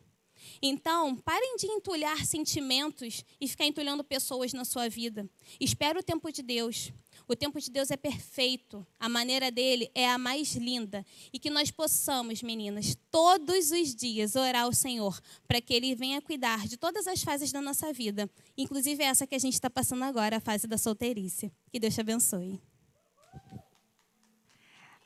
Então, 0.61 1.17
parem 1.17 1.57
de 1.57 1.67
entulhar 1.67 2.25
sentimentos 2.27 3.25
e 3.41 3.49
ficar 3.49 3.65
entulhando 3.65 4.05
pessoas 4.05 4.53
na 4.53 4.65
sua 4.65 4.89
vida. 4.89 5.29
Espera 5.59 5.99
o 5.99 6.03
tempo 6.03 6.31
de 6.31 6.43
Deus. 6.43 6.93
O 7.31 7.37
tempo 7.37 7.61
de 7.61 7.71
Deus 7.71 7.93
é 7.93 7.97
perfeito, 7.97 8.85
a 8.99 9.09
maneira 9.09 9.53
dele 9.53 9.89
é 9.95 10.11
a 10.11 10.19
mais 10.19 10.57
linda. 10.57 11.07
E 11.33 11.39
que 11.39 11.49
nós 11.49 11.71
possamos, 11.71 12.43
meninas, 12.43 12.97
todos 13.09 13.71
os 13.71 13.95
dias 13.95 14.35
orar 14.35 14.65
ao 14.65 14.73
Senhor 14.73 15.21
para 15.47 15.61
que 15.61 15.73
ele 15.73 15.95
venha 15.95 16.21
cuidar 16.21 16.67
de 16.67 16.77
todas 16.77 17.07
as 17.07 17.23
fases 17.23 17.53
da 17.53 17.63
nossa 17.63 17.93
vida, 17.93 18.29
inclusive 18.59 19.05
essa 19.05 19.29
que 19.29 19.37
a 19.37 19.39
gente 19.39 19.55
está 19.55 19.71
passando 19.71 20.03
agora, 20.03 20.39
a 20.39 20.41
fase 20.41 20.67
da 20.67 20.77
solteirice. 20.77 21.53
Que 21.71 21.79
Deus 21.79 21.95
te 21.95 22.01
abençoe. 22.01 22.61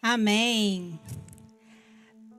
Amém 0.00 0.98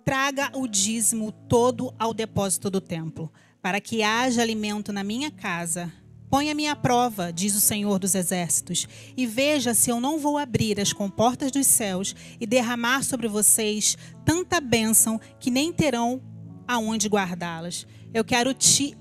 traga 0.03 0.51
o 0.53 0.67
dízimo 0.67 1.31
todo 1.31 1.91
ao 1.97 2.13
depósito 2.13 2.69
do 2.69 2.79
templo, 2.79 3.33
para 3.59 3.81
que 3.81 4.03
haja 4.03 4.39
alimento 4.39 4.93
na 4.93 5.03
minha 5.03 5.31
casa. 5.31 5.91
Ponha-me 6.35 6.67
à 6.67 6.75
prova, 6.75 7.31
diz 7.31 7.55
o 7.55 7.61
Senhor 7.61 7.97
dos 7.97 8.13
Exércitos, 8.13 8.89
e 9.15 9.25
veja 9.25 9.73
se 9.73 9.89
eu 9.89 10.01
não 10.01 10.19
vou 10.19 10.37
abrir 10.37 10.81
as 10.81 10.91
comportas 10.91 11.49
dos 11.49 11.65
céus 11.65 12.13
e 12.41 12.45
derramar 12.45 13.05
sobre 13.05 13.29
vocês 13.29 13.97
tanta 14.25 14.59
bênção 14.59 15.17
que 15.39 15.49
nem 15.49 15.71
terão 15.71 16.21
aonde 16.67 17.07
guardá-las. 17.07 17.87
Eu 18.13 18.21
quero 18.25 18.53
te 18.53 18.97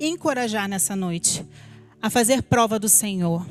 encorajar 0.00 0.70
nessa 0.70 0.96
noite 0.96 1.44
a 2.00 2.08
fazer 2.08 2.42
prova 2.44 2.78
do 2.78 2.88
Senhor. 2.88 3.46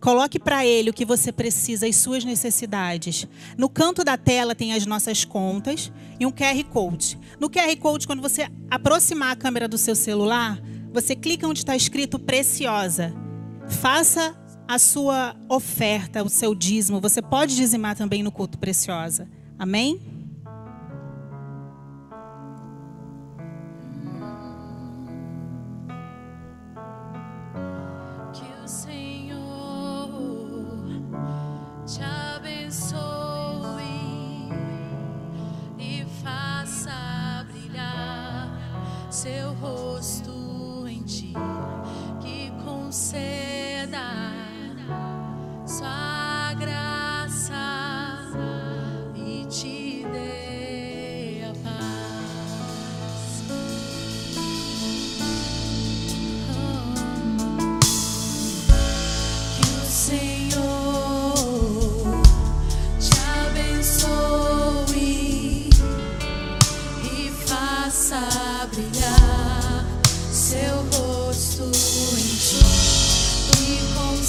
Coloque 0.00 0.38
para 0.38 0.64
ele 0.64 0.88
o 0.88 0.94
que 0.94 1.04
você 1.04 1.30
precisa, 1.30 1.86
as 1.86 1.96
suas 1.96 2.24
necessidades. 2.24 3.28
No 3.54 3.68
canto 3.68 4.02
da 4.02 4.16
tela 4.16 4.54
tem 4.54 4.72
as 4.72 4.86
nossas 4.86 5.26
contas 5.26 5.92
e 6.18 6.24
um 6.24 6.32
QR 6.32 6.64
Code. 6.70 7.18
No 7.38 7.50
QR 7.50 7.76
Code, 7.76 8.06
quando 8.06 8.22
você 8.22 8.48
aproximar 8.70 9.32
a 9.32 9.36
câmera 9.36 9.68
do 9.68 9.76
seu 9.76 9.94
celular, 9.94 10.58
você 10.92 11.14
clica 11.14 11.46
onde 11.46 11.60
está 11.60 11.76
escrito 11.76 12.18
Preciosa. 12.18 13.14
Faça 13.68 14.36
a 14.66 14.78
sua 14.78 15.34
oferta, 15.48 16.22
o 16.22 16.28
seu 16.28 16.54
dízimo. 16.54 17.00
Você 17.00 17.22
pode 17.22 17.56
dizimar 17.56 17.96
também 17.96 18.22
no 18.22 18.30
culto 18.32 18.58
Preciosa. 18.58 19.28
Amém? 19.58 20.17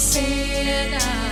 E 0.00 0.02
conceda 0.02 1.29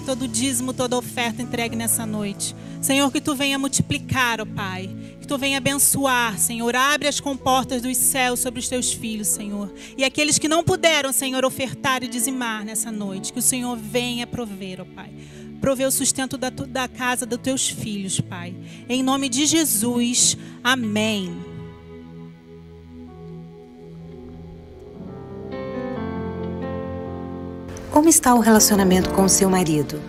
Pai, 0.00 0.06
todo 0.06 0.26
dízimo, 0.26 0.72
toda 0.72 0.96
oferta 0.96 1.42
entregue 1.42 1.76
nessa 1.76 2.06
noite. 2.06 2.56
Senhor, 2.80 3.12
que 3.12 3.20
tu 3.20 3.34
venha 3.34 3.58
multiplicar, 3.58 4.40
ó 4.40 4.46
Pai. 4.46 4.88
Que 5.20 5.26
tu 5.26 5.36
venha 5.36 5.58
abençoar, 5.58 6.38
Senhor. 6.38 6.74
Abre 6.74 7.06
as 7.06 7.20
comportas 7.20 7.82
dos 7.82 7.96
céus 7.96 8.40
sobre 8.40 8.60
os 8.60 8.68
teus 8.68 8.92
filhos, 8.92 9.28
Senhor. 9.28 9.72
E 9.96 10.04
aqueles 10.04 10.38
que 10.38 10.48
não 10.48 10.64
puderam, 10.64 11.12
Senhor, 11.12 11.44
ofertar 11.44 12.02
e 12.02 12.08
dizimar 12.08 12.64
nessa 12.64 12.90
noite, 12.90 13.32
que 13.32 13.38
o 13.38 13.42
Senhor 13.42 13.76
venha 13.76 14.26
prover, 14.26 14.80
ó 14.80 14.84
Pai. 14.84 15.12
Prover 15.60 15.88
o 15.88 15.92
sustento 15.92 16.38
da, 16.38 16.48
da 16.48 16.88
casa 16.88 17.26
dos 17.26 17.38
teus 17.38 17.68
filhos, 17.68 18.20
Pai. 18.20 18.54
Em 18.88 19.02
nome 19.02 19.28
de 19.28 19.44
Jesus. 19.44 20.36
Amém. 20.64 21.49
Como 27.90 28.08
está 28.08 28.32
o 28.36 28.38
relacionamento 28.38 29.10
com 29.10 29.26
seu 29.26 29.50
marido? 29.50 30.00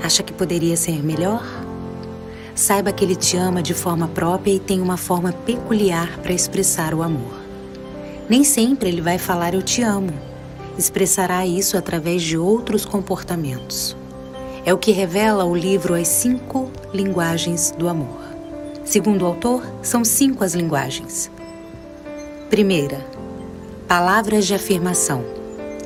Acha 0.00 0.22
que 0.22 0.32
poderia 0.32 0.76
ser 0.76 1.02
melhor? 1.02 1.44
Saiba 2.54 2.92
que 2.92 3.04
ele 3.04 3.16
te 3.16 3.36
ama 3.36 3.60
de 3.60 3.74
forma 3.74 4.06
própria 4.06 4.52
e 4.52 4.60
tem 4.60 4.80
uma 4.80 4.96
forma 4.96 5.32
peculiar 5.32 6.16
para 6.18 6.32
expressar 6.32 6.94
o 6.94 7.02
amor. 7.02 7.34
Nem 8.28 8.44
sempre 8.44 8.88
ele 8.88 9.00
vai 9.00 9.18
falar 9.18 9.54
eu 9.54 9.62
te 9.62 9.82
amo. 9.82 10.12
Expressará 10.78 11.44
isso 11.44 11.76
através 11.76 12.22
de 12.22 12.38
outros 12.38 12.84
comportamentos. 12.84 13.96
É 14.64 14.72
o 14.72 14.78
que 14.78 14.92
revela 14.92 15.44
o 15.44 15.56
livro 15.56 15.94
As 15.94 16.06
Cinco 16.06 16.70
Linguagens 16.92 17.72
do 17.76 17.88
Amor. 17.88 18.22
Segundo 18.84 19.22
o 19.22 19.26
autor, 19.26 19.64
são 19.82 20.04
cinco 20.04 20.44
as 20.44 20.54
linguagens. 20.54 21.28
Primeira, 22.48 23.04
palavras 23.88 24.46
de 24.46 24.54
afirmação. 24.54 25.43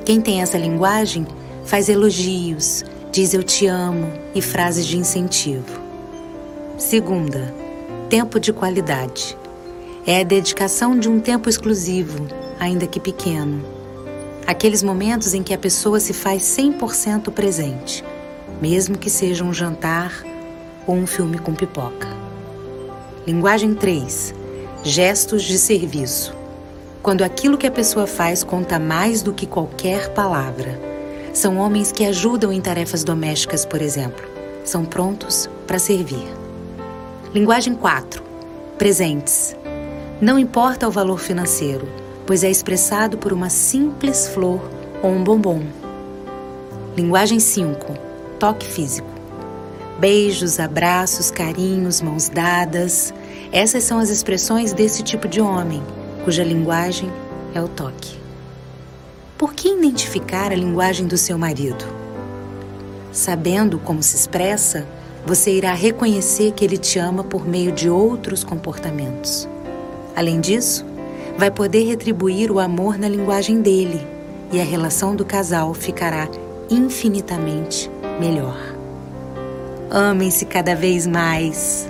Quem 0.09 0.23
tem 0.23 0.41
essa 0.41 0.57
linguagem 0.57 1.27
faz 1.67 1.91
elogios, 1.91 2.83
diz 3.13 3.35
eu 3.35 3.43
te 3.43 3.67
amo 3.67 4.11
e 4.35 4.41
frases 4.41 4.87
de 4.87 4.97
incentivo. 4.97 5.83
Segunda, 6.79 7.55
tempo 8.09 8.41
de 8.41 8.51
qualidade. 8.51 9.37
É 10.07 10.21
a 10.21 10.25
dedicação 10.25 10.99
de 10.99 11.11
um 11.11 11.21
tempo 11.21 11.47
exclusivo, 11.51 12.27
ainda 12.59 12.87
que 12.87 12.99
pequeno. 12.99 13.63
Aqueles 14.47 14.83
momentos 14.83 15.35
em 15.35 15.43
que 15.43 15.53
a 15.53 15.59
pessoa 15.59 16.01
se 16.01 16.15
faz 16.15 16.43
100% 16.43 17.31
presente, 17.31 18.03
mesmo 18.63 18.97
que 18.97 19.11
seja 19.11 19.45
um 19.45 19.53
jantar 19.53 20.25
ou 20.87 20.97
um 20.97 21.07
filme 21.07 21.37
com 21.37 21.55
pipoca. 21.55 22.09
Linguagem 23.27 23.75
3. 23.75 24.35
Gestos 24.83 25.43
de 25.43 25.59
serviço. 25.59 26.38
Quando 27.09 27.23
aquilo 27.23 27.57
que 27.57 27.67
a 27.67 27.71
pessoa 27.71 28.07
faz 28.07 28.45
conta 28.45 28.79
mais 28.79 29.23
do 29.23 29.33
que 29.33 29.47
qualquer 29.47 30.11
palavra. 30.11 30.79
São 31.33 31.57
homens 31.57 31.91
que 31.91 32.05
ajudam 32.05 32.53
em 32.53 32.61
tarefas 32.61 33.03
domésticas, 33.03 33.65
por 33.65 33.81
exemplo. 33.81 34.23
São 34.63 34.85
prontos 34.85 35.49
para 35.67 35.79
servir. 35.79 36.29
Linguagem 37.33 37.75
4. 37.75 38.23
Presentes. 38.77 39.57
Não 40.21 40.39
importa 40.39 40.87
o 40.87 40.91
valor 40.91 41.19
financeiro, 41.19 41.89
pois 42.27 42.45
é 42.45 42.51
expressado 42.51 43.17
por 43.17 43.33
uma 43.33 43.49
simples 43.49 44.29
flor 44.29 44.61
ou 45.03 45.11
um 45.11 45.25
bombom. 45.25 45.63
Linguagem 46.95 47.41
5. 47.41 47.87
Toque 48.39 48.67
físico. 48.67 49.09
Beijos, 49.99 50.61
abraços, 50.61 51.31
carinhos, 51.31 52.03
mãos 52.03 52.29
dadas. 52.29 53.15
Essas 53.51 53.83
são 53.85 53.99
as 53.99 54.11
expressões 54.11 54.75
desse 54.75 55.03
tipo 55.03 55.27
de 55.27 55.41
homem, 55.41 55.83
cuja 56.29 56.45
linguagem 56.45 57.11
é 57.55 57.63
o 57.63 57.67
toque. 57.67 58.19
Por 59.39 59.55
que 59.55 59.69
identificar 59.69 60.53
a 60.53 60.55
linguagem 60.55 61.07
do 61.07 61.17
seu 61.17 61.39
marido? 61.39 61.87
Sabendo 63.11 63.79
como 63.79 64.03
se 64.03 64.15
expressa, 64.15 64.87
você 65.25 65.53
irá 65.53 65.73
reconhecer 65.73 66.53
que 66.53 66.63
ele 66.63 66.77
te 66.77 66.99
ama 66.99 67.25
por 67.25 67.49
meio 67.49 67.73
de 67.73 67.89
outros 67.89 68.45
comportamentos. 68.45 69.49
Além 70.15 70.39
disso, 70.39 70.85
vai 71.39 71.51
poder 71.51 71.85
retribuir 71.85 72.53
o 72.53 72.61
amor 72.61 72.99
na 72.99 73.09
linguagem 73.09 73.63
dele 73.63 74.07
e 74.53 74.61
a 74.61 74.65
relação 74.65 75.17
do 75.17 75.25
casal 75.25 75.73
ficará 75.73 76.29
infinitamente 76.69 77.91
melhor. 78.21 78.77
Amem-se 79.91 80.45
cada 80.45 80.77
vez 80.77 81.07
mais. 81.07 81.89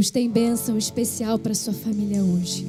Deus 0.00 0.08
tem 0.08 0.30
bênção 0.30 0.78
especial 0.78 1.38
para 1.38 1.54
sua 1.54 1.74
família 1.74 2.22
hoje. 2.22 2.66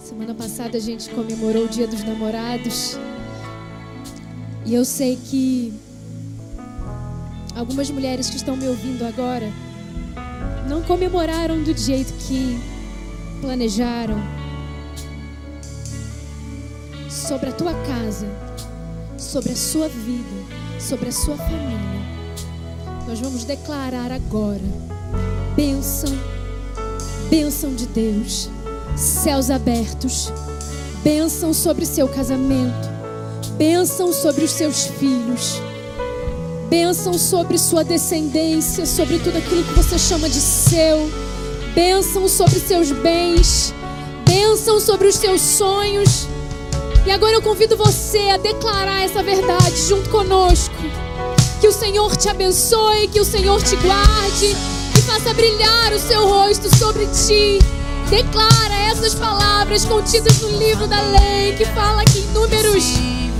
Semana 0.00 0.34
passada 0.34 0.78
a 0.78 0.80
gente 0.80 1.10
comemorou 1.10 1.66
o 1.66 1.68
Dia 1.68 1.86
dos 1.86 2.02
Namorados. 2.02 2.96
E 4.64 4.72
eu 4.72 4.86
sei 4.86 5.18
que 5.22 5.74
algumas 7.54 7.90
mulheres 7.90 8.30
que 8.30 8.36
estão 8.36 8.56
me 8.56 8.66
ouvindo 8.66 9.04
agora 9.04 9.52
não 10.66 10.82
comemoraram 10.82 11.62
do 11.62 11.76
jeito 11.76 12.10
que 12.26 12.58
planejaram. 13.42 14.16
Sobre 17.10 17.50
a 17.50 17.52
tua 17.52 17.74
casa, 17.84 18.26
sobre 19.18 19.52
a 19.52 19.56
sua 19.56 19.88
vida, 19.88 20.80
sobre 20.80 21.10
a 21.10 21.12
sua 21.12 21.36
família. 21.36 22.00
Nós 23.06 23.20
vamos 23.20 23.44
declarar 23.44 24.10
agora 24.10 24.95
bênção, 25.56 26.12
bênção 27.30 27.74
de 27.74 27.86
Deus, 27.86 28.50
céus 28.94 29.50
abertos, 29.50 30.30
bênção 31.02 31.54
sobre 31.54 31.86
seu 31.86 32.06
casamento, 32.06 32.88
bênção 33.56 34.12
sobre 34.12 34.44
os 34.44 34.50
seus 34.50 34.86
filhos, 34.86 35.58
bênção 36.68 37.14
sobre 37.14 37.56
sua 37.56 37.82
descendência, 37.82 38.84
sobre 38.84 39.18
tudo 39.18 39.38
aquilo 39.38 39.64
que 39.64 39.72
você 39.72 39.98
chama 39.98 40.28
de 40.28 40.40
seu, 40.40 41.10
bênção 41.74 42.28
sobre 42.28 42.60
seus 42.60 42.92
bens, 42.92 43.72
bênção 44.26 44.78
sobre 44.78 45.08
os 45.08 45.14
seus 45.14 45.40
sonhos. 45.40 46.28
E 47.06 47.10
agora 47.10 47.32
eu 47.32 47.40
convido 47.40 47.78
você 47.78 48.28
a 48.28 48.36
declarar 48.36 49.04
essa 49.04 49.22
verdade 49.22 49.76
junto 49.88 50.10
conosco. 50.10 50.74
Que 51.62 51.68
o 51.68 51.72
Senhor 51.72 52.14
te 52.14 52.28
abençoe, 52.28 53.08
que 53.08 53.20
o 53.20 53.24
Senhor 53.24 53.62
te 53.62 53.76
guarde 53.76 54.75
faça 55.16 55.32
brilhar 55.32 55.92
o 55.92 55.98
seu 55.98 56.28
rosto 56.28 56.74
sobre 56.76 57.06
ti. 57.06 57.58
Declara 58.10 58.74
essas 58.90 59.14
palavras 59.14 59.84
contidas 59.84 60.40
no 60.40 60.50
livro 60.58 60.86
da 60.86 61.00
lei, 61.00 61.54
que 61.56 61.64
fala 61.64 62.02
aqui 62.02 62.18
em 62.18 62.32
números 62.32 62.84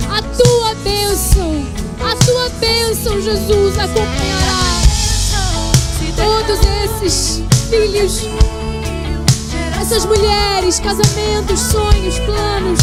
a 0.09 0.21
tua 0.21 0.73
bênção, 0.83 1.65
a 1.99 2.15
tua 2.25 2.49
bênção, 2.59 3.21
Jesus, 3.21 3.77
acompanhará 3.77 4.81
todos 6.15 6.59
esses 6.83 7.43
filhos, 7.69 8.23
essas 9.79 10.05
mulheres, 10.05 10.79
casamentos, 10.79 11.59
sonhos, 11.59 12.19
planos. 12.19 12.79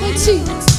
Contigo. 0.00 0.75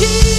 E 0.00 0.37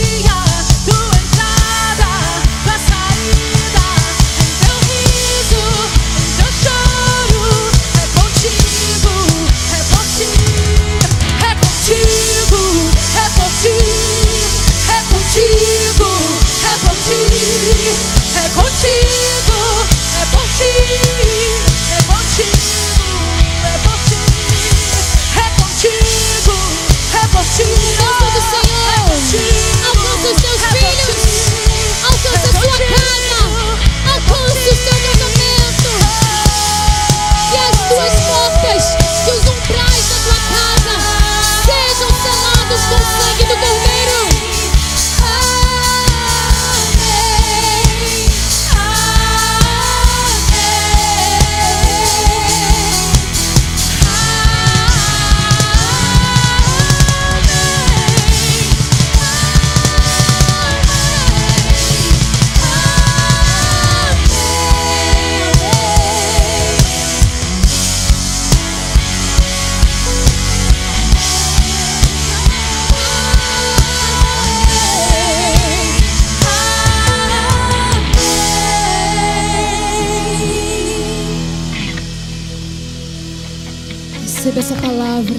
palavra. 85.19 85.35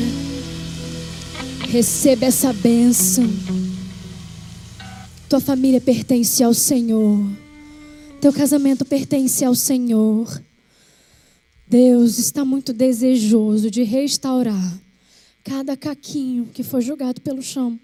Receba 1.70 2.26
essa 2.26 2.52
bênção. 2.52 3.24
Tua 5.28 5.40
família 5.40 5.80
pertence 5.80 6.42
ao 6.42 6.52
Senhor. 6.52 7.18
Teu 8.20 8.32
casamento 8.32 8.84
pertence 8.84 9.44
ao 9.44 9.54
Senhor. 9.54 10.42
Deus 11.66 12.18
está 12.18 12.44
muito 12.44 12.72
desejoso 12.72 13.70
de 13.70 13.82
restaurar 13.82 14.80
cada 15.44 15.76
caquinho 15.76 16.46
que 16.46 16.62
foi 16.62 16.82
jogado 16.82 17.20
pelo 17.20 17.40
chão. 17.40 17.78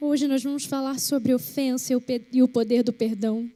Hoje 0.00 0.28
nós 0.28 0.42
vamos 0.42 0.64
falar 0.64 0.98
sobre 0.98 1.32
ofensa 1.32 1.94
e 2.32 2.42
o 2.42 2.48
poder 2.48 2.82
do 2.82 2.92
perdão. 2.92 3.50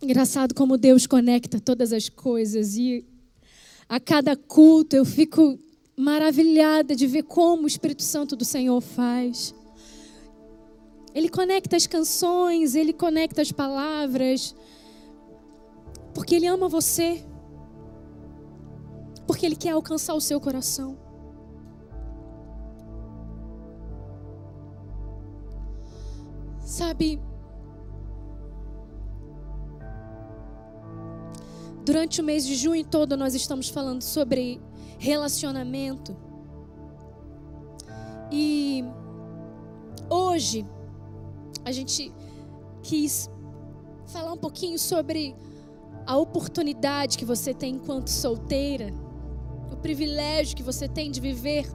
Engraçado 0.00 0.54
como 0.54 0.78
Deus 0.78 1.06
conecta 1.06 1.58
todas 1.58 1.92
as 1.92 2.08
coisas 2.08 2.76
e 2.76 3.04
a 3.90 3.98
cada 3.98 4.36
culto 4.36 4.94
eu 4.94 5.04
fico 5.04 5.58
maravilhada 5.96 6.94
de 6.94 7.08
ver 7.08 7.24
como 7.24 7.64
o 7.64 7.66
Espírito 7.66 8.04
Santo 8.04 8.36
do 8.36 8.44
Senhor 8.44 8.80
faz. 8.80 9.52
Ele 11.12 11.28
conecta 11.28 11.74
as 11.74 11.88
canções, 11.88 12.76
ele 12.76 12.92
conecta 12.92 13.42
as 13.42 13.50
palavras, 13.50 14.54
porque 16.14 16.36
ele 16.36 16.46
ama 16.46 16.68
você, 16.68 17.24
porque 19.26 19.44
ele 19.44 19.56
quer 19.56 19.70
alcançar 19.70 20.14
o 20.14 20.20
seu 20.20 20.40
coração. 20.40 20.96
Sabe, 26.64 27.20
Durante 31.90 32.20
o 32.20 32.24
mês 32.24 32.46
de 32.46 32.54
junho 32.54 32.84
todo, 32.84 33.16
nós 33.16 33.34
estamos 33.34 33.68
falando 33.68 34.00
sobre 34.02 34.60
relacionamento. 34.96 36.16
E 38.30 38.84
hoje, 40.08 40.64
a 41.64 41.72
gente 41.72 42.12
quis 42.80 43.28
falar 44.06 44.32
um 44.32 44.36
pouquinho 44.36 44.78
sobre 44.78 45.34
a 46.06 46.16
oportunidade 46.16 47.18
que 47.18 47.24
você 47.24 47.52
tem 47.52 47.74
enquanto 47.74 48.06
solteira, 48.06 48.94
o 49.72 49.76
privilégio 49.76 50.56
que 50.56 50.62
você 50.62 50.86
tem 50.86 51.10
de 51.10 51.20
viver 51.20 51.66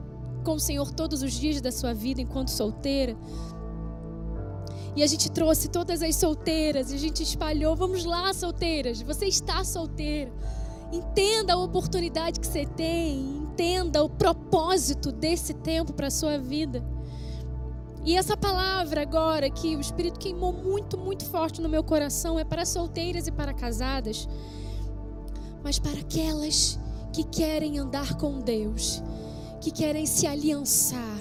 com 0.42 0.52
o 0.52 0.58
Senhor 0.58 0.90
todos 0.92 1.20
os 1.20 1.34
dias 1.34 1.60
da 1.60 1.70
sua 1.70 1.92
vida 1.92 2.22
enquanto 2.22 2.48
solteira. 2.48 3.14
E 4.96 5.02
a 5.02 5.06
gente 5.06 5.30
trouxe 5.30 5.68
todas 5.68 6.02
as 6.02 6.16
solteiras 6.16 6.90
e 6.90 6.94
a 6.94 6.98
gente 6.98 7.22
espalhou. 7.22 7.76
Vamos 7.76 8.06
lá, 8.06 8.32
solteiras. 8.32 9.02
Você 9.02 9.26
está 9.26 9.62
solteira. 9.62 10.32
Entenda 10.90 11.52
a 11.52 11.58
oportunidade 11.58 12.40
que 12.40 12.46
você 12.46 12.64
tem. 12.64 13.44
entenda 13.56 14.02
o 14.02 14.08
propósito 14.08 15.12
desse 15.12 15.52
tempo 15.52 15.92
para 15.92 16.06
a 16.06 16.10
sua 16.10 16.38
vida. 16.38 16.82
E 18.04 18.16
essa 18.16 18.36
palavra 18.36 19.02
agora 19.02 19.50
que 19.50 19.76
o 19.76 19.80
Espírito 19.80 20.18
queimou 20.18 20.52
muito, 20.52 20.96
muito 20.96 21.24
forte 21.26 21.60
no 21.60 21.68
meu 21.68 21.82
coração 21.82 22.38
é 22.38 22.44
para 22.44 22.64
solteiras 22.64 23.26
e 23.26 23.32
para 23.32 23.52
casadas, 23.52 24.28
mas 25.64 25.78
para 25.78 25.98
aquelas 26.00 26.78
que 27.12 27.24
querem 27.24 27.78
andar 27.78 28.14
com 28.14 28.38
Deus, 28.38 29.02
que 29.60 29.72
querem 29.72 30.06
se 30.06 30.26
aliançar. 30.26 31.18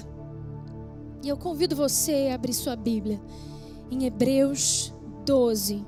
E 1.23 1.27
eu 1.27 1.37
convido 1.37 1.75
você 1.75 2.27
a 2.31 2.35
abrir 2.35 2.53
sua 2.53 2.75
Bíblia 2.75 3.19
em 3.91 4.05
Hebreus 4.05 4.93
12. 5.25 5.85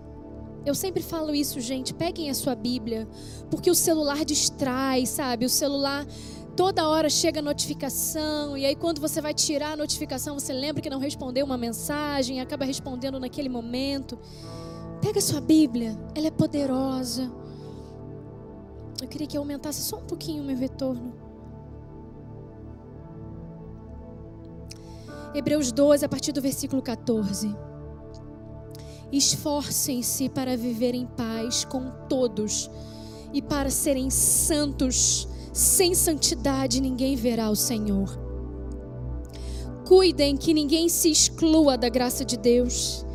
Eu 0.66 0.76
sempre 0.76 1.02
falo 1.02 1.34
isso, 1.34 1.60
gente. 1.62 1.94
Peguem 1.94 2.30
a 2.30 2.34
sua 2.34 2.54
Bíblia, 2.54 3.08
porque 3.50 3.72
o 3.72 3.76
celular 3.76 4.26
distrai, 4.26 5.06
sabe? 5.06 5.46
O 5.46 5.50
celular 5.50 6.06
toda 6.58 6.88
hora 6.88 7.10
chega 7.10 7.42
notificação, 7.42 8.58
e 8.58 8.66
aí 8.66 8.76
quando 8.76 9.00
você 9.00 9.22
vai 9.22 9.34
tirar 9.34 9.74
a 9.74 9.78
notificação, 9.78 10.40
você 10.40 10.52
lembra 10.52 10.82
que 10.82 10.90
não 10.90 11.00
respondeu 11.00 11.46
uma 11.46 11.58
mensagem, 11.58 12.42
acaba 12.42 12.66
respondendo 12.66 13.20
naquele 13.20 13.48
momento. 13.48 14.18
Pega 15.02 15.20
a 15.20 15.22
sua 15.22 15.40
Bíblia, 15.40 15.98
ela 16.16 16.28
é 16.28 16.32
poderosa. 16.32 17.32
Eu 19.02 19.08
queria 19.08 19.28
que 19.28 19.38
aumentasse 19.38 19.82
só 19.84 19.98
um 19.98 20.06
pouquinho 20.06 20.42
o 20.42 20.46
meu 20.46 20.58
retorno. 20.58 21.14
Hebreus 25.36 25.72
12, 25.72 26.04
a 26.04 26.10
partir 26.10 26.32
do 26.32 26.42
versículo 26.42 26.82
14. 26.82 27.56
Esforcem-se 29.12 30.30
para 30.30 30.58
viver 30.58 30.94
em 30.94 31.06
paz 31.06 31.64
com 31.64 31.92
todos 32.10 32.70
e 33.34 33.42
para 33.42 33.70
serem 33.70 34.10
santos. 34.10 35.28
Sem 35.54 35.96
santidade 35.96 36.82
ninguém 36.82 37.16
verá 37.16 37.50
o 37.50 37.56
Senhor. 37.56 38.20
Cuidem 39.88 40.36
que 40.36 40.54
ninguém 40.54 40.90
se 40.90 41.10
exclua 41.10 41.78
da 41.78 41.88
graça 41.88 42.26
de 42.26 42.36
Deus, 42.36 43.06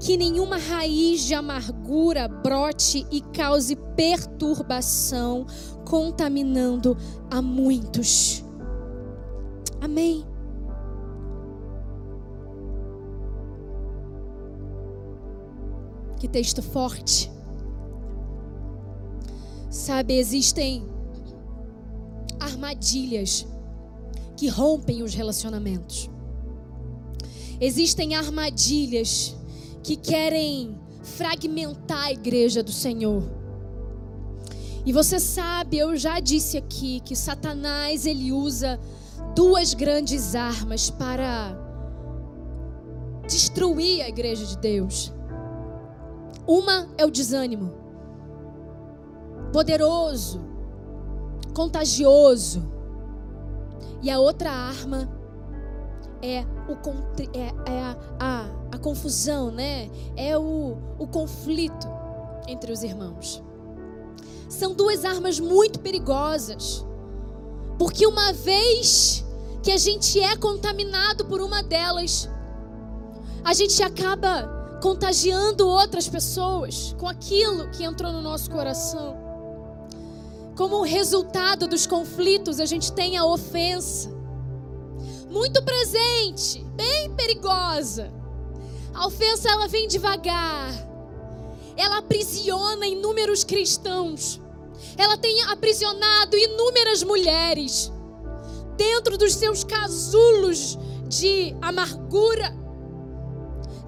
que 0.00 0.16
nenhuma 0.16 0.56
raiz 0.56 1.20
de 1.20 1.34
amargura 1.34 2.26
brote 2.26 3.06
e 3.10 3.20
cause 3.20 3.76
perturbação, 3.94 5.46
contaminando 5.86 6.96
a 7.30 7.42
muitos. 7.42 8.42
Amém. 9.78 10.31
Que 16.22 16.28
texto 16.28 16.62
forte. 16.62 17.28
Sabe, 19.68 20.14
existem 20.14 20.86
armadilhas 22.38 23.44
que 24.36 24.46
rompem 24.46 25.02
os 25.02 25.14
relacionamentos. 25.14 26.08
Existem 27.60 28.14
armadilhas 28.14 29.36
que 29.82 29.96
querem 29.96 30.78
fragmentar 31.02 32.04
a 32.04 32.12
igreja 32.12 32.62
do 32.62 32.70
Senhor. 32.70 33.24
E 34.86 34.92
você 34.92 35.18
sabe, 35.18 35.78
eu 35.78 35.96
já 35.96 36.20
disse 36.20 36.56
aqui 36.56 37.00
que 37.00 37.16
Satanás 37.16 38.06
ele 38.06 38.30
usa 38.30 38.78
duas 39.34 39.74
grandes 39.74 40.36
armas 40.36 40.88
para 40.88 41.58
destruir 43.26 44.02
a 44.02 44.08
igreja 44.08 44.46
de 44.46 44.56
Deus. 44.58 45.12
Uma 46.46 46.88
é 46.98 47.04
o 47.06 47.10
desânimo, 47.10 47.72
poderoso, 49.52 50.40
contagioso. 51.54 52.70
E 54.02 54.10
a 54.10 54.18
outra 54.18 54.50
arma 54.50 55.08
é, 56.20 56.44
o, 56.68 56.72
é, 57.36 57.72
é 57.72 57.82
a, 57.82 57.96
a, 58.18 58.46
a, 58.72 58.78
confusão, 58.78 59.50
né? 59.50 59.90
É 60.16 60.36
o, 60.36 60.76
o 60.98 61.06
conflito 61.06 61.88
entre 62.48 62.72
os 62.72 62.82
irmãos. 62.82 63.42
São 64.48 64.74
duas 64.74 65.04
armas 65.04 65.38
muito 65.38 65.80
perigosas. 65.80 66.84
Porque 67.78 68.06
uma 68.06 68.32
vez 68.32 69.24
que 69.62 69.70
a 69.70 69.76
gente 69.76 70.20
é 70.20 70.36
contaminado 70.36 71.24
por 71.24 71.40
uma 71.40 71.62
delas, 71.62 72.28
a 73.44 73.54
gente 73.54 73.82
acaba 73.82 74.61
contagiando 74.82 75.68
outras 75.68 76.08
pessoas 76.08 76.92
com 76.98 77.06
aquilo 77.06 77.70
que 77.70 77.84
entrou 77.84 78.12
no 78.12 78.20
nosso 78.20 78.50
coração. 78.50 79.16
Como 80.56 80.82
resultado 80.82 81.68
dos 81.68 81.86
conflitos, 81.86 82.58
a 82.58 82.66
gente 82.66 82.92
tem 82.92 83.16
a 83.16 83.24
ofensa. 83.24 84.12
Muito 85.30 85.62
presente, 85.62 86.64
bem 86.74 87.14
perigosa. 87.14 88.12
A 88.92 89.06
ofensa 89.06 89.48
ela 89.50 89.68
vem 89.68 89.86
devagar. 89.86 90.74
Ela 91.76 91.98
aprisiona 91.98 92.84
inúmeros 92.84 93.44
cristãos. 93.44 94.40
Ela 94.98 95.16
tem 95.16 95.42
aprisionado 95.42 96.36
inúmeras 96.36 97.04
mulheres 97.04 97.92
dentro 98.76 99.16
dos 99.16 99.34
seus 99.34 99.62
casulos 99.62 100.76
de 101.08 101.54
amargura 101.62 102.61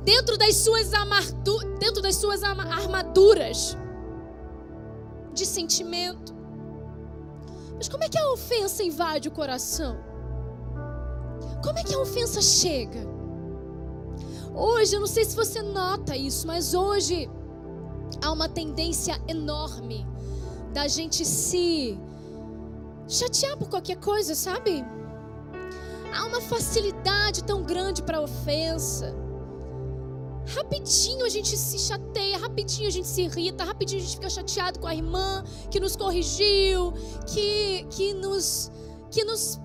dentro 0.04 0.36
das 0.36 0.56
suas, 0.56 0.90
dentro 1.78 2.02
das 2.02 2.16
suas 2.16 2.42
armaduras 2.42 3.76
de 5.32 5.46
sentimento. 5.46 6.34
Mas 7.76 7.88
como 7.88 8.04
é 8.04 8.08
que 8.08 8.18
a 8.18 8.30
ofensa 8.32 8.82
invade 8.84 9.28
o 9.28 9.32
coração? 9.32 9.98
Como 11.62 11.78
é 11.78 11.82
que 11.82 11.94
a 11.94 11.98
ofensa 11.98 12.40
chega? 12.40 13.00
Hoje, 14.54 14.94
eu 14.94 15.00
não 15.00 15.06
sei 15.06 15.24
se 15.24 15.34
você 15.34 15.62
nota 15.62 16.16
isso, 16.16 16.46
mas 16.46 16.74
hoje 16.74 17.28
há 18.22 18.30
uma 18.30 18.48
tendência 18.48 19.20
enorme 19.26 20.06
da 20.72 20.86
gente 20.86 21.24
se 21.24 21.98
chatear 23.08 23.56
por 23.56 23.68
qualquer 23.68 23.96
coisa, 23.96 24.34
sabe? 24.34 24.84
Há 26.14 26.26
uma 26.26 26.40
facilidade 26.40 27.42
tão 27.42 27.62
grande 27.64 28.02
para 28.02 28.20
ofensa. 28.20 29.23
Rapidinho 30.46 31.24
a 31.24 31.28
gente 31.28 31.56
se 31.56 31.78
chateia, 31.78 32.36
rapidinho 32.36 32.86
a 32.86 32.90
gente 32.90 33.08
se 33.08 33.22
irrita, 33.22 33.64
rapidinho 33.64 34.00
a 34.00 34.04
gente 34.04 34.16
fica 34.16 34.30
chateado 34.30 34.78
com 34.78 34.86
a 34.86 34.94
irmã 34.94 35.42
que 35.70 35.80
nos 35.80 35.96
corrigiu, 35.96 36.92
que, 37.26 37.84
que, 37.90 38.12
nos, 38.14 38.70
que 39.10 39.24
nos 39.24 39.58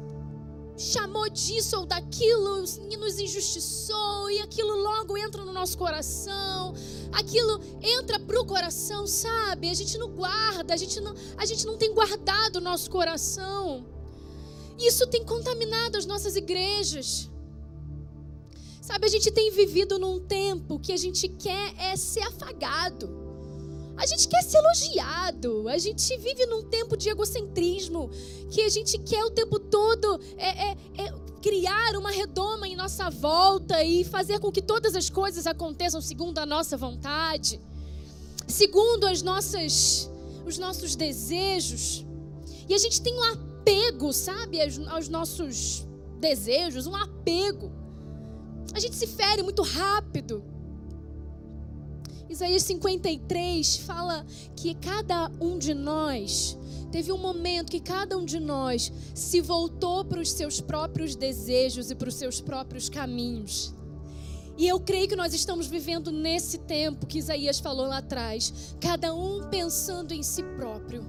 chamou 0.78 1.30
disso 1.30 1.78
ou 1.78 1.86
daquilo, 1.86 2.64
e 2.90 2.96
nos 2.96 3.20
injustiçou, 3.20 4.32
e 4.32 4.40
aquilo 4.40 4.78
logo 4.78 5.18
entra 5.18 5.44
no 5.44 5.52
nosso 5.52 5.78
coração, 5.78 6.74
aquilo 7.12 7.60
entra 7.82 8.18
pro 8.18 8.46
coração, 8.46 9.06
sabe? 9.06 9.70
A 9.70 9.74
gente 9.74 9.98
não 9.98 10.10
guarda, 10.10 10.74
a 10.74 10.78
gente 10.78 11.02
não, 11.02 11.14
a 11.36 11.46
gente 11.46 11.66
não 11.66 11.78
tem 11.78 11.94
guardado 11.94 12.56
o 12.56 12.62
nosso 12.62 12.90
coração. 12.90 13.86
Isso 14.80 15.06
tem 15.08 15.26
contaminado 15.26 15.98
as 15.98 16.06
nossas 16.06 16.38
igrejas. 16.38 17.30
Sabe, 18.90 19.06
a 19.06 19.10
gente 19.10 19.30
tem 19.30 19.52
vivido 19.52 20.00
num 20.00 20.20
tempo 20.20 20.80
que 20.80 20.92
a 20.92 20.98
gente 20.98 21.28
quer 21.28 21.76
é 21.78 21.96
ser 21.96 22.22
afagado. 22.22 23.08
A 23.96 24.04
gente 24.08 24.28
quer 24.28 24.42
ser 24.42 24.58
elogiado. 24.58 25.70
A 25.70 25.78
gente 25.78 26.18
vive 26.18 26.48
num 26.48 26.64
tempo 26.64 26.98
de 26.98 27.08
egocentrismo 27.08 28.10
que 28.50 28.64
a 28.64 28.70
gente 28.70 28.98
quer 28.98 29.24
o 29.24 29.30
tempo 29.30 29.60
todo 29.60 30.20
é, 30.38 30.72
é, 30.72 30.78
é 31.04 31.14
criar 31.40 31.96
uma 31.98 32.10
redoma 32.10 32.68
em 32.68 32.76
nossa 32.76 33.12
volta 33.12 33.84
e 33.84 34.04
fazer 34.04 34.40
com 34.40 34.52
que 34.52 34.60
todas 34.60 34.96
as 34.96 35.08
coisas 35.08 35.46
aconteçam 35.46 36.02
segundo 36.02 36.40
a 36.40 36.46
nossa 36.48 36.76
vontade, 36.76 37.62
segundo 38.48 39.06
as 39.06 39.22
nossas, 39.22 40.10
os 40.48 40.58
nossos 40.58 40.96
desejos. 40.96 42.04
E 42.68 42.74
a 42.74 42.78
gente 42.80 43.04
tem 43.04 43.14
um 43.14 43.24
apego, 43.34 44.12
sabe, 44.12 44.60
aos, 44.60 44.80
aos 44.88 45.08
nossos 45.08 45.86
desejos, 46.20 46.88
um 46.88 46.96
apego. 46.96 47.79
A 48.74 48.80
gente 48.80 48.96
se 48.96 49.08
fere 49.08 49.42
muito 49.42 49.64
rápido. 49.64 50.44
Isaías 52.30 52.64
53 52.64 53.78
fala 53.78 54.26
que 54.56 54.76
cada 54.76 55.32
um 55.42 55.58
de 55.58 55.74
nós 55.74 56.58
teve 56.92 57.12
um 57.12 57.18
momento 57.18 57.72
que 57.72 57.80
cada 57.80 58.18
um 58.18 58.26
de 58.26 58.40
nós 58.40 58.92
se 59.14 59.42
voltou 59.42 60.06
para 60.06 60.20
os 60.20 60.32
seus 60.32 60.62
próprios 60.62 61.16
desejos 61.16 61.90
e 61.90 61.96
para 61.96 62.10
os 62.10 62.16
seus 62.16 62.40
próprios 62.40 62.88
caminhos. 62.90 63.74
E 64.58 64.68
eu 64.68 64.80
creio 64.80 65.08
que 65.08 65.16
nós 65.16 65.34
estamos 65.34 65.68
vivendo 65.68 66.12
nesse 66.12 66.58
tempo 66.58 67.06
que 67.08 67.18
Isaías 67.18 67.60
falou 67.60 67.88
lá 67.88 68.00
atrás, 68.00 68.76
cada 68.80 69.14
um 69.16 69.50
pensando 69.50 70.14
em 70.14 70.22
si 70.22 70.44
próprio, 70.44 71.02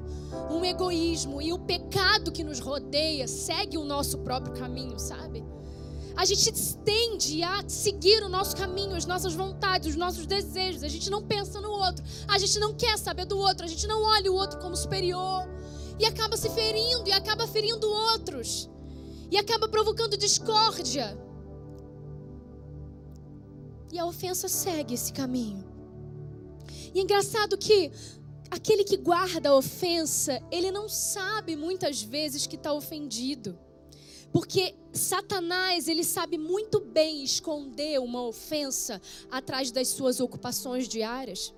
um 0.48 0.64
egoísmo 0.64 1.42
e 1.42 1.52
o 1.52 1.58
pecado 1.58 2.30
que 2.30 2.44
nos 2.44 2.61
rodeia 2.61 3.26
segue 3.26 3.76
o 3.76 3.84
nosso 3.84 4.18
próprio 4.18 4.54
caminho, 4.54 4.98
sabe? 5.00 5.44
A 6.16 6.24
gente 6.24 6.52
tende 6.84 7.42
a 7.42 7.66
seguir 7.68 8.22
o 8.22 8.28
nosso 8.28 8.56
caminho, 8.56 8.96
as 8.96 9.06
nossas 9.06 9.34
vontades, 9.34 9.88
os 9.88 9.96
nossos 9.96 10.26
desejos. 10.26 10.82
A 10.82 10.88
gente 10.88 11.11
não 11.11 11.22
pensa 11.22 11.61
no 11.61 11.70
outro, 11.70 12.04
a 12.28 12.38
gente 12.38 12.58
não 12.58 12.74
quer 12.74 12.98
saber 12.98 13.24
do 13.24 13.38
outro, 13.38 13.64
a 13.64 13.68
gente 13.68 13.86
não 13.86 14.02
olha 14.02 14.30
o 14.30 14.34
outro 14.34 14.58
como 14.58 14.76
superior. 14.76 15.48
e 15.98 16.06
acaba 16.06 16.34
se 16.34 16.48
ferindo 16.48 17.06
e 17.06 17.12
acaba 17.12 17.46
ferindo 17.46 17.86
outros 17.86 18.70
e 19.30 19.36
acaba 19.36 19.68
provocando 19.68 20.16
discórdia. 20.16 21.16
E 23.92 23.98
a 23.98 24.06
ofensa 24.06 24.48
segue 24.48 24.94
esse 24.94 25.12
caminho. 25.12 25.64
E 26.94 26.98
é 26.98 27.02
engraçado 27.02 27.56
que 27.56 27.92
aquele 28.50 28.82
que 28.82 28.96
guarda 28.96 29.50
a 29.50 29.54
ofensa, 29.54 30.40
ele 30.50 30.70
não 30.70 30.88
sabe 30.88 31.54
muitas 31.54 32.02
vezes 32.02 32.46
que 32.46 32.56
está 32.56 32.72
ofendido. 32.72 33.58
Porque 34.33 34.74
Satanás, 34.93 35.89
ele 35.89 36.05
sabe 36.05 36.39
muito 36.39 36.81
bem 36.81 37.22
esconder 37.22 37.99
uma 38.01 38.22
ofensa 38.22 39.01
atrás 39.31 39.70
das 39.70 39.89
suas 39.89 40.20
ocupações 40.20 40.89
diárias, 40.89 41.53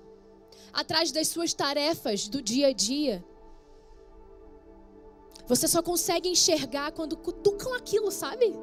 atrás 0.71 1.11
das 1.11 1.27
suas 1.27 1.53
tarefas 1.53 2.27
do 2.27 2.41
dia 2.41 2.67
a 2.67 2.73
dia. 2.73 3.23
Você 5.47 5.67
só 5.67 5.81
consegue 5.81 6.29
enxergar 6.29 6.91
quando 6.93 7.17
cutucam 7.17 7.73
aquilo, 7.73 8.09
sabe? 8.11 8.55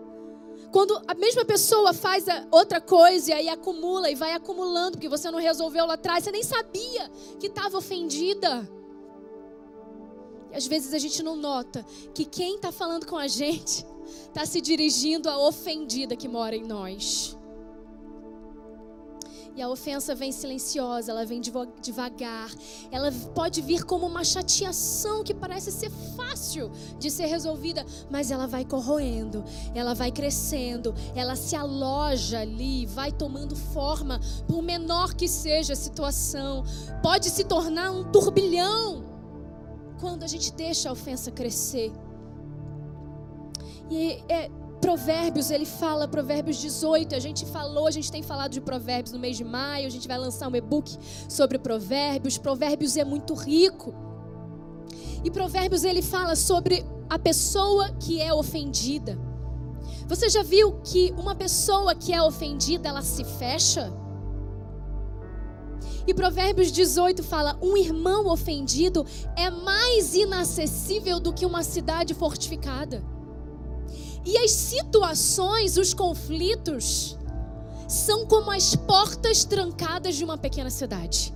Quando 0.72 1.00
a 1.06 1.14
mesma 1.14 1.44
pessoa 1.44 1.92
faz 1.92 2.24
outra 2.50 2.80
coisa 2.80 3.30
e 3.30 3.32
aí 3.32 3.48
acumula 3.48 4.10
e 4.10 4.14
vai 4.14 4.32
acumulando, 4.32 4.92
porque 4.92 5.08
você 5.08 5.30
não 5.30 5.38
resolveu 5.38 5.84
lá 5.84 5.94
atrás, 5.94 6.24
você 6.24 6.30
nem 6.30 6.42
sabia 6.42 7.10
que 7.38 7.48
estava 7.48 7.76
ofendida. 7.76 8.68
E 10.52 10.56
às 10.56 10.66
vezes 10.66 10.94
a 10.94 10.98
gente 10.98 11.22
não 11.22 11.36
nota 11.36 11.84
que 12.14 12.24
quem 12.24 12.56
está 12.56 12.72
falando 12.72 13.06
com 13.06 13.16
a 13.16 13.26
gente 13.28 13.84
está 14.26 14.46
se 14.46 14.60
dirigindo 14.60 15.28
à 15.28 15.38
ofendida 15.38 16.16
que 16.16 16.28
mora 16.28 16.56
em 16.56 16.64
nós. 16.64 17.36
E 19.56 19.62
a 19.62 19.68
ofensa 19.68 20.14
vem 20.14 20.30
silenciosa, 20.30 21.10
ela 21.10 21.26
vem 21.26 21.40
devagar. 21.82 22.50
Ela 22.90 23.12
pode 23.34 23.60
vir 23.60 23.84
como 23.84 24.06
uma 24.06 24.24
chateação 24.24 25.24
que 25.24 25.34
parece 25.34 25.72
ser 25.72 25.90
fácil 26.16 26.70
de 26.98 27.10
ser 27.10 27.26
resolvida, 27.26 27.84
mas 28.08 28.30
ela 28.30 28.46
vai 28.46 28.64
corroendo, 28.64 29.44
ela 29.74 29.92
vai 29.92 30.12
crescendo, 30.12 30.94
ela 31.14 31.34
se 31.34 31.56
aloja 31.56 32.40
ali, 32.40 32.86
vai 32.86 33.10
tomando 33.10 33.56
forma, 33.56 34.20
por 34.46 34.62
menor 34.62 35.14
que 35.14 35.26
seja 35.26 35.72
a 35.72 35.76
situação. 35.76 36.64
Pode 37.02 37.28
se 37.28 37.44
tornar 37.44 37.90
um 37.90 38.10
turbilhão 38.10 39.04
quando 40.00 40.22
a 40.22 40.28
gente 40.28 40.52
deixa 40.52 40.88
a 40.88 40.92
ofensa 40.92 41.30
crescer. 41.30 41.92
E 43.90 44.22
é, 44.28 44.48
Provérbios, 44.80 45.50
ele 45.50 45.66
fala, 45.66 46.08
Provérbios 46.08 46.56
18, 46.58 47.14
a 47.14 47.18
gente 47.18 47.44
falou, 47.44 47.86
a 47.86 47.90
gente 47.90 48.10
tem 48.10 48.22
falado 48.22 48.52
de 48.52 48.60
Provérbios 48.60 49.12
no 49.12 49.18
mês 49.18 49.36
de 49.36 49.44
maio, 49.44 49.86
a 49.86 49.90
gente 49.90 50.08
vai 50.08 50.16
lançar 50.16 50.48
um 50.48 50.56
e-book 50.56 50.96
sobre 51.28 51.58
Provérbios. 51.58 52.38
Provérbios 52.38 52.96
é 52.96 53.04
muito 53.04 53.34
rico. 53.34 53.92
E 55.22 55.30
Provérbios 55.30 55.84
ele 55.84 56.00
fala 56.00 56.34
sobre 56.34 56.84
a 57.08 57.18
pessoa 57.18 57.90
que 58.00 58.20
é 58.20 58.32
ofendida. 58.32 59.18
Você 60.06 60.28
já 60.28 60.42
viu 60.42 60.80
que 60.82 61.12
uma 61.18 61.34
pessoa 61.34 61.94
que 61.94 62.12
é 62.12 62.22
ofendida, 62.22 62.88
ela 62.88 63.02
se 63.02 63.22
fecha? 63.24 63.92
E 66.06 66.14
Provérbios 66.14 66.72
18 66.72 67.22
fala: 67.22 67.58
um 67.62 67.76
irmão 67.76 68.26
ofendido 68.26 69.04
é 69.36 69.50
mais 69.50 70.14
inacessível 70.14 71.20
do 71.20 71.32
que 71.32 71.44
uma 71.44 71.62
cidade 71.62 72.14
fortificada. 72.14 73.04
E 74.24 74.36
as 74.38 74.50
situações, 74.50 75.76
os 75.76 75.94
conflitos, 75.94 77.16
são 77.88 78.26
como 78.26 78.50
as 78.50 78.76
portas 78.76 79.44
trancadas 79.44 80.16
de 80.16 80.24
uma 80.24 80.36
pequena 80.36 80.70
cidade. 80.70 81.34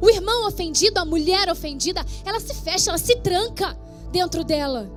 O 0.00 0.08
irmão 0.08 0.46
ofendido, 0.46 0.98
a 0.98 1.04
mulher 1.04 1.50
ofendida, 1.50 2.04
ela 2.24 2.40
se 2.40 2.54
fecha, 2.54 2.90
ela 2.90 2.98
se 2.98 3.16
tranca 3.16 3.78
dentro 4.10 4.44
dela. 4.44 4.90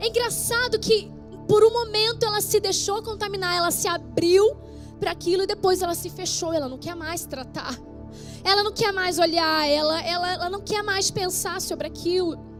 É 0.00 0.08
engraçado 0.08 0.78
que 0.78 1.10
por 1.46 1.62
um 1.64 1.72
momento 1.72 2.24
ela 2.24 2.40
se 2.40 2.58
deixou 2.60 3.02
contaminar, 3.02 3.54
ela 3.54 3.70
se 3.70 3.86
abriu 3.86 4.56
para 4.98 5.10
aquilo 5.10 5.42
e 5.42 5.46
depois 5.46 5.82
ela 5.82 5.94
se 5.94 6.08
fechou, 6.08 6.52
ela 6.52 6.68
não 6.68 6.78
quer 6.78 6.94
mais 6.94 7.26
tratar. 7.26 7.78
Ela 8.44 8.62
não 8.62 8.72
quer 8.72 8.92
mais 8.92 9.18
olhar, 9.18 9.68
ela, 9.68 10.00
ela, 10.02 10.32
ela 10.32 10.50
não 10.50 10.60
quer 10.60 10.82
mais 10.82 11.10
pensar 11.10 11.60
sobre 11.60 11.86
aquilo 11.86 12.51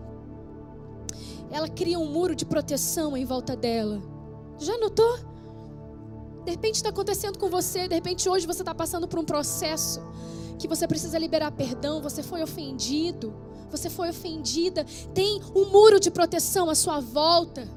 ela 1.53 1.69
cria 1.69 1.99
um 1.99 2.07
muro 2.07 2.35
de 2.35 2.47
proteção 2.47 3.15
em 3.15 3.27
volta 3.27 3.55
dela. 3.55 4.03
Já 4.59 4.77
notou? 4.79 5.19
De 6.45 6.51
repente 6.51 6.77
está 6.77 6.89
acontecendo 6.89 7.39
com 7.39 7.49
você, 7.49 7.87
de 7.87 7.95
repente 7.95 8.29
hoje 8.29 8.47
você 8.47 8.63
está 8.63 8.75
passando 8.75 9.07
por 9.07 9.19
um 9.19 9.25
processo 9.25 10.03
que 10.59 10.67
você 10.67 10.89
precisa 10.89 11.19
liberar 11.19 11.53
perdão, 11.53 12.01
você 12.01 12.23
foi 12.23 12.43
ofendido, 12.43 13.35
você 13.71 13.91
foi 13.91 14.11
ofendida, 14.11 14.85
tem 15.15 15.41
um 15.55 15.67
muro 15.67 16.01
de 16.01 16.11
proteção 16.11 16.71
à 16.71 16.75
sua 16.75 17.01
volta 17.01 17.69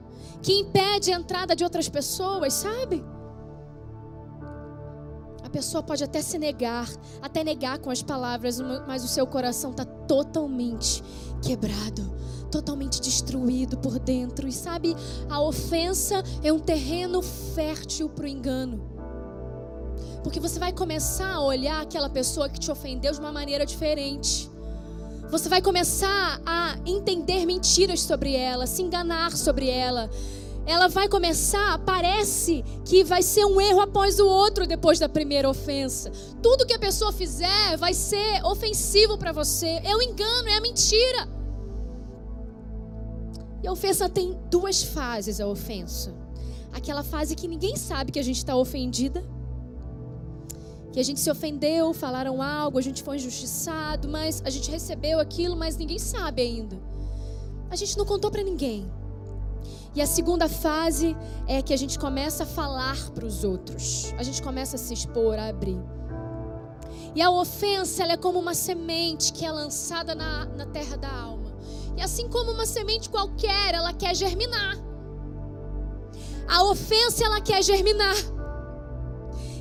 que 0.42 0.54
impede 0.54 1.12
a 1.12 1.16
entrada 1.16 1.56
de 1.56 1.64
outras 1.64 1.90
pessoas, 1.90 2.54
sabe? 2.54 3.04
A 5.44 5.50
pessoa 5.50 5.84
pode 5.84 6.04
até 6.04 6.22
se 6.22 6.38
negar, 6.38 6.90
até 7.22 7.44
negar 7.44 7.80
com 7.80 7.90
as 7.90 8.02
palavras, 8.02 8.60
mas 8.88 9.04
o 9.04 9.08
seu 9.08 9.28
coração 9.28 9.72
está 9.72 9.86
totalmente 9.86 11.04
quebrado, 11.46 12.12
totalmente 12.50 13.00
destruído 13.00 13.78
por 13.78 14.00
dentro. 14.00 14.48
E 14.48 14.52
sabe, 14.52 14.96
a 15.30 15.40
ofensa 15.40 16.24
é 16.44 16.52
um 16.52 16.60
terreno 16.60 17.22
fértil 17.22 18.10
para 18.10 18.26
o 18.26 18.28
engano. 18.28 18.84
Porque 20.24 20.40
você 20.40 20.58
vai 20.58 20.74
começar 20.74 21.36
a 21.36 21.42
olhar 21.42 21.82
aquela 21.82 22.10
pessoa 22.10 22.50
que 22.50 22.60
te 22.60 22.72
ofendeu 22.72 23.14
de 23.14 23.20
uma 23.20 23.32
maneira 23.32 23.64
diferente. 23.64 24.50
Você 25.30 25.48
vai 25.48 25.62
começar 25.62 26.42
a 26.44 26.78
entender 26.84 27.46
mentiras 27.46 28.02
sobre 28.02 28.36
ela, 28.36 28.66
se 28.66 28.82
enganar 28.82 29.32
sobre 29.38 29.70
ela. 29.70 30.10
Ela 30.66 30.88
vai 30.88 31.08
começar, 31.08 31.78
parece 31.80 32.66
que 32.86 33.04
vai 33.04 33.22
ser 33.22 33.46
um 33.46 33.62
erro 33.62 33.82
após 33.82 34.20
o 34.20 34.28
outro 34.28 34.66
depois 34.66 34.98
da 34.98 35.08
primeira 35.08 35.48
ofensa. 35.48 36.12
Tudo 36.42 36.66
que 36.66 36.74
a 36.74 36.80
pessoa 36.80 37.12
fizer 37.12 37.78
vai 37.78 37.94
ser 37.94 38.44
ofensivo 38.44 39.16
para 39.16 39.32
você. 39.32 39.80
É 39.84 39.96
o 39.96 40.02
engano, 40.02 40.50
é 40.50 40.56
a 40.56 40.62
mentira. 40.62 41.35
E 43.64 43.68
a 43.68 43.72
ofensa 43.72 44.08
tem 44.10 44.38
duas 44.50 44.84
fases, 44.84 45.40
a 45.40 45.48
ofensa. 45.48 46.14
Aquela 46.72 47.04
fase 47.04 47.36
que 47.36 47.48
ninguém 47.48 47.76
sabe 47.76 48.12
que 48.12 48.20
a 48.20 48.24
gente 48.24 48.38
está 48.38 48.56
ofendida. 48.56 49.24
Que 50.92 51.00
a 51.00 51.04
gente 51.04 51.20
se 51.20 51.30
ofendeu, 51.30 51.94
falaram 51.94 52.42
algo, 52.42 52.78
a 52.78 52.82
gente 52.82 53.04
foi 53.04 53.18
injustiçado, 53.18 54.08
mas 54.08 54.42
a 54.46 54.50
gente 54.50 54.70
recebeu 54.72 55.20
aquilo, 55.20 55.56
mas 55.56 55.78
ninguém 55.78 56.00
sabe 56.00 56.42
ainda. 56.42 56.78
A 57.70 57.76
gente 57.76 57.98
não 57.98 58.06
contou 58.06 58.32
para 58.32 58.44
ninguém. 58.44 58.90
E 59.96 60.02
a 60.02 60.06
segunda 60.06 60.50
fase 60.50 61.16
é 61.48 61.62
que 61.62 61.74
a 61.74 61.78
gente 61.78 61.98
começa 61.98 62.44
a 62.44 62.46
falar 62.46 63.10
para 63.12 63.26
os 63.26 63.46
outros. 63.46 64.14
A 64.18 64.24
gente 64.24 64.42
começa 64.42 64.76
a 64.76 64.80
se 64.80 64.94
expor, 64.94 65.40
a 65.40 65.48
abrir. 65.48 65.82
E 67.16 67.22
a 67.22 67.32
ofensa 67.32 68.04
ela 68.04 68.14
é 68.14 68.18
como 68.18 68.38
uma 68.38 68.54
semente 68.54 69.32
que 69.32 69.46
é 69.46 69.52
lançada 69.52 70.14
na, 70.14 70.46
na 70.48 70.66
terra 70.66 70.98
da 70.98 71.10
alma. 71.10 71.45
E 71.98 72.02
assim 72.02 72.28
como 72.30 72.52
uma 72.52 72.66
semente 72.66 73.10
qualquer, 73.10 73.74
ela 73.74 73.94
quer 73.94 74.16
germinar. 74.16 74.78
A 76.48 76.64
ofensa, 76.64 77.26
ela 77.26 77.42
quer 77.42 77.64
germinar. 77.64 78.16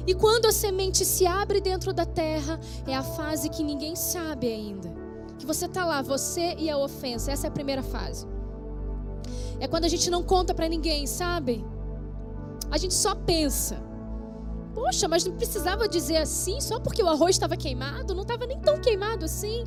E 0.07 0.15
quando 0.15 0.47
a 0.47 0.53
semente 0.53 1.05
se 1.05 1.27
abre 1.27 1.61
dentro 1.61 1.93
da 1.93 2.05
terra, 2.05 2.61
é 2.87 2.95
a 2.95 3.03
fase 3.03 3.49
que 3.49 3.63
ninguém 3.63 3.97
sabe 3.97 4.49
ainda. 4.49 4.93
Que 5.39 5.47
você 5.47 5.65
está 5.67 5.85
lá, 5.85 6.03
você 6.03 6.55
e 6.59 6.69
a 6.69 6.77
ofensa. 6.77 7.33
Essa 7.33 7.47
é 7.47 7.49
a 7.49 7.53
primeira 7.53 7.83
fase. 7.83 8.27
É 9.59 9.67
quando 9.67 9.85
a 9.85 9.89
gente 9.89 10.11
não 10.11 10.23
conta 10.23 10.53
para 10.55 10.69
ninguém, 10.69 11.07
sabe? 11.07 11.65
A 12.71 12.77
gente 12.77 12.95
só 12.95 13.15
pensa. 13.15 13.83
Poxa, 14.75 15.07
mas 15.07 15.25
não 15.25 15.37
precisava 15.37 15.89
dizer 15.89 16.17
assim 16.17 16.61
só 16.61 16.81
porque 16.81 17.03
o 17.03 17.09
arroz 17.09 17.37
estava 17.37 17.57
queimado? 17.57 18.15
Não 18.15 18.23
estava 18.23 18.45
nem 18.47 18.61
tão 18.61 18.81
queimado 18.81 19.25
assim. 19.25 19.65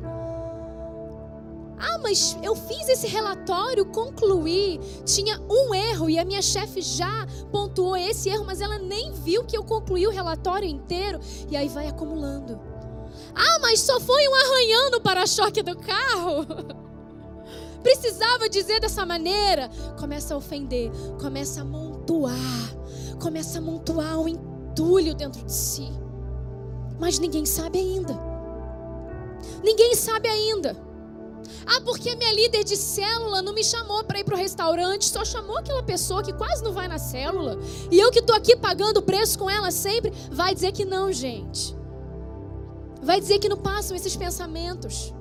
Ah, 1.80 1.98
mas 1.98 2.36
eu 2.42 2.56
fiz 2.56 2.88
esse 2.88 3.06
relatório, 3.06 3.86
concluí, 3.86 4.80
tinha 5.04 5.40
um 5.48 5.74
erro 5.74 6.10
e 6.10 6.18
a 6.18 6.24
minha 6.24 6.42
chefe 6.42 6.80
já 6.80 7.26
pontuou 7.52 7.96
esse 7.96 8.28
erro, 8.28 8.44
mas 8.44 8.60
ela 8.60 8.78
nem 8.78 9.12
viu 9.12 9.44
que 9.44 9.56
eu 9.56 9.64
concluí 9.64 10.06
o 10.06 10.10
relatório 10.10 10.68
inteiro 10.68 11.20
e 11.50 11.56
aí 11.56 11.68
vai 11.68 11.86
acumulando. 11.86 12.60
Ah, 13.34 13.58
mas 13.60 13.80
só 13.80 14.00
foi 14.00 14.28
um 14.28 14.34
arranhão 14.34 14.90
no 14.90 15.00
para-choque 15.00 15.62
do 15.62 15.76
carro. 15.76 16.46
Precisava 17.82 18.48
dizer 18.48 18.80
dessa 18.80 19.06
maneira. 19.06 19.70
Começa 19.98 20.34
a 20.34 20.36
ofender, 20.36 20.90
começa 21.20 21.60
a 21.60 21.62
amontoar, 21.62 22.34
começa 23.20 23.58
a 23.58 23.62
amontoar 23.62 24.18
um 24.18 24.28
entulho 24.28 25.14
dentro 25.14 25.44
de 25.44 25.52
si. 25.52 25.88
Mas 26.98 27.18
ninguém 27.18 27.46
sabe 27.46 27.78
ainda. 27.78 28.18
Ninguém 29.62 29.94
sabe 29.94 30.28
ainda. 30.28 30.87
Ah, 31.66 31.80
porque 31.84 32.14
minha 32.16 32.32
líder 32.32 32.64
de 32.64 32.76
célula 32.76 33.42
não 33.42 33.52
me 33.52 33.64
chamou 33.64 34.04
para 34.04 34.20
ir 34.20 34.24
para 34.24 34.34
o 34.34 34.38
restaurante, 34.38 35.08
só 35.08 35.24
chamou 35.24 35.58
aquela 35.58 35.82
pessoa 35.82 36.22
que 36.22 36.32
quase 36.32 36.62
não 36.62 36.72
vai 36.72 36.88
na 36.88 36.98
célula. 36.98 37.58
E 37.90 37.98
eu 37.98 38.10
que 38.10 38.20
estou 38.20 38.34
aqui 38.34 38.56
pagando 38.56 39.02
preço 39.02 39.38
com 39.38 39.48
ela 39.48 39.70
sempre, 39.70 40.12
vai 40.30 40.54
dizer 40.54 40.72
que 40.72 40.84
não, 40.84 41.12
gente. 41.12 41.76
Vai 43.02 43.20
dizer 43.20 43.38
que 43.38 43.48
não 43.48 43.56
passam 43.56 43.96
esses 43.96 44.16
pensamentos 44.16 45.14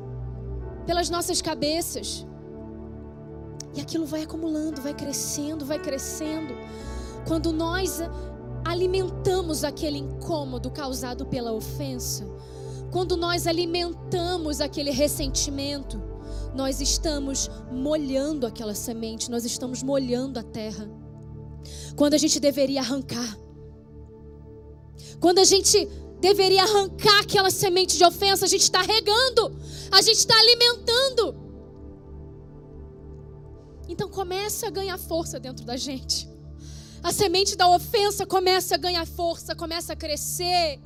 pelas 0.85 1.09
nossas 1.09 1.41
cabeças. 1.41 2.25
E 3.75 3.81
aquilo 3.81 4.05
vai 4.05 4.23
acumulando, 4.23 4.81
vai 4.81 4.93
crescendo, 4.93 5.65
vai 5.65 5.77
crescendo. 5.77 6.55
Quando 7.27 7.51
nós 7.51 8.01
alimentamos 8.65 9.63
aquele 9.63 9.97
incômodo 9.97 10.71
causado 10.71 11.25
pela 11.25 11.51
ofensa, 11.51 12.25
quando 12.91 13.17
nós 13.17 13.45
alimentamos 13.45 14.61
aquele 14.61 14.91
ressentimento, 14.91 16.01
nós 16.57 16.81
estamos 16.81 17.49
molhando 17.71 18.47
aquela 18.47 18.73
semente, 18.73 19.29
nós 19.29 19.45
estamos 19.45 19.83
molhando 19.83 20.39
a 20.39 20.43
terra. 20.43 20.89
Quando 21.95 22.15
a 22.15 22.17
gente 22.17 22.39
deveria 22.39 22.81
arrancar. 22.81 23.37
Quando 25.19 25.37
a 25.37 25.43
gente 25.43 25.87
deveria 26.19 26.63
arrancar 26.63 27.19
aquela 27.21 27.51
semente 27.51 27.95
de 27.95 28.03
ofensa, 28.03 28.45
a 28.45 28.47
gente 28.47 28.63
está 28.63 28.81
regando, 28.81 29.55
a 29.91 30.01
gente 30.01 30.17
está 30.17 30.35
alimentando. 30.37 31.35
Então 33.87 34.09
começa 34.09 34.67
a 34.67 34.71
ganhar 34.71 34.97
força 34.97 35.39
dentro 35.39 35.63
da 35.63 35.77
gente. 35.77 36.27
A 37.03 37.13
semente 37.13 37.55
da 37.55 37.69
ofensa 37.69 38.25
começa 38.25 38.73
a 38.73 38.77
ganhar 38.79 39.05
força, 39.05 39.55
começa 39.55 39.93
a 39.93 39.95
crescer. 39.95 40.81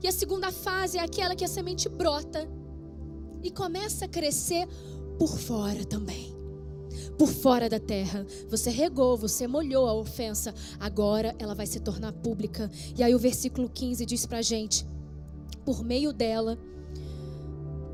E 0.00 0.06
a 0.06 0.12
segunda 0.12 0.52
fase 0.52 0.96
é 0.96 1.02
aquela 1.02 1.34
que 1.34 1.44
a 1.44 1.48
semente 1.48 1.88
brota 1.88 2.48
e 3.42 3.50
começa 3.50 4.04
a 4.04 4.08
crescer 4.08 4.66
por 5.18 5.38
fora 5.38 5.84
também. 5.84 6.34
Por 7.18 7.28
fora 7.28 7.68
da 7.68 7.78
terra. 7.78 8.26
Você 8.48 8.70
regou, 8.70 9.16
você 9.16 9.46
molhou 9.46 9.86
a 9.86 9.94
ofensa, 9.94 10.54
agora 10.78 11.34
ela 11.38 11.54
vai 11.54 11.66
se 11.66 11.80
tornar 11.80 12.12
pública. 12.12 12.70
E 12.96 13.02
aí 13.02 13.14
o 13.14 13.18
versículo 13.18 13.68
15 13.68 14.06
diz 14.06 14.26
pra 14.26 14.42
gente: 14.42 14.86
por 15.64 15.84
meio 15.84 16.12
dela, 16.12 16.58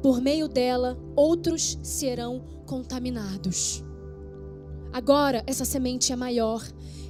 por 0.03 0.21
meio 0.21 0.49
dela, 0.49 0.97
outros 1.17 1.79
serão 1.83 2.41
contaminados. 2.67 3.83
Agora 4.93 5.43
essa 5.47 5.65
semente 5.65 6.13
é 6.13 6.17
maior, 6.17 6.63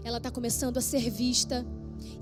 ela 0.03 0.17
está 0.17 0.31
começando 0.31 0.79
a 0.79 0.81
ser 0.81 1.11
vista. 1.11 1.67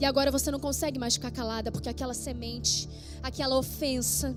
E 0.00 0.04
agora 0.04 0.30
você 0.30 0.50
não 0.50 0.58
consegue 0.58 0.98
mais 0.98 1.14
ficar 1.14 1.30
calada, 1.30 1.70
porque 1.70 1.88
aquela 1.88 2.14
semente, 2.14 2.88
aquela 3.22 3.56
ofensa, 3.56 4.36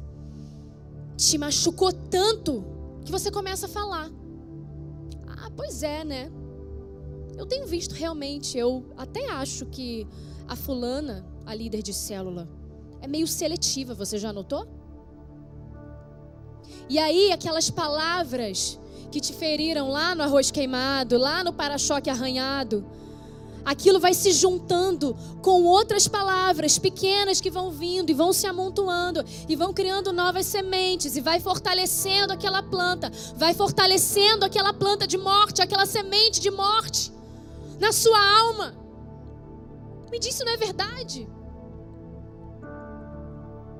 te 1.17 1.37
machucou 1.37 1.91
tanto 1.91 2.63
que 3.03 3.11
você 3.11 3.31
começa 3.31 3.65
a 3.65 3.69
falar. 3.69 4.09
Ah, 5.27 5.49
pois 5.55 5.81
é, 5.81 6.03
né? 6.03 6.31
Eu 7.35 7.45
tenho 7.45 7.65
visto 7.65 7.93
realmente, 7.93 8.57
eu 8.57 8.85
até 8.95 9.29
acho 9.31 9.65
que 9.65 10.07
a 10.47 10.55
fulana, 10.55 11.25
a 11.45 11.53
líder 11.53 11.81
de 11.81 11.93
célula, 11.93 12.47
é 13.01 13.07
meio 13.07 13.27
seletiva, 13.27 13.93
você 13.93 14.17
já 14.17 14.31
notou? 14.31 14.67
E 16.89 16.97
aí, 16.99 17.31
aquelas 17.31 17.69
palavras 17.69 18.79
que 19.11 19.19
te 19.19 19.33
feriram 19.33 19.89
lá 19.89 20.13
no 20.15 20.23
arroz 20.23 20.51
queimado, 20.51 21.17
lá 21.17 21.43
no 21.43 21.51
para-choque 21.51 22.09
arranhado, 22.09 22.85
aquilo 23.67 23.99
vai 23.99 24.13
se 24.13 24.31
juntando 24.31 25.13
com 25.41 25.65
outras 25.65 26.07
palavras 26.07 26.79
pequenas 26.79 27.41
que 27.41 27.51
vão 27.51 27.69
vindo 27.69 28.09
e 28.09 28.13
vão 28.13 28.31
se 28.31 28.47
amontoando 28.47 29.25
e 29.45 29.57
vão 29.57 29.73
criando 29.73 30.13
novas 30.13 30.45
sementes 30.45 31.17
e 31.17 31.21
vai 31.21 31.41
fortalecendo 31.41 32.31
aquela 32.31 32.63
planta, 32.63 33.11
vai 33.35 33.53
fortalecendo 33.53 34.45
aquela 34.45 34.73
planta 34.73 35.05
de 35.05 35.17
morte, 35.17 35.61
aquela 35.61 35.85
semente 35.85 36.39
de 36.39 36.49
morte 36.49 37.11
na 37.77 37.91
sua 37.91 38.17
alma. 38.39 38.73
Me 40.09 40.17
diz 40.17 40.35
se 40.35 40.45
não 40.45 40.53
é 40.53 40.57
verdade. 40.57 41.27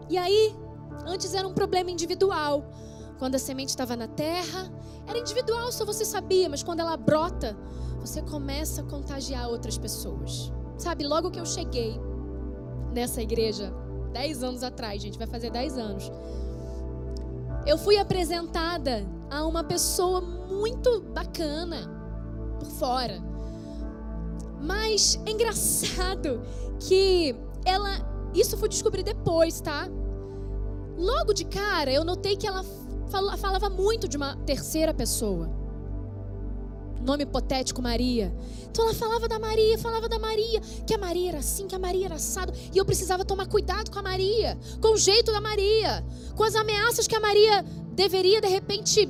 E 0.10 0.18
aí, 0.18 0.54
antes 1.06 1.34
era 1.34 1.48
um 1.48 1.54
problema 1.54 1.90
individual. 1.90 2.70
Quando 3.18 3.36
a 3.36 3.40
semente 3.40 3.70
estava 3.70 3.96
na 3.96 4.08
terra, 4.10 4.70
era 5.08 5.18
individual, 5.18 5.72
só 5.72 5.86
você 5.86 6.04
sabia, 6.04 6.50
mas 6.50 6.62
quando 6.62 6.82
ela 6.82 6.98
brota, 6.98 7.58
você 8.08 8.22
começa 8.22 8.82
a 8.82 8.84
contagiar 8.86 9.50
outras 9.50 9.78
pessoas. 9.78 10.52
Sabe, 10.78 11.06
logo 11.06 11.30
que 11.30 11.40
eu 11.40 11.46
cheguei 11.46 12.00
nessa 12.94 13.22
igreja, 13.22 13.74
10 14.14 14.44
anos 14.44 14.64
atrás, 14.64 15.02
gente, 15.02 15.18
vai 15.18 15.28
fazer 15.28 15.52
10 15.52 15.78
anos. 15.78 16.12
Eu 17.66 17.78
fui 17.78 17.98
apresentada 17.98 19.06
a 19.30 19.46
uma 19.46 19.64
pessoa 19.64 20.22
muito 20.22 21.02
bacana 21.02 21.90
por 22.60 22.70
fora. 22.70 23.22
Mas 24.62 25.20
é 25.26 25.32
engraçado 25.32 26.42
que 26.80 27.36
ela. 27.66 27.90
Isso 28.34 28.56
fui 28.58 28.70
descobrir 28.70 29.04
depois, 29.04 29.60
tá? 29.60 29.88
Logo 30.98 31.34
de 31.34 31.46
cara, 31.46 31.92
eu 31.92 32.06
notei 32.06 32.38
que 32.38 32.48
ela 32.48 32.64
falava 33.38 33.70
muito 33.70 34.08
de 34.08 34.16
uma 34.16 34.36
terceira 34.38 34.94
pessoa. 34.94 35.50
Nome 37.02 37.24
hipotético 37.24 37.82
Maria. 37.82 38.34
Então 38.70 38.86
ela 38.86 38.94
falava 38.94 39.28
da 39.28 39.40
Maria, 39.40 39.78
falava 39.78 40.08
da 40.08 40.20
Maria, 40.20 40.62
que 40.86 40.94
a 40.94 40.98
Maria 40.98 41.30
era 41.30 41.40
assim, 41.40 41.68
que 41.68 41.76
a 41.76 41.80
Maria 41.80 42.06
era 42.06 42.16
assado, 42.16 42.54
e 42.74 42.78
eu 42.78 42.86
precisava 42.86 43.26
tomar 43.26 43.48
cuidado 43.48 43.90
com 43.90 44.00
a 44.00 44.04
Maria, 44.04 44.58
com 44.82 44.94
o 44.94 44.98
jeito 44.98 45.32
da 45.32 45.42
Maria, 45.42 46.06
com 46.36 46.44
as 46.44 46.56
ameaças 46.56 47.08
que 47.08 47.16
a 47.16 47.20
Maria 47.20 47.64
deveria 47.94 48.40
de 48.40 48.48
repente 48.48 49.10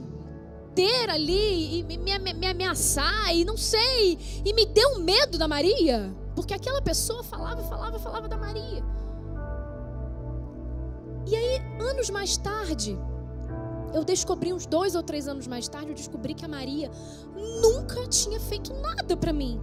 ter 0.73 1.09
ali 1.09 1.79
e 1.79 1.83
me, 1.83 1.97
me, 1.97 2.33
me 2.33 2.47
ameaçar 2.47 3.35
e 3.35 3.43
não 3.43 3.57
sei, 3.57 4.17
e 4.45 4.53
me 4.53 4.65
deu 4.65 4.99
medo 4.99 5.37
da 5.37 5.47
Maria, 5.47 6.15
porque 6.35 6.53
aquela 6.53 6.81
pessoa 6.81 7.23
falava, 7.23 7.63
falava, 7.63 7.99
falava 7.99 8.27
da 8.27 8.37
Maria. 8.37 8.83
E 11.25 11.35
aí, 11.35 11.61
anos 11.81 12.09
mais 12.09 12.37
tarde, 12.37 12.97
eu 13.93 14.03
descobri 14.03 14.53
uns 14.53 14.65
dois 14.65 14.95
ou 14.95 15.03
três 15.03 15.27
anos 15.27 15.47
mais 15.47 15.67
tarde, 15.67 15.89
eu 15.89 15.95
descobri 15.95 16.33
que 16.33 16.45
a 16.45 16.47
Maria 16.47 16.91
nunca 17.61 18.07
tinha 18.07 18.39
feito 18.39 18.73
nada 18.73 19.15
para 19.15 19.31
mim. 19.31 19.59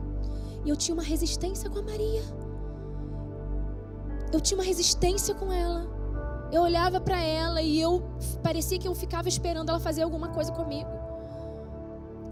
E 0.65 0.69
eu 0.71 0.77
tinha 0.77 0.95
uma 0.95 1.03
resistência 1.03 1.69
com 1.69 1.79
a 1.79 1.83
Maria. 1.83 2.23
Eu 4.33 4.41
tinha 4.41 4.59
uma 4.59 4.65
resistência 4.65 5.35
com 5.35 5.53
ela. 5.53 5.87
Eu 6.51 6.63
olhava 6.63 7.01
para 7.01 7.21
ela 7.21 7.61
e 7.61 7.81
eu 7.81 8.03
parecia 8.43 8.79
que 8.79 8.89
eu 8.89 8.95
ficava 8.95 9.29
esperando 9.29 9.69
ela 9.69 9.81
fazer 9.81 10.03
alguma 10.03 10.29
coisa 10.29 10.53
comigo. 10.53 10.91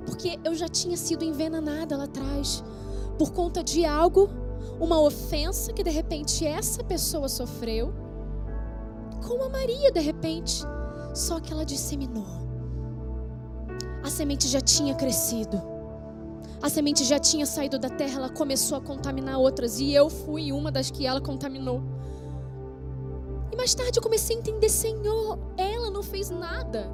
Porque 0.06 0.38
eu 0.44 0.54
já 0.54 0.68
tinha 0.68 0.96
sido 0.96 1.24
envenenada 1.24 1.96
lá 1.96 2.04
atrás 2.04 2.64
por 3.18 3.32
conta 3.32 3.62
de 3.62 3.84
algo, 3.84 4.28
uma 4.80 5.00
ofensa 5.00 5.72
que 5.72 5.82
de 5.82 5.90
repente 5.90 6.46
essa 6.46 6.82
pessoa 6.82 7.28
sofreu 7.28 7.92
com 9.26 9.42
a 9.42 9.48
Maria 9.48 9.92
de 9.92 10.00
repente. 10.00 10.62
Só 11.14 11.40
que 11.40 11.52
ela 11.52 11.64
disseminou. 11.64 12.26
A 14.02 14.10
semente 14.10 14.48
já 14.48 14.60
tinha 14.60 14.94
crescido. 14.94 15.60
A 16.60 16.68
semente 16.68 17.04
já 17.04 17.18
tinha 17.18 17.44
saído 17.44 17.78
da 17.78 17.90
terra, 17.90 18.16
ela 18.16 18.28
começou 18.30 18.78
a 18.78 18.80
contaminar 18.80 19.38
outras. 19.38 19.78
E 19.78 19.92
eu 19.92 20.08
fui 20.08 20.52
uma 20.52 20.70
das 20.70 20.90
que 20.90 21.06
ela 21.06 21.20
contaminou. 21.20 21.82
E 23.52 23.56
mais 23.56 23.74
tarde 23.74 23.98
eu 23.98 24.02
comecei 24.02 24.36
a 24.36 24.38
entender: 24.38 24.68
Senhor, 24.68 25.38
ela 25.56 25.90
não 25.90 26.02
fez 26.02 26.30
nada. 26.30 26.90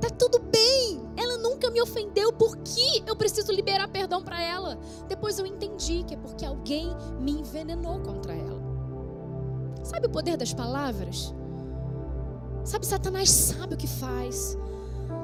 Tá 0.00 0.10
tudo 0.10 0.38
bem. 0.40 1.00
Ela 1.16 1.38
nunca 1.38 1.70
me 1.70 1.80
ofendeu. 1.80 2.32
Por 2.32 2.56
que 2.58 3.02
eu 3.06 3.16
preciso 3.16 3.52
liberar 3.52 3.88
perdão 3.88 4.22
para 4.22 4.42
ela? 4.42 4.78
Depois 5.08 5.38
eu 5.38 5.46
entendi 5.46 6.02
que 6.04 6.14
é 6.14 6.16
porque 6.16 6.44
alguém 6.44 6.88
me 7.20 7.32
envenenou 7.32 8.00
contra 8.00 8.34
ela. 8.34 8.60
Sabe 9.82 10.06
o 10.06 10.10
poder 10.10 10.36
das 10.36 10.52
palavras? 10.52 11.34
Sabe, 12.66 12.84
Satanás 12.84 13.30
sabe 13.30 13.74
o 13.74 13.76
que 13.76 13.86
faz. 13.86 14.58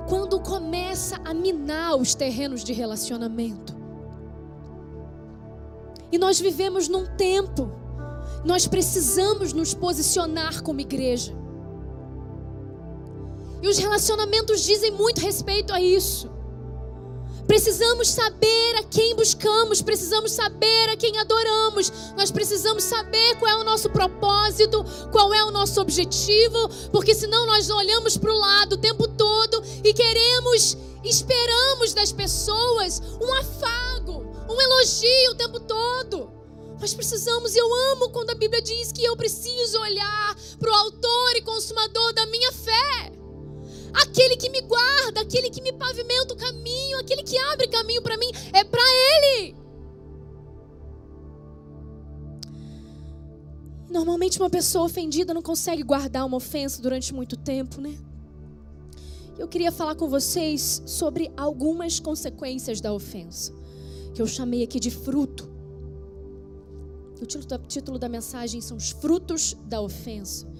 Quando 0.09 0.38
começa 0.38 1.20
a 1.24 1.34
minar 1.34 1.97
os 1.97 2.14
terrenos 2.14 2.62
de 2.62 2.72
relacionamento. 2.72 3.74
E 6.12 6.18
nós 6.18 6.38
vivemos 6.38 6.86
num 6.86 7.05
tempo, 7.16 7.68
nós 8.45 8.68
precisamos 8.68 9.53
nos 9.53 9.74
posicionar 9.74 10.62
como 10.62 10.80
igreja. 10.80 11.34
E 13.61 13.66
os 13.66 13.76
relacionamentos 13.76 14.61
dizem 14.61 14.93
muito 14.93 15.20
respeito 15.20 15.72
a 15.72 15.80
isso. 15.80 16.30
Precisamos 17.47 18.09
saber 18.09 18.76
a 18.76 18.82
quem 18.84 19.14
buscamos, 19.14 19.82
precisamos 19.82 20.32
saber 20.32 20.88
a 20.90 20.97
quem 20.97 21.18
adoramos, 21.18 21.93
nós 22.16 22.30
precisamos 22.30 22.84
saber 22.84 23.36
qual 23.38 23.51
é 23.51 23.57
o 23.57 23.64
nosso 23.64 23.90
propósito, 23.90 24.84
qual 25.11 25.34
é 25.34 25.45
o 25.45 25.51
nosso 25.51 25.80
objetivo, 25.80 26.68
porque 26.90 27.14
senão 27.14 27.47
nós 27.47 27.68
olhamos 27.68 28.16
para 28.16 28.32
o 28.32 28.38
lado 28.38 28.74
o 28.74 28.78
tempo 28.78 29.07
todo 29.09 29.62
e 29.84 29.93
queremos, 29.93 30.76
esperamos 31.05 31.93
das 31.93 32.12
pessoas 32.12 33.03
um 33.20 33.34
afago, 33.34 34.24
um 34.49 34.61
elogio 34.61 35.32
o 35.32 35.34
tempo 35.34 35.61
todo. 35.61 36.30
Nós 36.80 36.95
precisamos, 36.95 37.55
eu 37.55 37.72
amo 37.93 38.11
quando 38.11 38.30
a 38.30 38.34
Bíblia 38.34 38.61
diz 38.61 38.90
que 38.90 39.05
eu 39.05 39.16
preciso 39.16 39.78
olhar 39.80 40.36
para 40.59 40.70
o 40.70 40.74
autor 40.74 41.36
e 41.36 41.43
consumador 41.43 42.12
da 42.12 42.26
minha 42.26 42.51
fé 42.51 43.22
aquele 43.95 44.36
que 44.36 44.51
me 44.51 44.61
guarda, 44.62 45.20
aquele 45.20 45.51
que 45.51 45.62
me 45.62 45.72
pavimenta 45.72 46.34
o 46.34 46.36
caminho, 46.36 46.99
aquele 46.99 47.22
que 47.22 47.38
abre 47.38 47.68
caminho 47.68 48.03
para 48.03 48.16
mim, 48.16 48.30
é 48.53 48.64
para 48.64 48.82
Ele. 48.82 49.57
Normalmente 53.90 54.38
uma 54.38 54.49
pessoa 54.49 54.86
ofendida 54.86 55.34
não 55.34 55.43
consegue 55.43 55.82
guardar 55.82 56.24
uma 56.24 56.38
ofensa 56.38 56.80
durante 56.80 57.12
muito 57.12 57.36
tempo, 57.36 57.80
né? 57.80 57.99
Eu 59.38 59.49
queria 59.49 59.72
falar 59.72 59.95
com 59.95 60.09
vocês 60.09 60.82
sobre 60.86 61.30
algumas 61.36 61.99
consequências 62.01 62.80
da 62.80 62.93
ofensa, 62.93 63.53
que 64.14 64.22
eu 64.22 64.26
chamei 64.26 64.62
aqui 64.62 64.78
de 64.78 64.90
fruto. 64.90 65.51
O 67.20 67.26
título 67.68 67.99
da, 67.99 68.09
mensagem 68.09 68.61
são 68.61 68.76
os 68.76 68.90
frutos 68.90 69.57
da 69.64 69.80
ofensa. 69.80 70.51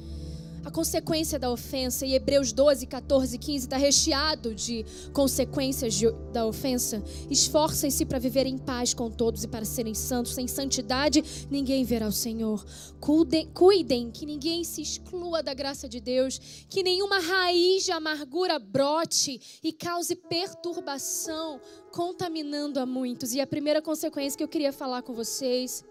A 0.65 0.71
consequência 0.71 1.41
da 1.41 1.51
ofensa, 1.51 2.07
e 2.07 2.15
Hebreus 2.15 2.53
12, 2.53 2.87
14 2.87 3.35
e 3.35 3.39
15 3.39 3.67
está 3.67 3.77
recheado 3.77 4.55
de 4.55 4.85
consequências 5.13 5.93
de- 5.95 6.13
da 6.33 6.47
ofensa. 6.47 7.03
Esforcem-se 7.29 8.05
para 8.07 8.21
viver 8.21 8.47
em 8.47 8.57
paz 8.57 8.95
com 8.95 9.11
todos 9.11 9.43
e 9.43 9.49
para 9.49 9.65
serem 9.65 9.93
santos. 9.93 10.35
Sem 10.35 10.47
santidade, 10.47 11.49
ninguém 11.51 11.83
verá 11.85 12.07
o 12.07 12.13
Senhor. 12.13 12.65
Cuidem, 13.01 13.49
cuidem 13.53 14.11
que 14.13 14.25
ninguém 14.25 14.63
se 14.63 14.81
exclua 14.83 15.43
da 15.43 15.53
graça 15.53 15.89
de 15.89 15.99
Deus, 16.01 16.39
que 16.69 16.85
nenhuma 16.85 17.19
raiz 17.19 17.85
de 17.85 17.91
amargura 17.91 18.59
brote 18.61 19.41
e 19.65 19.73
cause 19.73 20.15
perturbação, 20.15 21.61
contaminando 21.91 22.79
a 22.79 22.87
muitos. 22.87 23.35
E 23.35 23.41
a 23.41 23.47
primeira 23.47 23.83
consequência 23.83 24.39
que 24.39 24.45
eu 24.45 24.49
queria 24.49 24.73
falar 24.73 25.03
com 25.03 25.13
vocês 25.13 25.85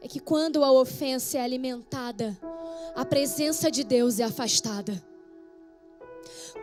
é 0.00 0.08
que 0.08 0.20
quando 0.20 0.62
a 0.62 0.70
ofensa 0.70 1.38
é 1.38 1.40
alimentada, 1.40 2.38
a 2.94 3.04
presença 3.04 3.70
de 3.70 3.84
Deus 3.84 4.18
é 4.18 4.24
afastada. 4.24 5.02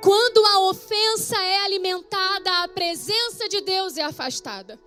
Quando 0.01 0.45
a 0.45 0.69
ofensa 0.69 1.37
é 1.37 1.63
alimentada, 1.65 2.63
a 2.63 2.67
presença 2.67 3.47
de 3.47 3.61
Deus 3.61 3.97
é 3.97 4.03
afastada. 4.03 4.79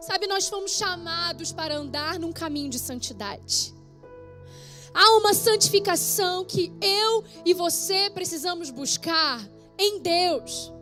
Sabe, 0.00 0.26
nós 0.26 0.48
fomos 0.48 0.72
chamados 0.72 1.52
para 1.52 1.76
andar 1.76 2.18
num 2.18 2.32
caminho 2.32 2.70
de 2.70 2.78
santidade. 2.78 3.74
Há 4.92 5.16
uma 5.16 5.34
santificação 5.34 6.44
que 6.44 6.72
eu 6.80 7.24
e 7.44 7.52
você 7.52 8.08
precisamos 8.10 8.70
buscar 8.70 9.40
em 9.76 9.98
Deus. 9.98 10.72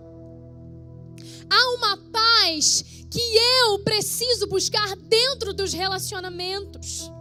Há 1.55 1.75
uma 1.75 1.97
paz 2.11 2.83
que 3.11 3.21
eu 3.21 3.79
preciso 3.81 4.47
buscar 4.47 4.97
dentro 4.97 5.53
dos 5.53 5.75
relacionamentos 5.75 7.13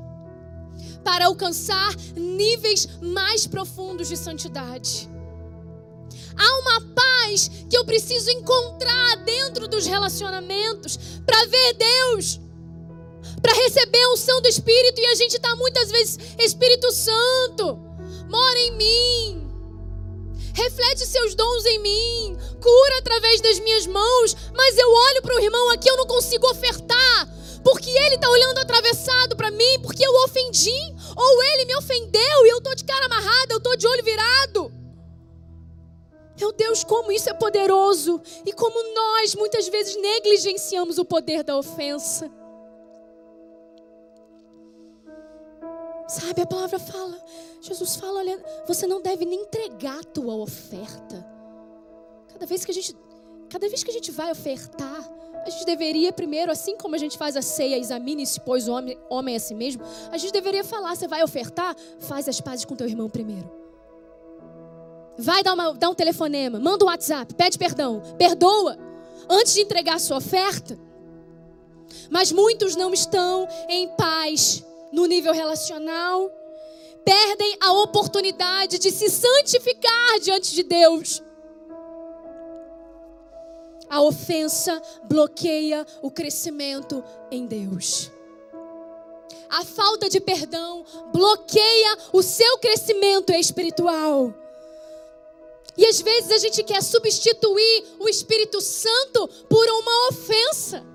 para 1.03 1.25
alcançar 1.25 1.93
níveis 2.15 2.87
mais 3.01 3.45
profundos 3.45 4.07
de 4.07 4.15
santidade. 4.15 5.09
Há 6.37 6.59
uma 6.59 6.81
paz 6.95 7.51
que 7.69 7.77
eu 7.77 7.83
preciso 7.83 8.29
encontrar 8.31 9.17
dentro 9.17 9.67
dos 9.67 9.85
relacionamentos 9.85 10.97
para 11.25 11.45
ver 11.47 11.73
Deus, 11.73 12.39
para 13.41 13.53
receber 13.53 14.01
a 14.01 14.13
unção 14.13 14.41
do 14.41 14.47
Espírito 14.47 15.01
e 15.01 15.05
a 15.07 15.15
gente 15.15 15.35
está 15.35 15.53
muitas 15.57 15.91
vezes, 15.91 16.17
Espírito 16.39 16.89
Santo, 16.93 17.77
mora 18.29 18.59
em 18.59 18.77
mim, 18.77 19.40
reflete 20.53 21.05
seus 21.05 21.35
dons 21.35 21.65
em 21.65 21.79
mim, 21.79 22.37
cura 22.61 22.97
através 22.99 23.41
das 23.41 23.59
minhas 23.59 23.87
mãos, 23.87 24.35
mas 24.55 24.77
eu 24.77 24.91
olho 24.91 25.21
para 25.21 25.35
o 25.35 25.39
irmão 25.39 25.69
aqui, 25.71 25.89
eu 25.89 25.97
não 25.97 26.07
consigo 26.07 26.49
ofertar, 26.49 27.27
porque 27.63 27.89
ele 27.89 28.15
está 28.15 28.29
olhando 28.29 28.59
atravessado 28.59 29.35
para 29.35 29.51
mim, 29.51 29.79
porque 29.81 30.05
eu 30.05 30.13
ofendi, 30.23 30.95
ou 31.15 31.43
ele 31.43 31.65
me 31.65 31.75
ofendeu 31.75 32.45
e 32.45 32.49
eu 32.49 32.57
estou 32.57 32.75
de 32.75 32.83
cara 32.83 33.05
amarrada, 33.05 33.53
eu 33.53 33.57
estou 33.57 33.75
de 33.75 33.87
olho 33.87 34.03
virado. 34.03 34.81
Meu 36.41 36.51
Deus, 36.51 36.83
como 36.83 37.11
isso 37.11 37.29
é 37.29 37.33
poderoso. 37.33 38.19
E 38.43 38.51
como 38.51 38.95
nós 38.95 39.35
muitas 39.35 39.67
vezes 39.67 39.95
negligenciamos 39.95 40.97
o 40.97 41.05
poder 41.05 41.43
da 41.43 41.55
ofensa. 41.55 42.31
Sabe, 46.11 46.41
a 46.41 46.45
palavra 46.45 46.77
fala, 46.77 47.17
Jesus 47.61 47.95
fala, 47.95 48.19
olha, 48.19 48.37
você 48.67 48.85
não 48.85 49.01
deve 49.01 49.23
nem 49.23 49.43
entregar 49.43 49.97
a 49.97 50.03
tua 50.03 50.35
oferta. 50.35 51.25
Cada 52.27 52.45
vez 52.45 52.65
que 52.65 52.71
a 52.71 52.73
gente, 52.73 52.93
cada 53.49 53.69
vez 53.69 53.81
que 53.81 53.91
a 53.91 53.93
gente 53.93 54.11
vai 54.11 54.29
ofertar, 54.29 55.09
a 55.45 55.49
gente 55.49 55.65
deveria 55.65 56.11
primeiro, 56.11 56.51
assim 56.51 56.75
como 56.75 56.95
a 56.95 56.97
gente 56.97 57.17
faz 57.17 57.37
a 57.37 57.41
ceia, 57.41 57.77
examine 57.77 58.25
se 58.25 58.41
pois 58.41 58.67
o 58.67 58.73
homem, 58.73 58.99
homem 59.09 59.37
a 59.37 59.39
si 59.39 59.55
mesmo, 59.55 59.83
a 60.11 60.17
gente 60.17 60.33
deveria 60.33 60.65
falar, 60.65 60.97
você 60.97 61.07
vai 61.07 61.23
ofertar, 61.23 61.73
faz 62.01 62.27
as 62.27 62.41
pazes 62.41 62.65
com 62.65 62.75
teu 62.75 62.89
irmão 62.89 63.09
primeiro. 63.09 63.49
Vai 65.17 65.41
dar, 65.43 65.53
uma, 65.53 65.73
dar 65.73 65.91
um 65.91 65.95
telefonema, 65.95 66.59
manda 66.59 66.83
um 66.83 66.89
WhatsApp, 66.89 67.33
pede 67.35 67.57
perdão, 67.57 68.01
perdoa, 68.17 68.77
antes 69.29 69.53
de 69.53 69.61
entregar 69.61 69.95
a 69.95 69.99
sua 69.99 70.17
oferta. 70.17 70.77
Mas 72.09 72.33
muitos 72.33 72.75
não 72.75 72.93
estão 72.93 73.47
em 73.69 73.87
paz 73.95 74.61
no 74.91 75.05
nível 75.05 75.33
relacional, 75.33 76.31
perdem 77.03 77.57
a 77.61 77.73
oportunidade 77.73 78.77
de 78.77 78.91
se 78.91 79.09
santificar 79.09 80.19
diante 80.19 80.53
de 80.53 80.63
Deus. 80.63 81.23
A 83.89 84.01
ofensa 84.01 84.81
bloqueia 85.03 85.85
o 86.01 86.09
crescimento 86.09 87.03
em 87.29 87.45
Deus. 87.45 88.09
A 89.49 89.65
falta 89.65 90.09
de 90.09 90.21
perdão 90.21 90.85
bloqueia 91.11 91.97
o 92.13 92.21
seu 92.21 92.57
crescimento 92.59 93.33
espiritual. 93.33 94.33
E 95.77 95.85
às 95.85 96.01
vezes 96.01 96.31
a 96.31 96.37
gente 96.37 96.63
quer 96.63 96.81
substituir 96.81 97.85
o 97.99 98.07
Espírito 98.07 98.61
Santo 98.61 99.27
por 99.49 99.67
uma 99.67 100.09
ofensa. 100.09 100.90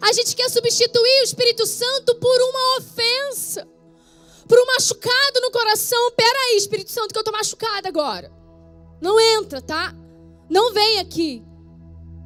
A 0.00 0.12
gente 0.12 0.34
quer 0.34 0.48
substituir 0.48 1.20
o 1.20 1.24
Espírito 1.24 1.66
Santo 1.66 2.14
por 2.16 2.40
uma 2.40 2.78
ofensa, 2.78 3.68
por 4.48 4.58
um 4.58 4.66
machucado 4.66 5.40
no 5.42 5.50
coração. 5.50 6.10
Peraí, 6.16 6.56
Espírito 6.56 6.90
Santo, 6.90 7.12
que 7.12 7.18
eu 7.18 7.24
tô 7.24 7.30
machucada 7.30 7.88
agora. 7.88 8.32
Não 9.00 9.20
entra, 9.20 9.60
tá? 9.60 9.94
Não 10.48 10.72
vem 10.72 10.98
aqui. 10.98 11.44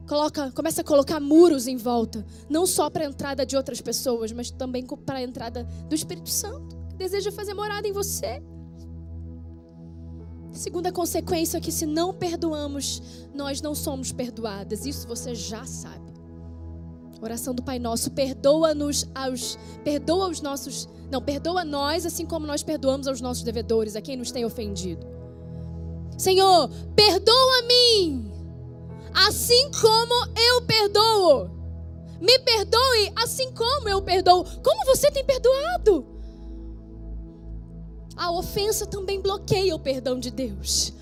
Coloca, 0.09 0.53
começa 0.53 0.83
a 0.83 0.85
colocar 0.85 1.18
muros 1.18 1.66
em 1.66 1.77
volta, 1.77 2.25
não 2.49 2.66
só 2.66 2.91
para 2.91 3.05
a 3.05 3.07
entrada 3.07 3.45
de 3.47 3.57
outras 3.57 3.81
pessoas, 3.81 4.33
mas 4.33 4.51
também 4.51 4.87
para 4.87 5.18
a 5.18 5.22
entrada 5.22 5.64
do 5.89 5.95
Espírito 5.95 6.29
Santo, 6.29 6.77
que 6.91 6.97
deseja 6.97 7.33
fazer 7.33 7.55
morada 7.55 7.89
em 7.89 7.93
você. 7.93 8.43
Segunda 10.53 10.93
consequência 10.93 11.59
é 11.59 11.61
que 11.61 11.72
se 11.72 11.85
não 11.85 12.14
perdoamos, 12.14 13.03
nós 13.35 13.61
não 13.61 13.75
somos 13.75 14.12
perdoadas. 14.12 14.87
Isso 14.87 15.09
você 15.09 15.35
já 15.35 15.66
sabe. 15.66 16.13
Oração 17.20 17.54
do 17.54 17.62
Pai 17.62 17.78
Nosso, 17.78 18.10
perdoa-nos 18.10 19.06
aos 19.14 19.58
perdoa 19.82 20.28
os 20.28 20.40
nossos, 20.40 20.88
não, 21.10 21.22
perdoa 21.22 21.64
nós 21.64 22.04
assim 22.04 22.26
como 22.26 22.46
nós 22.46 22.62
perdoamos 22.62 23.06
aos 23.06 23.20
nossos 23.20 23.42
devedores, 23.42 23.96
a 23.96 24.00
quem 24.00 24.16
nos 24.16 24.30
tem 24.30 24.44
ofendido. 24.44 25.06
Senhor, 26.18 26.68
perdoa-me, 26.94 28.30
assim 29.12 29.70
como 29.80 30.14
eu 30.36 30.62
perdoo. 30.62 31.50
Me 32.20 32.38
perdoe 32.38 33.12
assim 33.16 33.52
como 33.52 33.88
eu 33.88 34.00
perdoo. 34.00 34.44
Como 34.62 34.86
você 34.86 35.10
tem 35.10 35.24
perdoado? 35.24 36.06
A 38.16 38.30
ofensa 38.30 38.86
também 38.86 39.20
bloqueia 39.20 39.74
o 39.74 39.78
perdão 39.78 40.18
de 40.18 40.30
Deus. 40.30 40.92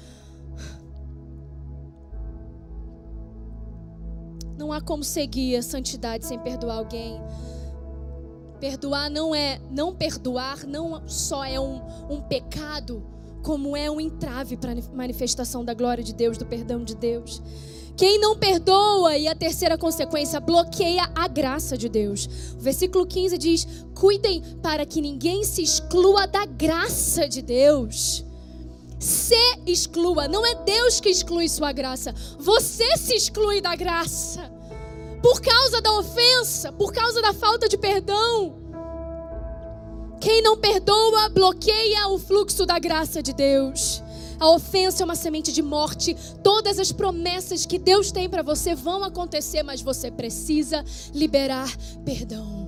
Não 4.62 4.72
há 4.72 4.80
como 4.80 5.02
seguir 5.02 5.56
a 5.56 5.62
santidade 5.62 6.24
sem 6.24 6.38
perdoar 6.38 6.76
alguém. 6.76 7.20
Perdoar 8.60 9.10
não 9.10 9.34
é, 9.34 9.60
não 9.68 9.92
perdoar 9.92 10.64
não 10.64 11.02
só 11.08 11.44
é 11.44 11.58
um, 11.58 11.82
um 12.08 12.20
pecado, 12.20 13.04
como 13.42 13.76
é 13.76 13.90
um 13.90 14.00
entrave 14.00 14.56
para 14.56 14.70
a 14.70 14.76
manifestação 14.94 15.64
da 15.64 15.74
glória 15.74 16.04
de 16.04 16.14
Deus, 16.14 16.38
do 16.38 16.46
perdão 16.46 16.84
de 16.84 16.94
Deus. 16.94 17.42
Quem 17.96 18.20
não 18.20 18.38
perdoa, 18.38 19.16
e 19.18 19.26
a 19.26 19.34
terceira 19.34 19.76
consequência, 19.76 20.38
bloqueia 20.38 21.10
a 21.12 21.26
graça 21.26 21.76
de 21.76 21.88
Deus. 21.88 22.28
O 22.56 22.60
versículo 22.60 23.04
15 23.04 23.36
diz: 23.36 23.66
Cuidem 23.96 24.42
para 24.62 24.86
que 24.86 25.00
ninguém 25.00 25.42
se 25.42 25.60
exclua 25.60 26.28
da 26.28 26.46
graça 26.46 27.28
de 27.28 27.42
Deus. 27.42 28.24
Se 29.02 29.34
exclua, 29.66 30.28
não 30.28 30.46
é 30.46 30.54
Deus 30.54 31.00
que 31.00 31.08
exclui 31.08 31.48
sua 31.48 31.72
graça, 31.72 32.14
você 32.38 32.96
se 32.96 33.12
exclui 33.14 33.60
da 33.60 33.74
graça. 33.74 34.48
Por 35.20 35.40
causa 35.40 35.80
da 35.80 35.92
ofensa, 35.94 36.70
por 36.70 36.92
causa 36.92 37.20
da 37.20 37.34
falta 37.34 37.68
de 37.68 37.76
perdão. 37.76 38.54
Quem 40.20 40.40
não 40.40 40.56
perdoa, 40.56 41.28
bloqueia 41.30 42.06
o 42.10 42.18
fluxo 42.18 42.64
da 42.64 42.78
graça 42.78 43.20
de 43.20 43.32
Deus. 43.32 44.00
A 44.38 44.48
ofensa 44.48 45.02
é 45.02 45.04
uma 45.04 45.16
semente 45.16 45.50
de 45.52 45.62
morte. 45.62 46.16
Todas 46.44 46.78
as 46.78 46.92
promessas 46.92 47.66
que 47.66 47.80
Deus 47.80 48.12
tem 48.12 48.30
para 48.30 48.42
você 48.42 48.72
vão 48.72 49.02
acontecer, 49.02 49.64
mas 49.64 49.82
você 49.82 50.12
precisa 50.12 50.84
liberar 51.12 51.68
perdão. 52.04 52.61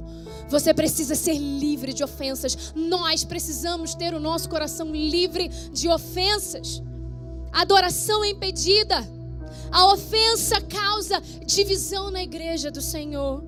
Você 0.49 0.75
precisa 0.75 1.15
ser 1.15 1.39
livre 1.39 1.93
de 1.93 2.05
ofensas. 2.05 2.73
Nós 2.75 3.25
precisamos 3.25 3.95
ter 3.95 4.15
o 4.15 4.21
nosso 4.21 4.49
coração 4.49 4.91
livre 4.93 5.49
de 5.73 5.89
ofensas. 5.89 6.83
Adoração 7.53 8.25
é 8.25 8.31
impedida. 8.31 8.97
A 9.71 9.93
ofensa 9.93 10.61
causa 10.61 11.21
divisão 11.47 12.11
na 12.11 12.23
igreja 12.23 12.71
do 12.71 12.81
Senhor. 12.81 13.45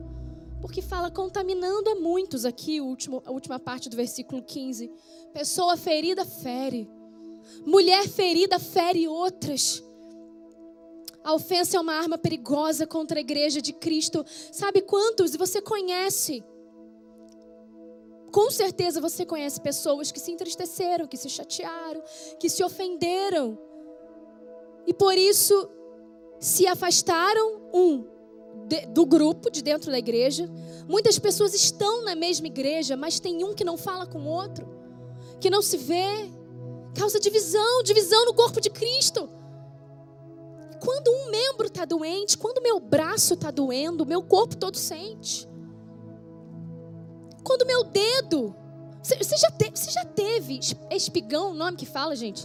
Porque 0.61 0.80
fala 0.80 1.11
contaminando 1.11 1.90
a 1.90 1.94
muitos 1.97 2.44
aqui, 2.44 2.80
último, 2.80 3.22
a 3.26 3.30
última 3.30 3.59
parte 3.59 3.88
do 3.88 3.97
versículo 3.97 4.42
15. 4.42 4.90
Pessoa 5.32 5.76
ferida 5.76 6.24
fere. 6.24 6.90
Mulher 7.64 8.09
ferida 8.09 8.59
fere 8.59 9.07
outras. 9.07 9.82
A 11.22 11.34
ofensa 11.34 11.76
é 11.76 11.80
uma 11.80 11.94
arma 11.94 12.16
perigosa 12.16 12.86
contra 12.86 13.18
a 13.18 13.20
igreja 13.20 13.61
de 13.61 13.72
Cristo. 13.72 14.24
Sabe 14.53 14.80
quantos 14.80 15.34
você 15.36 15.61
conhece? 15.61 16.42
Com 18.37 18.51
certeza 18.51 19.01
você 19.01 19.24
conhece 19.24 19.59
pessoas 19.59 20.12
que 20.12 20.20
se 20.20 20.30
entristeceram, 20.30 21.07
que 21.07 21.16
se 21.16 21.26
chatearam, 21.26 22.03
que 22.39 22.51
se 22.51 22.62
ofenderam. 22.62 23.59
E 24.87 24.93
por 24.93 25.16
isso 25.16 25.66
se 26.39 26.66
afastaram 26.66 27.62
um 27.72 28.05
de, 28.68 28.84
do 28.89 29.07
grupo 29.07 29.51
de 29.51 29.62
dentro 29.62 29.91
da 29.91 29.99
igreja. 29.99 30.51
Muitas 30.87 31.18
pessoas 31.18 31.55
estão 31.55 32.05
na 32.05 32.14
mesma 32.14 32.47
igreja, 32.47 32.95
mas 32.95 33.18
tem 33.18 33.43
um 33.43 33.55
que 33.55 33.64
não 33.64 33.78
fala 33.78 34.07
com 34.07 34.18
o 34.18 34.28
outro, 34.28 34.68
que 35.41 35.49
não 35.49 35.62
se 35.62 35.78
vê. 35.78 36.30
Causa 36.95 37.18
divisão, 37.18 37.82
divisão 37.84 38.26
no 38.26 38.34
corpo 38.34 38.61
de 38.61 38.68
Cristo. 38.68 39.30
Quando 40.84 41.11
um 41.11 41.30
membro 41.30 41.68
está 41.68 41.87
doente, 41.87 42.37
quando 42.37 42.62
meu 42.62 42.78
braço 42.80 43.32
está 43.32 43.51
doendo, 43.51 44.05
meu 44.05 44.22
corpo 44.22 44.59
todo 44.59 44.76
sente. 44.76 45.49
Quando 47.47 47.64
meu 47.64 47.84
dedo. 47.84 48.55
Você 49.01 49.36
já, 49.36 49.53
te, 49.53 49.70
você 49.70 49.92
já 49.92 50.05
teve 50.05 50.59
espigão, 50.90 51.53
o 51.53 51.55
nome 51.55 51.76
que 51.76 51.86
fala, 51.86 52.16
gente? 52.16 52.44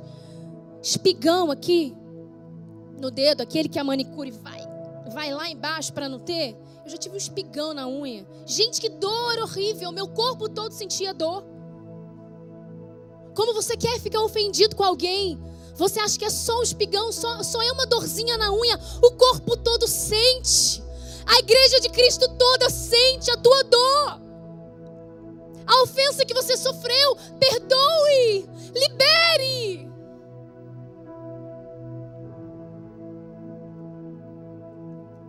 Espigão 0.79 1.49
aqui 1.49 1.97
no 2.99 3.09
dedo, 3.09 3.41
aquele 3.41 3.67
que 3.67 3.79
a 3.79 3.83
manicure 3.83 4.29
vai, 4.29 4.61
vai 5.11 5.33
lá 5.33 5.49
embaixo 5.49 5.91
para 5.91 6.07
não 6.07 6.19
ter. 6.19 6.55
Eu 6.85 6.91
já 6.91 6.97
tive 6.97 7.15
um 7.15 7.17
espigão 7.17 7.73
na 7.73 7.87
unha. 7.87 8.27
Gente, 8.45 8.79
que 8.79 8.89
dor 8.89 9.39
horrível. 9.39 9.91
Meu 9.91 10.07
corpo 10.07 10.47
todo 10.47 10.71
sentia 10.71 11.15
dor. 11.15 11.43
Como 13.33 13.55
você 13.55 13.75
quer 13.75 13.99
ficar 13.99 14.21
ofendido 14.21 14.75
com 14.75 14.83
alguém? 14.83 15.41
Você 15.77 15.99
acha 15.99 16.19
que 16.19 16.25
é 16.25 16.29
só 16.29 16.59
um 16.59 16.63
espigão, 16.63 17.11
só, 17.11 17.41
só 17.41 17.59
é 17.63 17.71
uma 17.71 17.87
dorzinha 17.87 18.37
na 18.37 18.53
unha? 18.53 18.79
O 19.01 19.11
corpo 19.13 19.57
todo 19.57 19.87
sente. 19.87 20.83
A 21.25 21.39
igreja 21.39 21.79
de 21.79 21.89
Cristo 21.89 22.27
toda 22.37 22.69
sente 22.69 23.31
a 23.31 23.37
tua 23.37 23.63
dor. 23.63 24.30
A 25.65 25.83
ofensa 25.83 26.25
que 26.25 26.33
você 26.33 26.57
sofreu, 26.57 27.15
perdoe, 27.39 28.49
libere. 28.73 29.89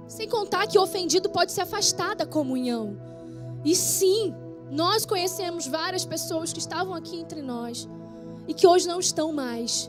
Sem 0.08 0.28
contar 0.28 0.66
que 0.66 0.78
o 0.78 0.82
ofendido 0.82 1.30
pode 1.30 1.52
se 1.52 1.60
afastar 1.60 2.14
da 2.14 2.26
comunhão. 2.26 2.96
E 3.64 3.74
sim, 3.74 4.34
nós 4.70 5.06
conhecemos 5.06 5.66
várias 5.66 6.04
pessoas 6.04 6.52
que 6.52 6.58
estavam 6.58 6.94
aqui 6.94 7.20
entre 7.20 7.42
nós 7.42 7.88
e 8.46 8.54
que 8.54 8.66
hoje 8.66 8.86
não 8.86 9.00
estão 9.00 9.32
mais 9.32 9.88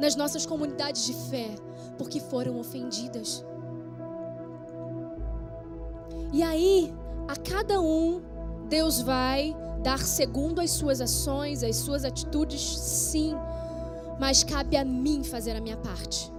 nas 0.00 0.16
nossas 0.16 0.46
comunidades 0.46 1.04
de 1.04 1.14
fé 1.30 1.54
porque 1.98 2.20
foram 2.20 2.58
ofendidas. 2.58 3.44
E 6.32 6.42
aí, 6.42 6.92
a 7.28 7.36
cada 7.36 7.80
um, 7.80 8.22
Deus 8.68 9.00
vai 9.00 9.54
dar 9.82 9.98
segundo 9.98 10.60
as 10.60 10.70
suas 10.70 11.00
ações, 11.00 11.62
as 11.62 11.76
suas 11.76 12.04
atitudes, 12.04 12.60
sim, 12.78 13.34
mas 14.18 14.44
cabe 14.44 14.76
a 14.76 14.84
mim 14.84 15.24
fazer 15.24 15.56
a 15.56 15.60
minha 15.60 15.76
parte. 15.76 16.32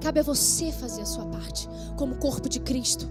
Cabe 0.00 0.20
a 0.20 0.22
você 0.22 0.70
fazer 0.70 1.02
a 1.02 1.06
sua 1.06 1.26
parte, 1.26 1.68
como 1.96 2.16
corpo 2.16 2.48
de 2.48 2.60
Cristo. 2.60 3.10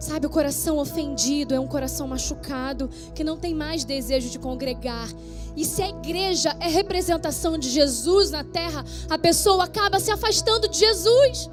Sabe, 0.00 0.26
o 0.26 0.30
coração 0.30 0.78
ofendido 0.78 1.54
é 1.54 1.60
um 1.60 1.66
coração 1.66 2.08
machucado 2.08 2.88
que 3.14 3.22
não 3.22 3.36
tem 3.36 3.54
mais 3.54 3.84
desejo 3.84 4.30
de 4.30 4.38
congregar. 4.38 5.08
E 5.54 5.64
se 5.64 5.82
a 5.82 5.88
igreja 5.90 6.56
é 6.58 6.68
representação 6.68 7.58
de 7.58 7.68
Jesus 7.68 8.30
na 8.30 8.42
terra, 8.42 8.82
a 9.10 9.18
pessoa 9.18 9.64
acaba 9.64 10.00
se 10.00 10.10
afastando 10.10 10.68
de 10.68 10.78
Jesus. 10.78 11.50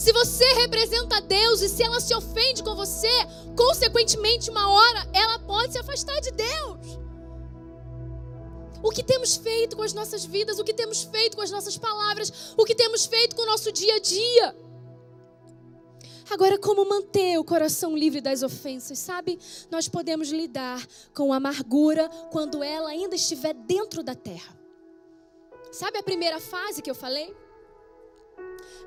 Se 0.00 0.14
você 0.14 0.46
representa 0.54 1.20
Deus 1.20 1.60
e 1.60 1.68
se 1.68 1.82
ela 1.82 2.00
se 2.00 2.14
ofende 2.14 2.62
com 2.62 2.74
você, 2.74 3.12
consequentemente, 3.54 4.48
uma 4.48 4.72
hora 4.72 5.06
ela 5.12 5.38
pode 5.40 5.74
se 5.74 5.78
afastar 5.78 6.18
de 6.22 6.30
Deus. 6.30 6.98
O 8.82 8.88
que 8.88 9.02
temos 9.02 9.36
feito 9.36 9.76
com 9.76 9.82
as 9.82 9.92
nossas 9.92 10.24
vidas, 10.24 10.58
o 10.58 10.64
que 10.64 10.72
temos 10.72 11.02
feito 11.02 11.36
com 11.36 11.42
as 11.42 11.50
nossas 11.50 11.76
palavras, 11.76 12.54
o 12.56 12.64
que 12.64 12.74
temos 12.74 13.04
feito 13.04 13.36
com 13.36 13.42
o 13.42 13.46
nosso 13.46 13.70
dia 13.70 13.96
a 13.96 13.98
dia. 13.98 14.56
Agora, 16.30 16.58
como 16.58 16.88
manter 16.88 17.36
o 17.36 17.44
coração 17.44 17.94
livre 17.94 18.22
das 18.22 18.42
ofensas, 18.42 18.98
sabe? 18.98 19.38
Nós 19.70 19.86
podemos 19.86 20.30
lidar 20.30 20.82
com 21.14 21.30
a 21.30 21.36
amargura 21.36 22.08
quando 22.32 22.62
ela 22.62 22.88
ainda 22.88 23.16
estiver 23.16 23.52
dentro 23.52 24.02
da 24.02 24.14
terra. 24.14 24.58
Sabe 25.70 25.98
a 25.98 26.02
primeira 26.02 26.40
fase 26.40 26.80
que 26.80 26.90
eu 26.90 26.94
falei? 26.94 27.36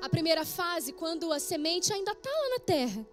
A 0.02 0.08
primeira 0.08 0.44
fase, 0.44 0.92
quando 0.92 1.32
a 1.32 1.38
semente 1.38 1.92
ainda 1.92 2.12
está 2.12 2.30
lá 2.30 2.48
na 2.50 2.58
terra. 2.60 3.06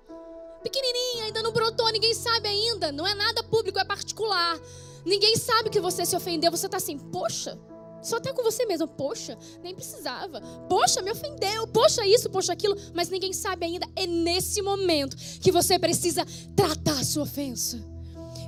Pequenininha, 0.64 1.26
ainda 1.26 1.42
não 1.42 1.52
brotou, 1.52 1.92
ninguém 1.92 2.14
sabe 2.14 2.48
ainda. 2.48 2.92
Não 2.92 3.08
é 3.08 3.16
nada 3.16 3.44
público, 3.44 3.80
é 3.80 3.86
particular. 3.86 4.60
Ninguém 5.06 5.36
sabe 5.36 5.70
que 5.70 5.80
você 5.80 6.06
se 6.06 6.16
ofendeu. 6.16 6.52
Você 6.52 6.68
está 6.68 6.78
assim, 6.78 6.98
poxa, 6.98 7.58
só 8.02 8.18
está 8.18 8.34
com 8.34 8.44
você 8.44 8.66
mesmo. 8.66 8.88
Poxa, 8.88 9.38
nem 9.62 9.76
precisava. 9.76 10.42
Poxa, 10.68 11.02
me 11.02 11.12
ofendeu. 11.12 11.68
Poxa, 11.68 12.06
isso, 12.06 12.30
poxa, 12.30 12.54
aquilo. 12.54 12.76
Mas 12.94 13.10
ninguém 13.10 13.34
sabe 13.34 13.66
ainda. 13.66 13.88
É 13.96 14.08
nesse 14.08 14.62
momento 14.62 15.16
que 15.40 15.52
você 15.52 15.78
precisa 15.78 16.26
tratar 16.56 17.00
a 17.00 17.04
sua 17.04 17.24
ofensa. 17.24 17.84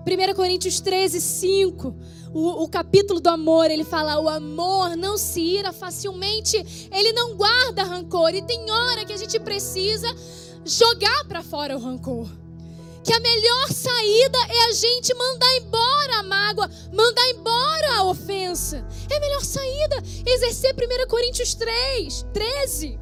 1 0.06 0.34
Coríntios 0.36 0.80
13, 0.80 1.20
5. 1.20 1.96
O, 2.34 2.64
o, 2.64 2.68
capítulo 2.68 3.20
do 3.20 3.30
amor, 3.30 3.70
ele 3.70 3.84
fala: 3.84 4.20
o 4.20 4.28
amor 4.28 4.96
não 4.98 5.18
se 5.18 5.40
ira 5.40 5.72
facilmente, 5.72 6.58
ele 6.92 7.14
não 7.14 7.36
guarda 7.36 7.84
rancor. 7.84 8.34
E 8.34 8.42
tem 8.42 8.70
hora 8.70 9.06
que 9.06 9.14
a 9.14 9.18
gente 9.18 9.40
precisa 9.40 10.08
jogar 10.66 11.26
para 11.26 11.44
fora 11.44 11.76
o 11.76 11.80
rancor 11.80 12.28
que 13.04 13.14
a 13.14 13.20
melhor 13.20 13.68
saída 13.68 14.38
é 14.50 14.70
a 14.70 14.72
gente 14.72 15.14
mandar 15.14 15.58
embora 15.58 16.20
a 16.20 16.24
mágoa, 16.24 16.70
mandar 16.92 17.30
embora 17.32 17.98
a 17.98 18.04
ofensa. 18.06 18.86
É 19.12 19.18
a 19.18 19.20
melhor 19.20 19.44
saída 19.44 19.98
exercer 20.26 20.74
1 20.74 21.08
Coríntios 21.10 21.54
3, 21.54 22.26
13. 22.34 23.00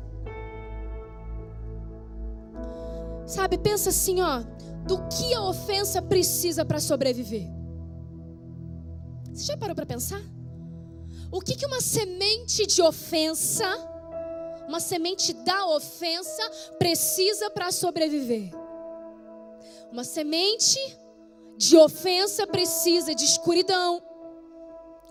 Sabe, 3.28 3.57
pensa 3.57 3.90
assim, 3.90 4.19
ó, 4.22 4.44
do 4.86 5.08
que 5.08 5.34
a 5.34 5.41
ofensa 5.41 6.02
precisa 6.02 6.66
para 6.66 6.80
sobreviver. 6.80 7.48
Você 9.34 9.45
já 9.45 9.58
parou 9.58 9.76
para 9.76 9.86
pensar? 9.86 10.22
O 11.32 11.40
que, 11.40 11.56
que 11.56 11.66
uma 11.66 11.80
semente 11.80 12.68
de 12.68 12.82
ofensa, 12.82 13.66
uma 14.68 14.80
semente 14.80 15.34
da 15.34 15.68
ofensa, 15.68 16.44
precisa 16.78 17.49
para 17.49 17.72
sobreviver? 17.72 18.52
Uma 19.91 20.03
semente 20.03 20.80
de 21.58 21.78
ofensa 21.78 22.45
precisa 22.48 23.16
de 23.16 23.24
escuridão. 23.24 24.02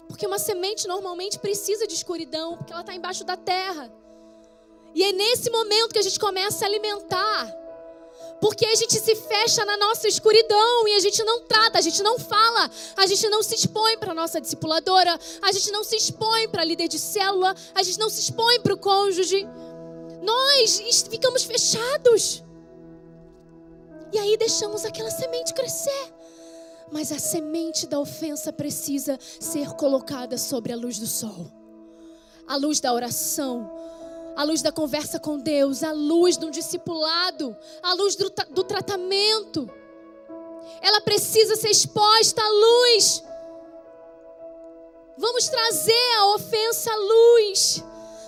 Porque 0.08 0.26
uma 0.26 0.38
semente 0.38 0.88
normalmente 0.88 1.38
precisa 1.38 1.86
de 1.86 1.94
escuridão, 1.94 2.56
porque 2.56 2.72
ela 2.72 2.82
está 2.82 2.94
embaixo 2.94 3.24
da 3.24 3.36
terra. 3.36 3.90
E 4.94 5.04
é 5.04 5.12
nesse 5.12 5.48
momento 5.50 5.92
que 5.92 5.98
a 5.98 6.02
gente 6.02 6.18
começa 6.18 6.64
a 6.64 6.68
alimentar. 6.68 7.59
Porque 8.40 8.64
a 8.64 8.74
gente 8.74 8.98
se 8.98 9.14
fecha 9.14 9.64
na 9.66 9.76
nossa 9.76 10.08
escuridão 10.08 10.88
e 10.88 10.94
a 10.94 11.00
gente 11.00 11.22
não 11.22 11.42
trata, 11.42 11.78
a 11.78 11.82
gente 11.82 12.02
não 12.02 12.18
fala, 12.18 12.70
a 12.96 13.06
gente 13.06 13.28
não 13.28 13.42
se 13.42 13.54
expõe 13.54 13.98
para 13.98 14.12
a 14.12 14.14
nossa 14.14 14.40
discipuladora, 14.40 15.18
a 15.42 15.52
gente 15.52 15.70
não 15.70 15.84
se 15.84 15.96
expõe 15.96 16.48
para 16.48 16.64
líder 16.64 16.88
de 16.88 16.98
célula, 16.98 17.54
a 17.74 17.82
gente 17.82 17.98
não 17.98 18.08
se 18.08 18.20
expõe 18.20 18.58
para 18.60 18.72
o 18.72 18.78
cônjuge. 18.78 19.46
Nós 20.22 20.80
ficamos 21.10 21.42
fechados. 21.42 22.42
E 24.12 24.18
aí 24.18 24.36
deixamos 24.36 24.84
aquela 24.84 25.10
semente 25.10 25.52
crescer. 25.52 26.14
Mas 26.90 27.12
a 27.12 27.18
semente 27.18 27.86
da 27.86 28.00
ofensa 28.00 28.52
precisa 28.52 29.18
ser 29.38 29.68
colocada 29.74 30.36
sobre 30.36 30.72
a 30.72 30.76
luz 30.76 30.98
do 30.98 31.06
sol. 31.06 31.50
A 32.46 32.56
luz 32.56 32.80
da 32.80 32.92
oração, 32.92 33.70
a 34.36 34.44
luz 34.44 34.62
da 34.62 34.72
conversa 34.72 35.18
com 35.18 35.38
Deus, 35.38 35.82
a 35.82 35.92
luz 35.92 36.36
do 36.36 36.50
discipulado, 36.50 37.56
a 37.82 37.94
luz 37.94 38.16
do, 38.16 38.32
do 38.50 38.64
tratamento. 38.64 39.68
Ela 40.80 41.00
precisa 41.00 41.56
ser 41.56 41.70
exposta 41.70 42.42
à 42.42 42.48
luz. 42.48 43.22
Vamos 45.18 45.48
trazer 45.48 46.16
a 46.18 46.34
ofensa 46.34 46.90
à 46.90 46.96
luz. 46.96 47.84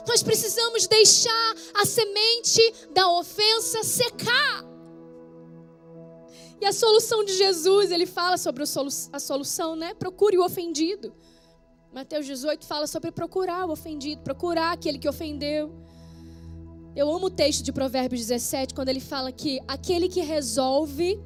Nós 0.07 0.23
precisamos 0.23 0.87
deixar 0.87 1.55
a 1.75 1.87
semente 1.87 2.75
da 2.91 3.09
ofensa 3.09 3.83
secar. 3.83 4.65
E 6.61 6.67
a 6.67 6.73
solução 6.73 7.25
de 7.25 7.37
Jesus, 7.37 7.91
ele 7.91 8.07
fala 8.07 8.37
sobre 8.37 8.63
a 8.63 9.19
solução, 9.19 9.75
né? 9.75 9.95
Procure 9.95 10.39
o 10.39 10.45
ofendido. 10.45 11.15
Mateus 11.93 12.25
18 12.25 12.65
fala 12.65 12.87
sobre 12.87 13.11
procurar 13.11 13.67
o 13.67 13.73
ofendido, 13.73 14.23
procurar 14.23 14.73
aquele 14.73 14.99
que 14.99 15.09
ofendeu. 15.09 15.73
Eu 16.95 17.11
amo 17.11 17.27
o 17.27 17.31
texto 17.31 17.65
de 17.65 17.73
Provérbios 17.73 18.21
17, 18.21 18.75
quando 18.75 18.91
ele 18.91 19.01
fala 19.01 19.33
que 19.33 19.59
aquele 19.67 20.09
que 20.09 20.21
resolve 20.21 21.19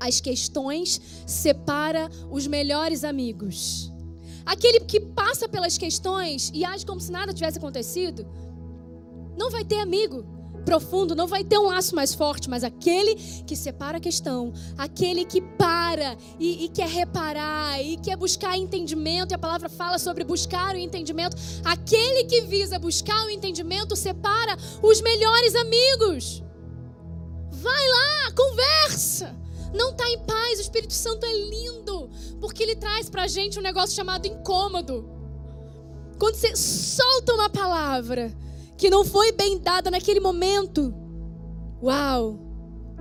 as 0.00 0.20
questões 0.20 1.00
separa 1.26 2.10
os 2.30 2.46
melhores 2.46 3.04
amigos. 3.04 3.92
aquele 4.44 4.80
que 4.80 4.98
passa 4.98 5.48
pelas 5.48 5.78
questões 5.78 6.50
e 6.52 6.64
age 6.64 6.84
como 6.84 7.00
se 7.00 7.12
nada 7.12 7.32
tivesse 7.32 7.58
acontecido, 7.58 8.26
não 9.38 9.48
vai 9.48 9.64
ter 9.64 9.78
amigo 9.78 10.39
profundo, 10.60 11.14
não 11.14 11.26
vai 11.26 11.44
ter 11.44 11.58
um 11.58 11.66
laço 11.66 11.94
mais 11.94 12.14
forte, 12.14 12.48
mas 12.48 12.62
aquele 12.62 13.14
que 13.46 13.56
separa 13.56 13.98
a 13.98 14.00
questão, 14.00 14.52
aquele 14.76 15.24
que 15.24 15.40
para 15.40 16.16
e, 16.38 16.64
e, 16.64 16.68
quer 16.68 16.88
reparar 16.88 17.82
e 17.82 17.96
quer 17.96 18.16
buscar 18.16 18.56
entendimento, 18.56 19.32
e 19.32 19.34
a 19.34 19.38
palavra 19.38 19.68
fala 19.68 19.98
sobre 19.98 20.24
buscar 20.24 20.74
o 20.74 20.78
entendimento, 20.78 21.36
aquele 21.64 22.24
que 22.24 22.42
visa 22.42 22.78
buscar 22.78 23.26
o 23.26 23.30
entendimento 23.30 23.96
separa 23.96 24.56
os 24.82 25.00
melhores 25.00 25.54
amigos. 25.54 26.42
Vai 27.50 27.88
lá, 27.88 28.32
conversa. 28.32 29.36
Não 29.72 29.90
está 29.90 30.08
em 30.08 30.18
paz, 30.20 30.58
o 30.58 30.62
Espírito 30.62 30.92
Santo 30.92 31.24
é 31.24 31.32
lindo, 31.32 32.10
porque 32.40 32.62
ele 32.62 32.74
traz 32.74 33.08
para 33.08 33.24
a 33.24 33.28
gente 33.28 33.58
um 33.58 33.62
negócio 33.62 33.94
chamado 33.94 34.26
incômodo. 34.26 35.08
Quando 36.18 36.34
você 36.34 36.54
solta 36.56 37.32
uma 37.34 37.48
palavra, 37.48 38.34
que 38.80 38.88
não 38.88 39.04
foi 39.04 39.30
bem 39.30 39.58
dada 39.58 39.90
naquele 39.90 40.20
momento. 40.20 40.94
Uau! 41.82 42.38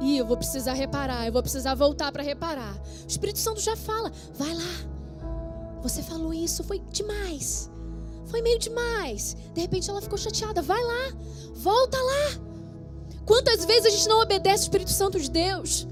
E 0.01 0.18
eu 0.18 0.26
vou 0.26 0.35
precisar 0.35 0.73
reparar, 0.73 1.26
eu 1.26 1.31
vou 1.31 1.41
precisar 1.41 1.73
voltar 1.73 2.11
para 2.11 2.22
reparar. 2.22 2.76
O 3.06 3.07
Espírito 3.07 3.39
Santo 3.39 3.61
já 3.61 3.77
fala: 3.77 4.11
vai 4.38 4.53
lá. 4.53 5.80
Você 5.81 6.03
falou 6.03 6.34
isso, 6.34 6.65
foi 6.65 6.80
demais. 6.91 7.72
Foi 8.26 8.41
meio 8.41 8.60
demais. 8.60 9.38
De 9.53 9.61
repente 9.61 9.89
ela 9.89 10.01
ficou 10.01 10.18
chateada. 10.18 10.61
Vai 10.61 10.84
lá, 10.84 11.14
volta 11.56 11.97
lá. 11.97 12.41
Quantas 13.26 13.64
vezes 13.64 13.85
a 13.85 13.89
gente 13.89 14.10
não 14.10 14.19
obedece 14.19 14.64
o 14.64 14.65
Espírito 14.65 14.91
Santo 14.91 15.18
de 15.18 15.31
Deus? 15.31 15.88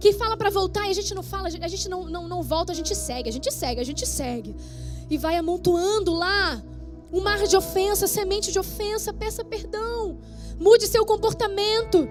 Que 0.00 0.14
fala 0.14 0.38
para 0.38 0.48
voltar 0.48 0.88
e 0.88 0.90
a 0.90 0.94
gente 0.94 1.14
não 1.14 1.22
fala, 1.22 1.48
a 1.48 1.68
gente 1.68 1.86
não, 1.86 2.06
não, 2.06 2.26
não 2.26 2.42
volta, 2.42 2.72
a 2.72 2.74
gente 2.74 2.94
segue, 2.94 3.28
a 3.28 3.32
gente 3.32 3.52
segue, 3.52 3.78
a 3.78 3.84
gente 3.84 4.06
segue. 4.06 4.56
E 5.10 5.18
vai 5.18 5.36
amontoando 5.36 6.14
lá 6.14 6.62
um 7.12 7.20
mar 7.20 7.46
de 7.46 7.56
ofensa, 7.56 8.06
semente 8.06 8.50
de 8.50 8.58
ofensa, 8.58 9.12
peça 9.12 9.44
perdão. 9.44 10.18
Mude 10.58 10.86
seu 10.86 11.04
comportamento. 11.04 12.08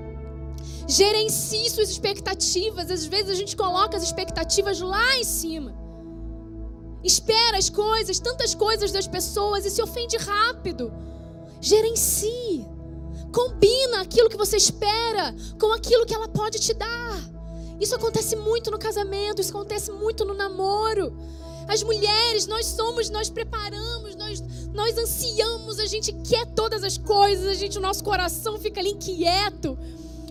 Gerencie 0.88 1.70
suas 1.70 1.90
expectativas. 1.90 2.92
Às 2.92 3.06
vezes 3.06 3.32
a 3.32 3.36
gente 3.36 3.56
coloca 3.56 3.98
as 3.98 4.04
expectativas 4.04 4.80
lá 4.80 5.18
em 5.18 5.24
cima. 5.24 5.74
Espera 7.04 7.58
as 7.58 7.70
coisas, 7.70 8.20
tantas 8.20 8.54
coisas 8.54 8.92
das 8.92 9.08
pessoas 9.08 9.66
e 9.66 9.72
se 9.72 9.82
ofende 9.82 10.18
rápido. 10.18 10.94
Gerencie. 11.60 12.66
Combina 13.32 14.02
aquilo 14.02 14.30
que 14.30 14.38
você 14.38 14.58
espera 14.58 15.34
com 15.60 15.72
aquilo 15.72 16.06
que 16.06 16.14
ela 16.14 16.28
pode 16.28 16.60
te 16.60 16.74
dar. 16.74 17.32
Isso 17.80 17.96
acontece 17.96 18.36
muito 18.36 18.70
no 18.70 18.78
casamento, 18.78 19.42
isso 19.42 19.50
acontece 19.50 19.92
muito 19.92 20.24
no 20.26 20.36
namoro. 20.36 21.18
As 21.68 21.82
mulheres, 21.82 22.46
nós 22.46 22.66
somos, 22.66 23.10
nós 23.10 23.30
preparamos, 23.30 24.16
nós, 24.16 24.44
nós 24.74 24.98
ansiamos, 24.98 25.80
a 25.80 25.86
gente 25.86 26.14
quer 26.28 26.46
todas 26.54 26.84
as 26.84 26.98
coisas, 26.98 27.48
a 27.48 27.54
gente, 27.54 27.78
o 27.78 27.82
nosso 27.82 28.04
coração 28.04 28.58
fica 28.58 28.80
ali 28.80 28.92
inquieto 28.92 29.78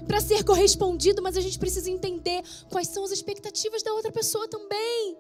para 0.07 0.21
ser 0.21 0.45
correspondido, 0.45 1.23
mas 1.23 1.37
a 1.37 1.41
gente 1.41 1.59
precisa 1.59 1.91
entender 1.91 2.43
quais 2.71 2.89
são 2.89 3.05
as 3.05 3.11
expectativas 3.11 3.83
da 3.83 3.93
outra 3.93 4.11
pessoa 4.11 4.49
também. 4.49 5.17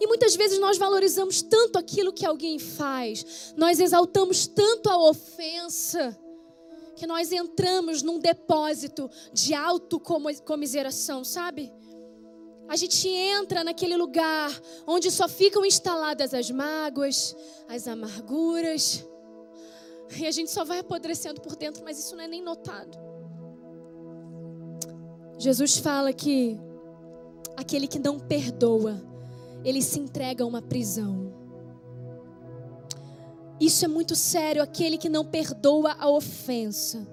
E 0.00 0.06
muitas 0.06 0.36
vezes 0.36 0.58
nós 0.58 0.78
valorizamos 0.78 1.42
tanto 1.42 1.78
aquilo 1.78 2.12
que 2.12 2.26
alguém 2.26 2.58
faz, 2.58 3.52
nós 3.56 3.80
exaltamos 3.80 4.46
tanto 4.46 4.88
a 4.88 4.98
ofensa, 4.98 6.16
que 6.96 7.06
nós 7.06 7.32
entramos 7.32 8.02
num 8.02 8.18
depósito 8.18 9.10
de 9.32 9.54
autocomiseração, 9.54 11.24
sabe? 11.24 11.72
A 12.72 12.76
gente 12.76 13.06
entra 13.06 13.62
naquele 13.62 13.98
lugar 13.98 14.50
onde 14.86 15.10
só 15.10 15.28
ficam 15.28 15.62
instaladas 15.62 16.32
as 16.32 16.50
mágoas, 16.50 17.36
as 17.68 17.86
amarguras, 17.86 19.06
e 20.18 20.26
a 20.26 20.30
gente 20.30 20.50
só 20.50 20.64
vai 20.64 20.78
apodrecendo 20.78 21.38
por 21.42 21.54
dentro, 21.54 21.84
mas 21.84 21.98
isso 21.98 22.16
não 22.16 22.24
é 22.24 22.28
nem 22.28 22.42
notado. 22.42 22.98
Jesus 25.38 25.76
fala 25.76 26.14
que 26.14 26.58
aquele 27.58 27.86
que 27.86 27.98
não 27.98 28.18
perdoa, 28.18 28.98
ele 29.62 29.82
se 29.82 30.00
entrega 30.00 30.42
a 30.42 30.46
uma 30.46 30.62
prisão. 30.62 31.30
Isso 33.60 33.84
é 33.84 33.88
muito 33.88 34.16
sério. 34.16 34.62
Aquele 34.62 34.96
que 34.96 35.10
não 35.10 35.26
perdoa 35.26 35.94
a 35.98 36.08
ofensa, 36.08 37.06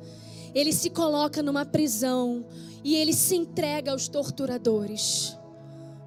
ele 0.56 0.72
se 0.72 0.90
coloca 0.90 1.44
numa 1.44 1.65
prisão 1.65 2.45
e 2.81 2.95
ele 2.95 3.11
se 3.11 3.36
entrega 3.36 3.91
aos 3.91 4.07
torturadores. 4.07 5.38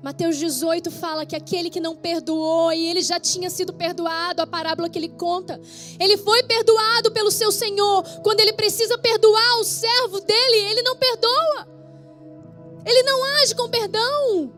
Mateus 0.03 0.37
18 0.37 0.91
fala 0.91 1.25
que 1.25 1.37
aquele 1.37 1.71
que 1.71 1.79
não 1.79 1.95
perdoou 1.95 2.73
e 2.73 2.89
ele 2.89 3.03
já 3.03 3.21
tinha 3.21 3.49
sido 3.49 3.73
perdoado, 3.73 4.43
a 4.43 4.47
parábola 4.47 4.89
que 4.89 4.99
ele 4.99 5.11
conta, 5.11 5.61
ele 5.99 6.19
foi 6.19 6.43
perdoado 6.43 7.13
pelo 7.13 7.31
seu 7.31 7.53
Senhor. 7.53 8.03
Quando 8.21 8.41
ele 8.41 8.53
precisa 8.53 8.99
perdoar 8.99 9.61
o 9.61 9.65
servo 9.65 10.21
dele, 10.21 10.71
ele 10.71 10.83
não 10.83 10.97
perdoa. 10.97 11.69
Ele 12.85 13.03
não 13.05 13.25
age 13.43 13.55
com 13.55 13.69
perdão. 13.69 14.53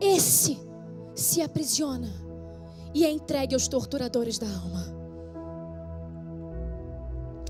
Esse 0.00 0.60
se 1.14 1.40
aprisiona 1.40 2.12
e 2.92 3.04
é 3.04 3.10
entregue 3.10 3.54
aos 3.54 3.68
torturadores 3.68 4.36
da 4.36 4.48
alma. 4.48 4.92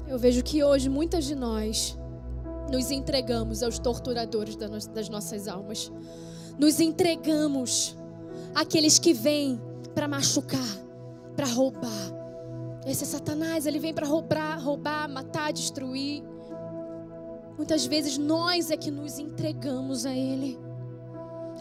Eu 0.06 0.18
vejo 0.18 0.42
que 0.42 0.62
hoje 0.62 0.90
muitas 0.90 1.24
de 1.24 1.34
nós 1.34 1.96
nos 2.70 2.90
entregamos 2.90 3.62
aos 3.62 3.78
torturadores 3.78 4.54
das 4.54 5.08
nossas 5.08 5.48
almas 5.48 5.90
nos 6.58 6.80
entregamos 6.80 7.96
àqueles 8.54 8.98
que 8.98 9.12
vêm 9.12 9.60
para 9.94 10.08
machucar, 10.08 10.78
para 11.36 11.46
roubar. 11.46 12.22
Esse 12.86 13.04
é 13.04 13.06
Satanás, 13.06 13.66
ele 13.66 13.78
vem 13.78 13.94
para 13.94 14.06
roubar, 14.06 14.60
roubar, 14.60 15.08
matar, 15.08 15.52
destruir. 15.52 16.22
Muitas 17.56 17.86
vezes 17.86 18.18
nós 18.18 18.70
é 18.70 18.76
que 18.76 18.90
nos 18.90 19.18
entregamos 19.18 20.04
a 20.04 20.12
ele. 20.12 20.58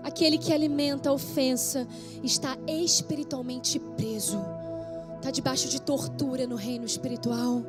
Aquele 0.04 0.38
que 0.38 0.52
alimenta 0.52 1.10
a 1.10 1.14
ofensa 1.14 1.88
está 2.24 2.58
espiritualmente 2.68 3.80
preso, 3.80 4.40
está 5.18 5.30
debaixo 5.30 5.70
de 5.70 5.80
tortura 5.80 6.48
no 6.48 6.56
reino 6.56 6.86
espiritual. 6.86 7.62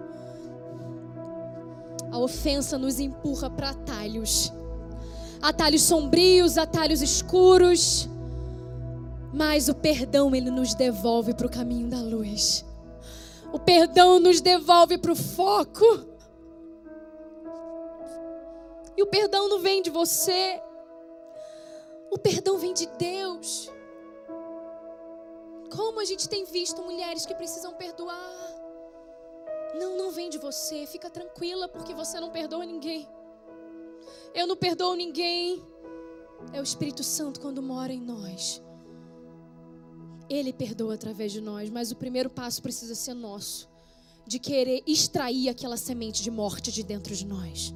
A 2.11 2.19
ofensa 2.19 2.79
nos 2.79 2.99
empurra 2.99 3.51
para 3.51 3.71
atalhos 3.71 4.53
atalhos 5.43 5.83
sombrios, 5.83 6.57
atalhos 6.57 7.03
escuros. 7.03 8.09
Mas 9.35 9.69
o 9.69 9.75
perdão 9.75 10.35
ele 10.35 10.51
nos 10.51 10.75
devolve 10.75 11.35
para 11.35 11.47
o 11.47 11.51
caminho 11.51 11.89
da 11.89 11.99
luz. 11.99 12.65
O 13.53 13.59
perdão 13.59 14.21
nos 14.21 14.41
devolve 14.41 14.97
para 14.97 15.13
o 15.13 15.17
foco. 15.17 15.85
E 18.97 19.03
o 19.03 19.07
perdão 19.07 19.49
não 19.49 19.59
vem 19.59 19.83
de 19.83 19.91
você. 19.91 20.63
O 22.11 22.19
perdão 22.19 22.59
vem 22.59 22.73
de 22.73 22.87
Deus. 22.99 23.71
Como 25.75 26.01
a 26.01 26.05
gente 26.05 26.29
tem 26.29 26.45
visto 26.45 26.83
mulheres 26.83 27.25
que 27.25 27.35
precisam 27.35 27.73
perdoar. 27.73 28.53
Não, 29.75 29.97
não 29.97 30.11
vem 30.11 30.29
de 30.29 30.37
você. 30.37 30.87
Fica 30.87 31.09
tranquila 31.09 31.69
porque 31.69 31.95
você 31.95 32.21
não 32.21 32.31
perdoa 32.31 32.67
ninguém. 32.67 33.09
Eu 34.35 34.47
não 34.47 34.57
perdoo 34.57 34.95
ninguém. 34.95 35.63
É 36.53 36.61
o 36.61 36.63
Espírito 36.63 37.05
Santo 37.05 37.41
quando 37.41 37.63
mora 37.63 37.93
em 37.93 38.01
nós. 38.01 38.63
Ele 40.29 40.53
perdoa 40.53 40.95
através 40.95 41.33
de 41.33 41.41
nós, 41.41 41.71
mas 41.71 41.93
o 41.93 41.97
primeiro 41.97 42.31
passo 42.31 42.63
precisa 42.63 42.95
ser 42.95 43.15
nosso 43.15 43.71
de 44.27 44.39
querer 44.39 44.83
extrair 44.87 45.49
aquela 45.49 45.77
semente 45.77 46.23
de 46.23 46.31
morte 46.31 46.71
de 46.71 46.83
dentro 46.83 47.15
de 47.15 47.27
nós. 47.27 47.75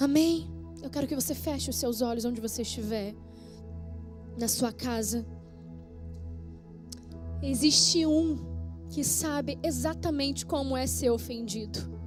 Amém? 0.00 0.50
Eu 0.82 0.90
quero 0.90 1.06
que 1.06 1.14
você 1.14 1.34
feche 1.34 1.70
os 1.70 1.76
seus 1.76 2.00
olhos 2.00 2.24
onde 2.24 2.40
você 2.40 2.62
estiver, 2.62 3.14
na 4.38 4.48
sua 4.48 4.72
casa. 4.72 5.26
Existe 7.42 8.06
um 8.06 8.38
que 8.88 9.04
sabe 9.04 9.58
exatamente 9.62 10.44
como 10.44 10.76
é 10.76 10.86
ser 10.86 11.10
ofendido. 11.10 12.01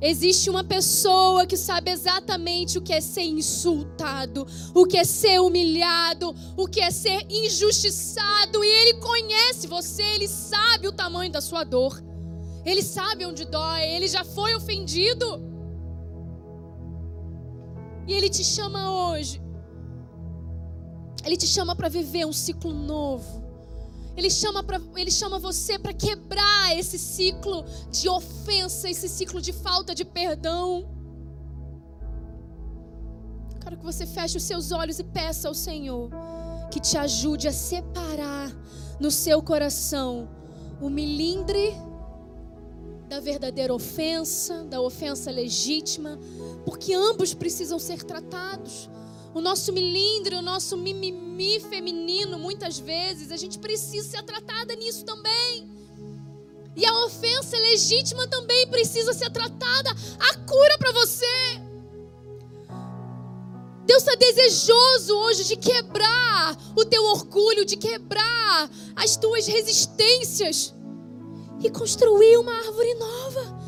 Existe 0.00 0.50
uma 0.50 0.62
pessoa 0.62 1.46
que 1.46 1.56
sabe 1.56 1.90
exatamente 1.90 2.76
o 2.76 2.82
que 2.82 2.92
é 2.92 3.00
ser 3.00 3.22
insultado, 3.22 4.46
o 4.74 4.86
que 4.86 4.98
é 4.98 5.04
ser 5.04 5.40
humilhado, 5.40 6.34
o 6.56 6.66
que 6.66 6.80
é 6.80 6.90
ser 6.90 7.24
injustiçado, 7.30 8.62
e 8.62 8.68
ele 8.68 9.00
conhece 9.00 9.66
você, 9.66 10.02
ele 10.02 10.28
sabe 10.28 10.86
o 10.86 10.92
tamanho 10.92 11.32
da 11.32 11.40
sua 11.40 11.64
dor, 11.64 12.02
ele 12.64 12.82
sabe 12.82 13.24
onde 13.24 13.46
dói, 13.46 13.84
ele 13.84 14.06
já 14.06 14.24
foi 14.24 14.54
ofendido. 14.54 15.44
E 18.06 18.12
ele 18.12 18.28
te 18.28 18.44
chama 18.44 19.10
hoje, 19.10 19.40
ele 21.24 21.36
te 21.36 21.46
chama 21.46 21.74
para 21.74 21.88
viver 21.88 22.26
um 22.26 22.32
ciclo 22.32 22.72
novo. 22.72 23.45
Ele 24.16 24.30
chama, 24.30 24.62
pra, 24.62 24.80
ele 24.96 25.10
chama 25.10 25.38
você 25.38 25.78
para 25.78 25.92
quebrar 25.92 26.76
esse 26.76 26.98
ciclo 26.98 27.64
de 27.90 28.08
ofensa, 28.08 28.88
esse 28.88 29.08
ciclo 29.08 29.40
de 29.40 29.52
falta 29.52 29.94
de 29.94 30.04
perdão. 30.04 30.88
Quero 33.60 33.76
que 33.76 33.84
você 33.84 34.06
feche 34.06 34.36
os 34.36 34.44
seus 34.44 34.72
olhos 34.72 34.98
e 34.98 35.04
peça 35.04 35.48
ao 35.48 35.54
Senhor 35.54 36.10
que 36.70 36.80
te 36.80 36.96
ajude 36.96 37.46
a 37.48 37.52
separar 37.52 38.50
no 38.98 39.10
seu 39.10 39.42
coração 39.42 40.28
o 40.80 40.88
milindre 40.88 41.74
da 43.08 43.20
verdadeira 43.20 43.72
ofensa, 43.72 44.64
da 44.64 44.80
ofensa 44.80 45.30
legítima, 45.30 46.18
porque 46.64 46.92
ambos 46.92 47.34
precisam 47.34 47.78
ser 47.78 48.02
tratados. 48.02 48.90
O 49.36 49.40
nosso 49.42 49.70
milindre, 49.70 50.34
o 50.34 50.40
nosso 50.40 50.78
mimimi 50.78 51.60
feminino, 51.60 52.38
muitas 52.38 52.78
vezes, 52.78 53.30
a 53.30 53.36
gente 53.36 53.58
precisa 53.58 54.08
ser 54.08 54.22
tratada 54.22 54.74
nisso 54.74 55.04
também. 55.04 55.68
E 56.74 56.86
a 56.86 57.04
ofensa 57.04 57.54
legítima 57.58 58.26
também 58.28 58.66
precisa 58.68 59.12
ser 59.12 59.28
tratada. 59.28 59.90
A 60.18 60.38
cura 60.38 60.78
para 60.78 60.90
você. 60.92 61.26
Deus 63.84 64.02
está 64.02 64.14
desejoso 64.14 65.14
hoje 65.18 65.44
de 65.44 65.56
quebrar 65.56 66.56
o 66.74 66.82
teu 66.86 67.04
orgulho, 67.04 67.66
de 67.66 67.76
quebrar 67.76 68.70
as 68.96 69.16
tuas 69.18 69.46
resistências 69.46 70.74
e 71.62 71.68
construir 71.68 72.38
uma 72.38 72.54
árvore 72.54 72.94
nova. 72.94 73.58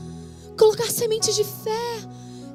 Colocar 0.58 0.90
sementes 0.90 1.36
de 1.36 1.44
fé, 1.44 2.08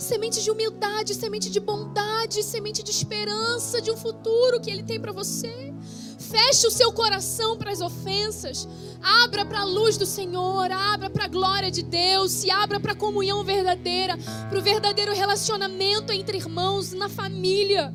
semente 0.03 0.41
de 0.43 0.51
humildade, 0.51 1.15
semente 1.15 1.49
de 1.49 1.59
bondade, 1.59 2.43
semente 2.43 2.83
de 2.83 2.91
esperança 2.91 3.81
de 3.81 3.89
um 3.89 3.97
futuro 3.97 4.59
que 4.61 4.69
Ele 4.69 4.83
tem 4.83 4.99
para 4.99 5.11
você. 5.11 5.73
Feche 6.19 6.67
o 6.67 6.71
seu 6.71 6.91
coração 6.91 7.57
para 7.57 7.71
as 7.71 7.81
ofensas. 7.81 8.67
Abra 9.01 9.45
para 9.45 9.61
a 9.61 9.63
luz 9.63 9.97
do 9.97 10.05
Senhor, 10.05 10.71
abra 10.71 11.09
para 11.09 11.25
a 11.25 11.27
glória 11.27 11.69
de 11.69 11.83
Deus, 11.83 12.31
se 12.31 12.51
abra 12.51 12.79
para 12.79 12.93
a 12.93 12.95
comunhão 12.95 13.43
verdadeira, 13.43 14.17
para 14.49 14.57
o 14.57 14.61
verdadeiro 14.61 15.13
relacionamento 15.13 16.11
entre 16.11 16.37
irmãos 16.37 16.93
na 16.93 17.09
família. 17.09 17.93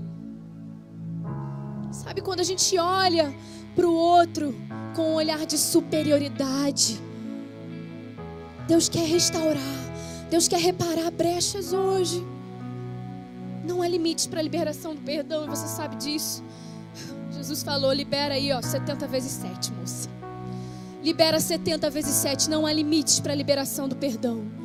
Sabe 1.91 2.21
quando 2.21 2.41
a 2.41 2.45
gente 2.45 2.77
olha 2.79 3.35
para 3.75 3.87
o 3.87 3.95
outro 3.95 4.55
com 4.95 5.13
um 5.13 5.15
olhar 5.15 5.45
de 5.47 5.57
superioridade? 5.57 7.01
Deus 8.67 8.89
quer 8.89 9.07
restaurar, 9.07 9.88
Deus 10.31 10.47
quer 10.47 10.61
reparar 10.61 11.11
brechas 11.11 11.73
hoje. 11.73 12.25
Não 13.65 13.83
há 13.83 13.89
limites 13.89 14.27
para 14.27 14.41
a 14.41 14.43
liberação 14.43 14.95
do 14.95 15.01
perdão, 15.01 15.45
e 15.45 15.49
você 15.49 15.67
sabe 15.67 15.97
disso. 15.97 16.43
Jesus 17.33 17.63
falou: 17.63 17.93
libera 17.93 18.35
aí, 18.35 18.53
ó, 18.53 18.61
70 18.61 19.07
vezes 19.07 19.33
7, 19.33 19.73
moça. 19.73 20.09
Libera 21.03 21.39
70 21.39 21.89
vezes 21.91 22.15
7. 22.15 22.51
Não 22.51 22.67
há 22.67 22.73
limites 22.73 23.21
para 23.21 23.33
a 23.33 23.37
liberação 23.37 23.89
do 23.89 23.97
perdão. 23.97 24.58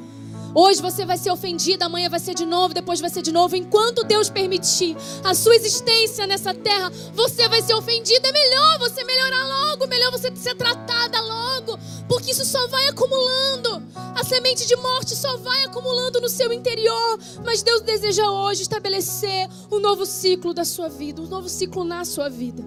Hoje 0.55 0.81
você 0.81 1.03
vai 1.03 1.17
ser 1.17 1.31
ofendida, 1.31 1.85
amanhã 1.85 2.09
vai 2.09 2.19
ser 2.19 2.35
de 2.35 2.45
novo, 2.45 2.73
depois 2.73 2.99
vai 3.01 3.09
ser 3.09 3.23
de 3.23 3.31
novo. 3.31 3.55
Enquanto 3.55 4.03
Deus 4.03 4.29
permitir 4.29 4.95
a 5.23 5.33
sua 5.33 5.55
existência 5.55 6.27
nessa 6.27 6.53
terra, 6.53 6.91
você 7.13 7.47
vai 7.49 7.61
ser 7.61 7.73
ofendida. 7.73 8.27
É 8.27 8.31
melhor 8.31 8.79
você 8.79 9.03
melhorar 9.03 9.47
logo, 9.47 9.87
melhor 9.87 10.11
você 10.11 10.33
ser 10.35 10.55
tratada 10.55 11.19
logo, 11.21 11.79
porque 12.07 12.31
isso 12.31 12.45
só 12.45 12.67
vai 12.67 12.87
acumulando. 12.87 13.81
A 13.95 14.23
semente 14.23 14.67
de 14.67 14.75
morte 14.75 15.15
só 15.15 15.37
vai 15.37 15.63
acumulando 15.63 16.21
no 16.21 16.29
seu 16.29 16.53
interior. 16.53 17.19
Mas 17.43 17.63
Deus 17.63 17.81
deseja 17.81 18.29
hoje 18.29 18.61
estabelecer 18.61 19.49
um 19.71 19.79
novo 19.79 20.05
ciclo 20.05 20.53
da 20.53 20.63
sua 20.63 20.87
vida, 20.87 21.19
um 21.21 21.27
novo 21.27 21.49
ciclo 21.49 21.83
na 21.83 22.05
sua 22.05 22.29
vida. 22.29 22.63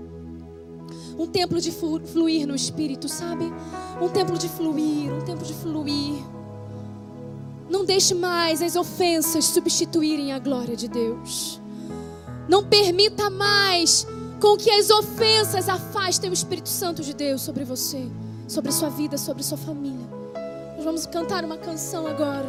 Um 1.17 1.27
templo 1.27 1.61
de 1.61 1.71
flu- 1.71 2.05
fluir 2.05 2.47
no 2.47 2.55
espírito, 2.55 3.09
sabe? 3.09 3.45
Um 4.03 4.09
templo 4.09 4.37
de 4.37 4.49
fluir, 4.49 5.13
um 5.13 5.21
templo 5.21 5.47
de 5.47 5.55
fluir. 5.55 6.23
Não 7.69 7.85
deixe 7.85 8.15
mais 8.15 8.63
as 8.63 8.77
ofensas 8.77 9.45
substituírem 9.47 10.33
a 10.33 10.39
glória 10.39 10.77
de 10.77 10.89
Deus. 10.89 11.61
Não 12.49 12.65
permita 12.65 13.29
mais 13.29 14.07
com 14.41 14.57
que 14.57 14.71
as 14.71 14.89
ofensas 14.91 15.69
afastem 15.69 16.31
o 16.31 16.33
Espírito 16.33 16.69
Santo 16.69 17.03
de 17.03 17.13
Deus 17.15 17.43
sobre 17.43 17.65
você, 17.65 18.07
sobre 18.47 18.71
sua 18.71 18.89
vida, 18.89 19.19
sobre 19.19 19.43
sua 19.43 19.59
família. 19.59 20.07
Nós 20.77 20.85
vamos 20.85 21.07
cantar 21.07 21.45
uma 21.45 21.57
canção 21.57 22.07
agora. 22.07 22.47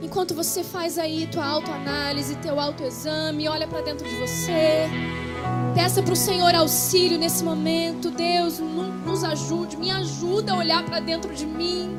Enquanto 0.00 0.34
você 0.34 0.62
faz 0.62 0.98
aí 0.98 1.26
tua 1.28 1.44
autoanálise, 1.46 2.36
teu 2.36 2.58
autoexame, 2.60 3.48
olha 3.48 3.66
para 3.66 3.80
dentro 3.80 4.08
de 4.08 4.14
você. 4.16 4.88
Peça 5.74 6.02
para 6.02 6.12
o 6.12 6.16
Senhor 6.16 6.54
auxílio 6.54 7.18
nesse 7.18 7.42
momento. 7.42 8.10
Deus, 8.10 8.58
no- 8.58 8.92
nos 9.06 9.24
ajude, 9.24 9.76
me 9.76 9.90
ajuda 9.90 10.52
a 10.52 10.56
olhar 10.58 10.84
para 10.84 11.00
dentro 11.00 11.32
de 11.34 11.46
mim. 11.46 11.96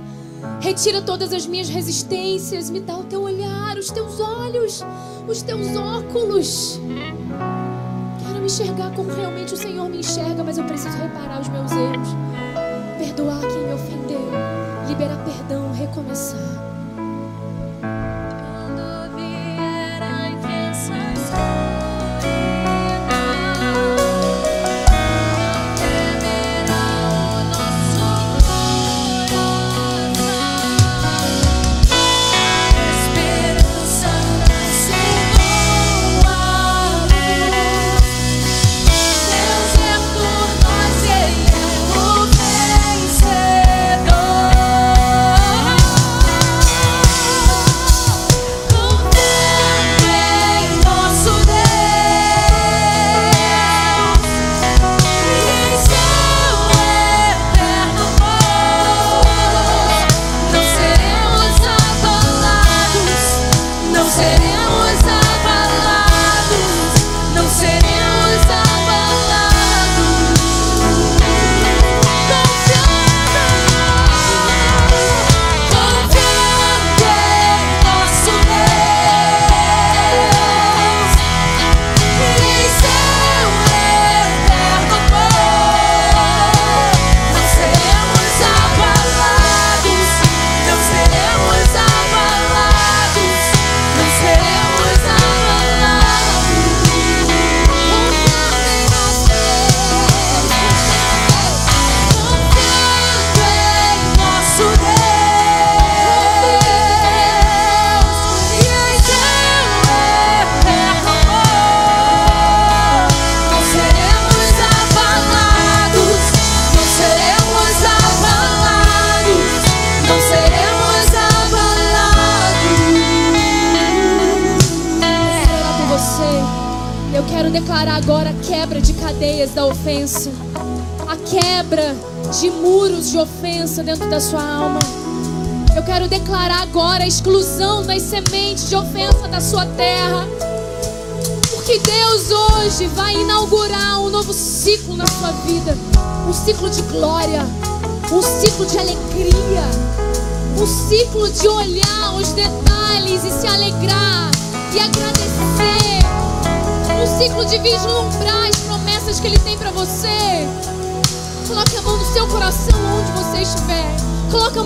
Retira 0.59 1.01
todas 1.01 1.33
as 1.33 1.45
minhas 1.45 1.69
resistências, 1.69 2.69
me 2.69 2.79
dá 2.79 2.97
o 2.97 3.03
teu 3.03 3.21
olhar, 3.21 3.77
os 3.77 3.89
teus 3.89 4.19
olhos, 4.19 4.83
os 5.27 5.41
teus 5.41 5.75
óculos. 5.75 6.79
Quero 8.25 8.39
me 8.39 8.45
enxergar 8.45 8.91
como 8.95 9.09
realmente 9.13 9.53
o 9.53 9.57
Senhor 9.57 9.89
me 9.89 9.99
enxerga, 9.99 10.43
mas 10.43 10.57
eu 10.57 10.63
preciso 10.63 10.97
reparar 10.97 11.41
os 11.41 11.49
meus 11.49 11.71
erros. 11.71 12.09
Perdoar 12.97 13.41
quem 13.41 13.67
me 13.67 13.73
ofendeu, 13.73 14.31
liberar 14.87 15.23
perdão, 15.23 15.71
recomeçar. 15.73 16.72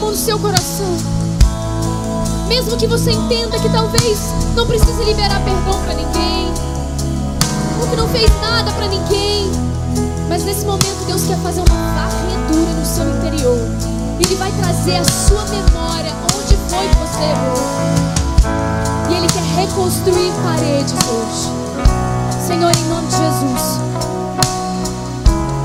No 0.08 0.16
seu 0.16 0.40
coração. 0.40 0.96
Mesmo 2.48 2.78
que 2.78 2.88
você 2.88 3.12
entenda 3.12 3.60
que 3.60 3.68
talvez 3.68 4.18
não 4.56 4.66
precise 4.66 5.04
liberar 5.04 5.44
perdão 5.44 5.82
para 5.84 5.94
ninguém, 5.96 6.48
ou 7.82 7.88
que 7.90 7.96
não 7.98 8.08
fez 8.08 8.32
nada 8.42 8.72
para 8.72 8.88
ninguém, 8.88 9.52
mas 10.30 10.46
nesse 10.46 10.66
momento 10.66 11.06
Deus 11.06 11.24
quer 11.24 11.38
fazer 11.40 11.60
uma 11.60 11.94
varredura 11.94 12.74
no 12.80 12.86
seu 12.86 13.04
interior. 13.18 13.60
Ele 14.24 14.36
vai 14.38 14.50
trazer 14.54 14.96
a 14.96 15.04
sua 15.04 15.44
memória 15.44 16.14
onde 16.34 16.56
foi 16.56 16.88
que 16.88 16.96
você 16.96 17.24
errou. 17.24 17.58
E 19.10 19.14
Ele 19.14 19.28
quer 19.28 19.44
reconstruir 19.60 20.32
paredes 20.42 20.94
hoje. 20.94 22.48
Senhor, 22.48 22.72
em 22.72 22.86
nome 22.86 23.08
de 23.08 23.18
Jesus. 23.18 23.82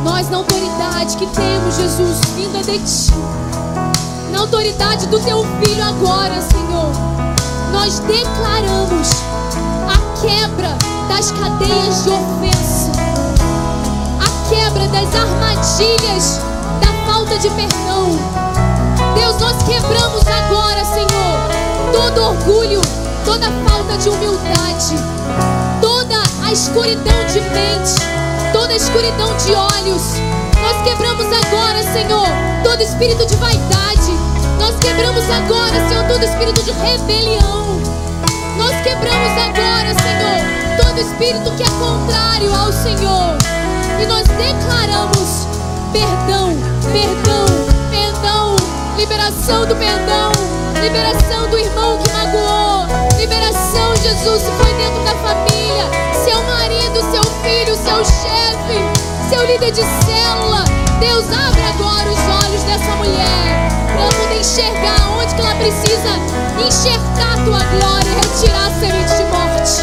Nós, 0.03 0.29
na 0.29 0.39
autoridade 0.39 1.17
que 1.17 1.29
temos, 1.29 1.77
Jesus, 1.77 2.19
vinda 2.35 2.59
de 2.59 2.81
Ti, 2.81 3.13
autoridade 4.43 5.07
do 5.07 5.21
Teu 5.21 5.45
Filho 5.63 5.85
agora, 5.85 6.41
Senhor, 6.43 6.91
nós 7.73 8.01
declaramos 8.01 9.11
a 9.89 10.21
quebra 10.21 10.77
das 11.09 11.31
cadeias 11.31 12.03
de 12.03 12.11
ofensa, 12.11 12.91
a 14.19 14.49
quebra 14.49 14.89
das 14.89 15.15
armadilhas 15.15 16.41
da 16.81 17.07
falta 17.07 17.39
de 17.39 17.49
perdão. 17.51 18.19
Deus, 19.15 19.39
nós 19.39 19.63
quebramos 19.63 20.25
agora, 20.27 20.85
Senhor, 20.87 21.93
todo 21.93 22.23
orgulho, 22.25 22.81
toda 23.25 23.47
falta 23.69 23.97
de 23.97 24.09
humildade, 24.09 24.97
toda 25.81 26.17
a 26.45 26.53
escuridão 26.53 27.27
de 27.33 27.41
mente, 27.41 27.95
toda 28.53 28.73
a 28.73 28.77
escuridão 28.77 29.37
de 29.37 29.55
olhos. 29.55 30.03
Nós 30.61 30.83
quebramos 30.83 31.27
agora, 31.27 31.83
Senhor, 31.93 32.27
todo 32.65 32.83
espírito 32.83 33.25
de 33.25 33.37
vaidade. 33.37 34.02
Nós 34.63 34.77
quebramos 34.79 35.29
agora, 35.29 35.89
Senhor, 35.89 36.05
todo 36.07 36.23
espírito 36.23 36.63
de 36.63 36.71
rebelião. 36.71 37.67
Nós 38.57 38.81
quebramos 38.83 39.33
agora, 39.33 39.93
Senhor, 40.01 40.81
todo 40.81 41.01
espírito 41.01 41.51
que 41.57 41.65
é 41.65 41.69
contrário 41.81 42.55
ao 42.55 42.73
Senhor. 42.73 43.37
E 44.01 44.07
nós 44.07 44.23
declaramos 44.29 45.49
perdão, 45.93 46.57
perdão, 46.93 47.47
perdão, 47.91 48.57
liberação 48.97 49.67
do 49.67 49.75
perdão, 49.75 50.31
liberação 50.81 51.51
do 51.51 51.59
irmão 51.59 51.99
que 51.99 52.13
magoou, 52.13 52.87
liberação, 53.19 53.97
Jesus, 53.97 54.43
se 54.43 54.51
foi 54.53 54.73
dentro 54.75 55.03
da 55.03 55.15
família, 55.27 55.91
seu 56.25 56.41
marido, 56.45 57.01
seu 57.11 57.25
filho, 57.43 57.75
seu 57.75 58.05
chefe, 58.05 59.29
seu 59.29 59.45
líder 59.45 59.73
de 59.73 59.83
célula. 59.83 60.92
Deus, 61.03 61.25
abre 61.33 61.61
agora 61.63 62.09
os 62.09 62.47
olhos 62.47 62.63
dessa 62.63 62.95
mulher, 62.95 63.69
para 63.89 64.03
ela 64.03 64.13
poder 64.13 64.39
enxergar 64.39 65.19
onde 65.19 65.35
que 65.35 65.41
ela 65.41 65.55
precisa 65.57 66.11
enxergar 66.65 67.33
a 67.33 67.45
tua 67.45 67.59
glória 67.59 68.09
e 68.09 68.15
retirar 68.15 68.69
a 68.69 68.79
semente 68.79 69.17
de 69.17 69.25
morte. 69.25 69.83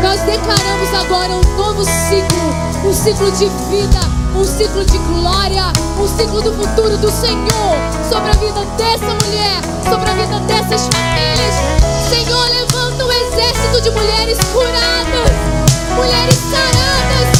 Nós 0.00 0.20
declaramos 0.20 0.94
agora 0.94 1.34
um 1.34 1.56
novo 1.56 1.82
ciclo, 1.84 2.88
um 2.88 2.94
ciclo 2.94 3.32
de 3.32 3.46
vida, 3.68 3.98
um 4.36 4.44
ciclo 4.44 4.84
de 4.84 4.96
glória, 4.98 5.72
um 5.98 6.06
ciclo 6.06 6.40
do 6.40 6.52
futuro 6.52 6.96
do 6.98 7.10
Senhor 7.10 7.74
sobre 8.08 8.30
a 8.30 8.34
vida 8.34 8.64
dessa 8.78 9.12
mulher, 9.26 9.58
sobre 9.90 10.08
a 10.08 10.14
vida 10.14 10.38
dessas 10.46 10.86
famílias. 10.86 11.54
Senhor, 12.08 12.48
levanta 12.48 13.04
um 13.04 13.10
exército 13.10 13.80
de 13.80 13.90
mulheres 13.90 14.38
curadas, 14.52 15.34
mulheres 15.96 16.38
saradas, 16.48 17.33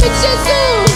nome, 0.00 0.16
em 0.16 0.89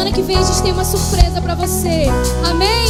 Semana 0.00 0.16
que 0.16 0.22
vem 0.22 0.38
a 0.38 0.42
gente 0.42 0.62
tem 0.62 0.72
uma 0.72 0.82
surpresa 0.82 1.42
para 1.42 1.54
você. 1.54 2.06
Amém? 2.48 2.86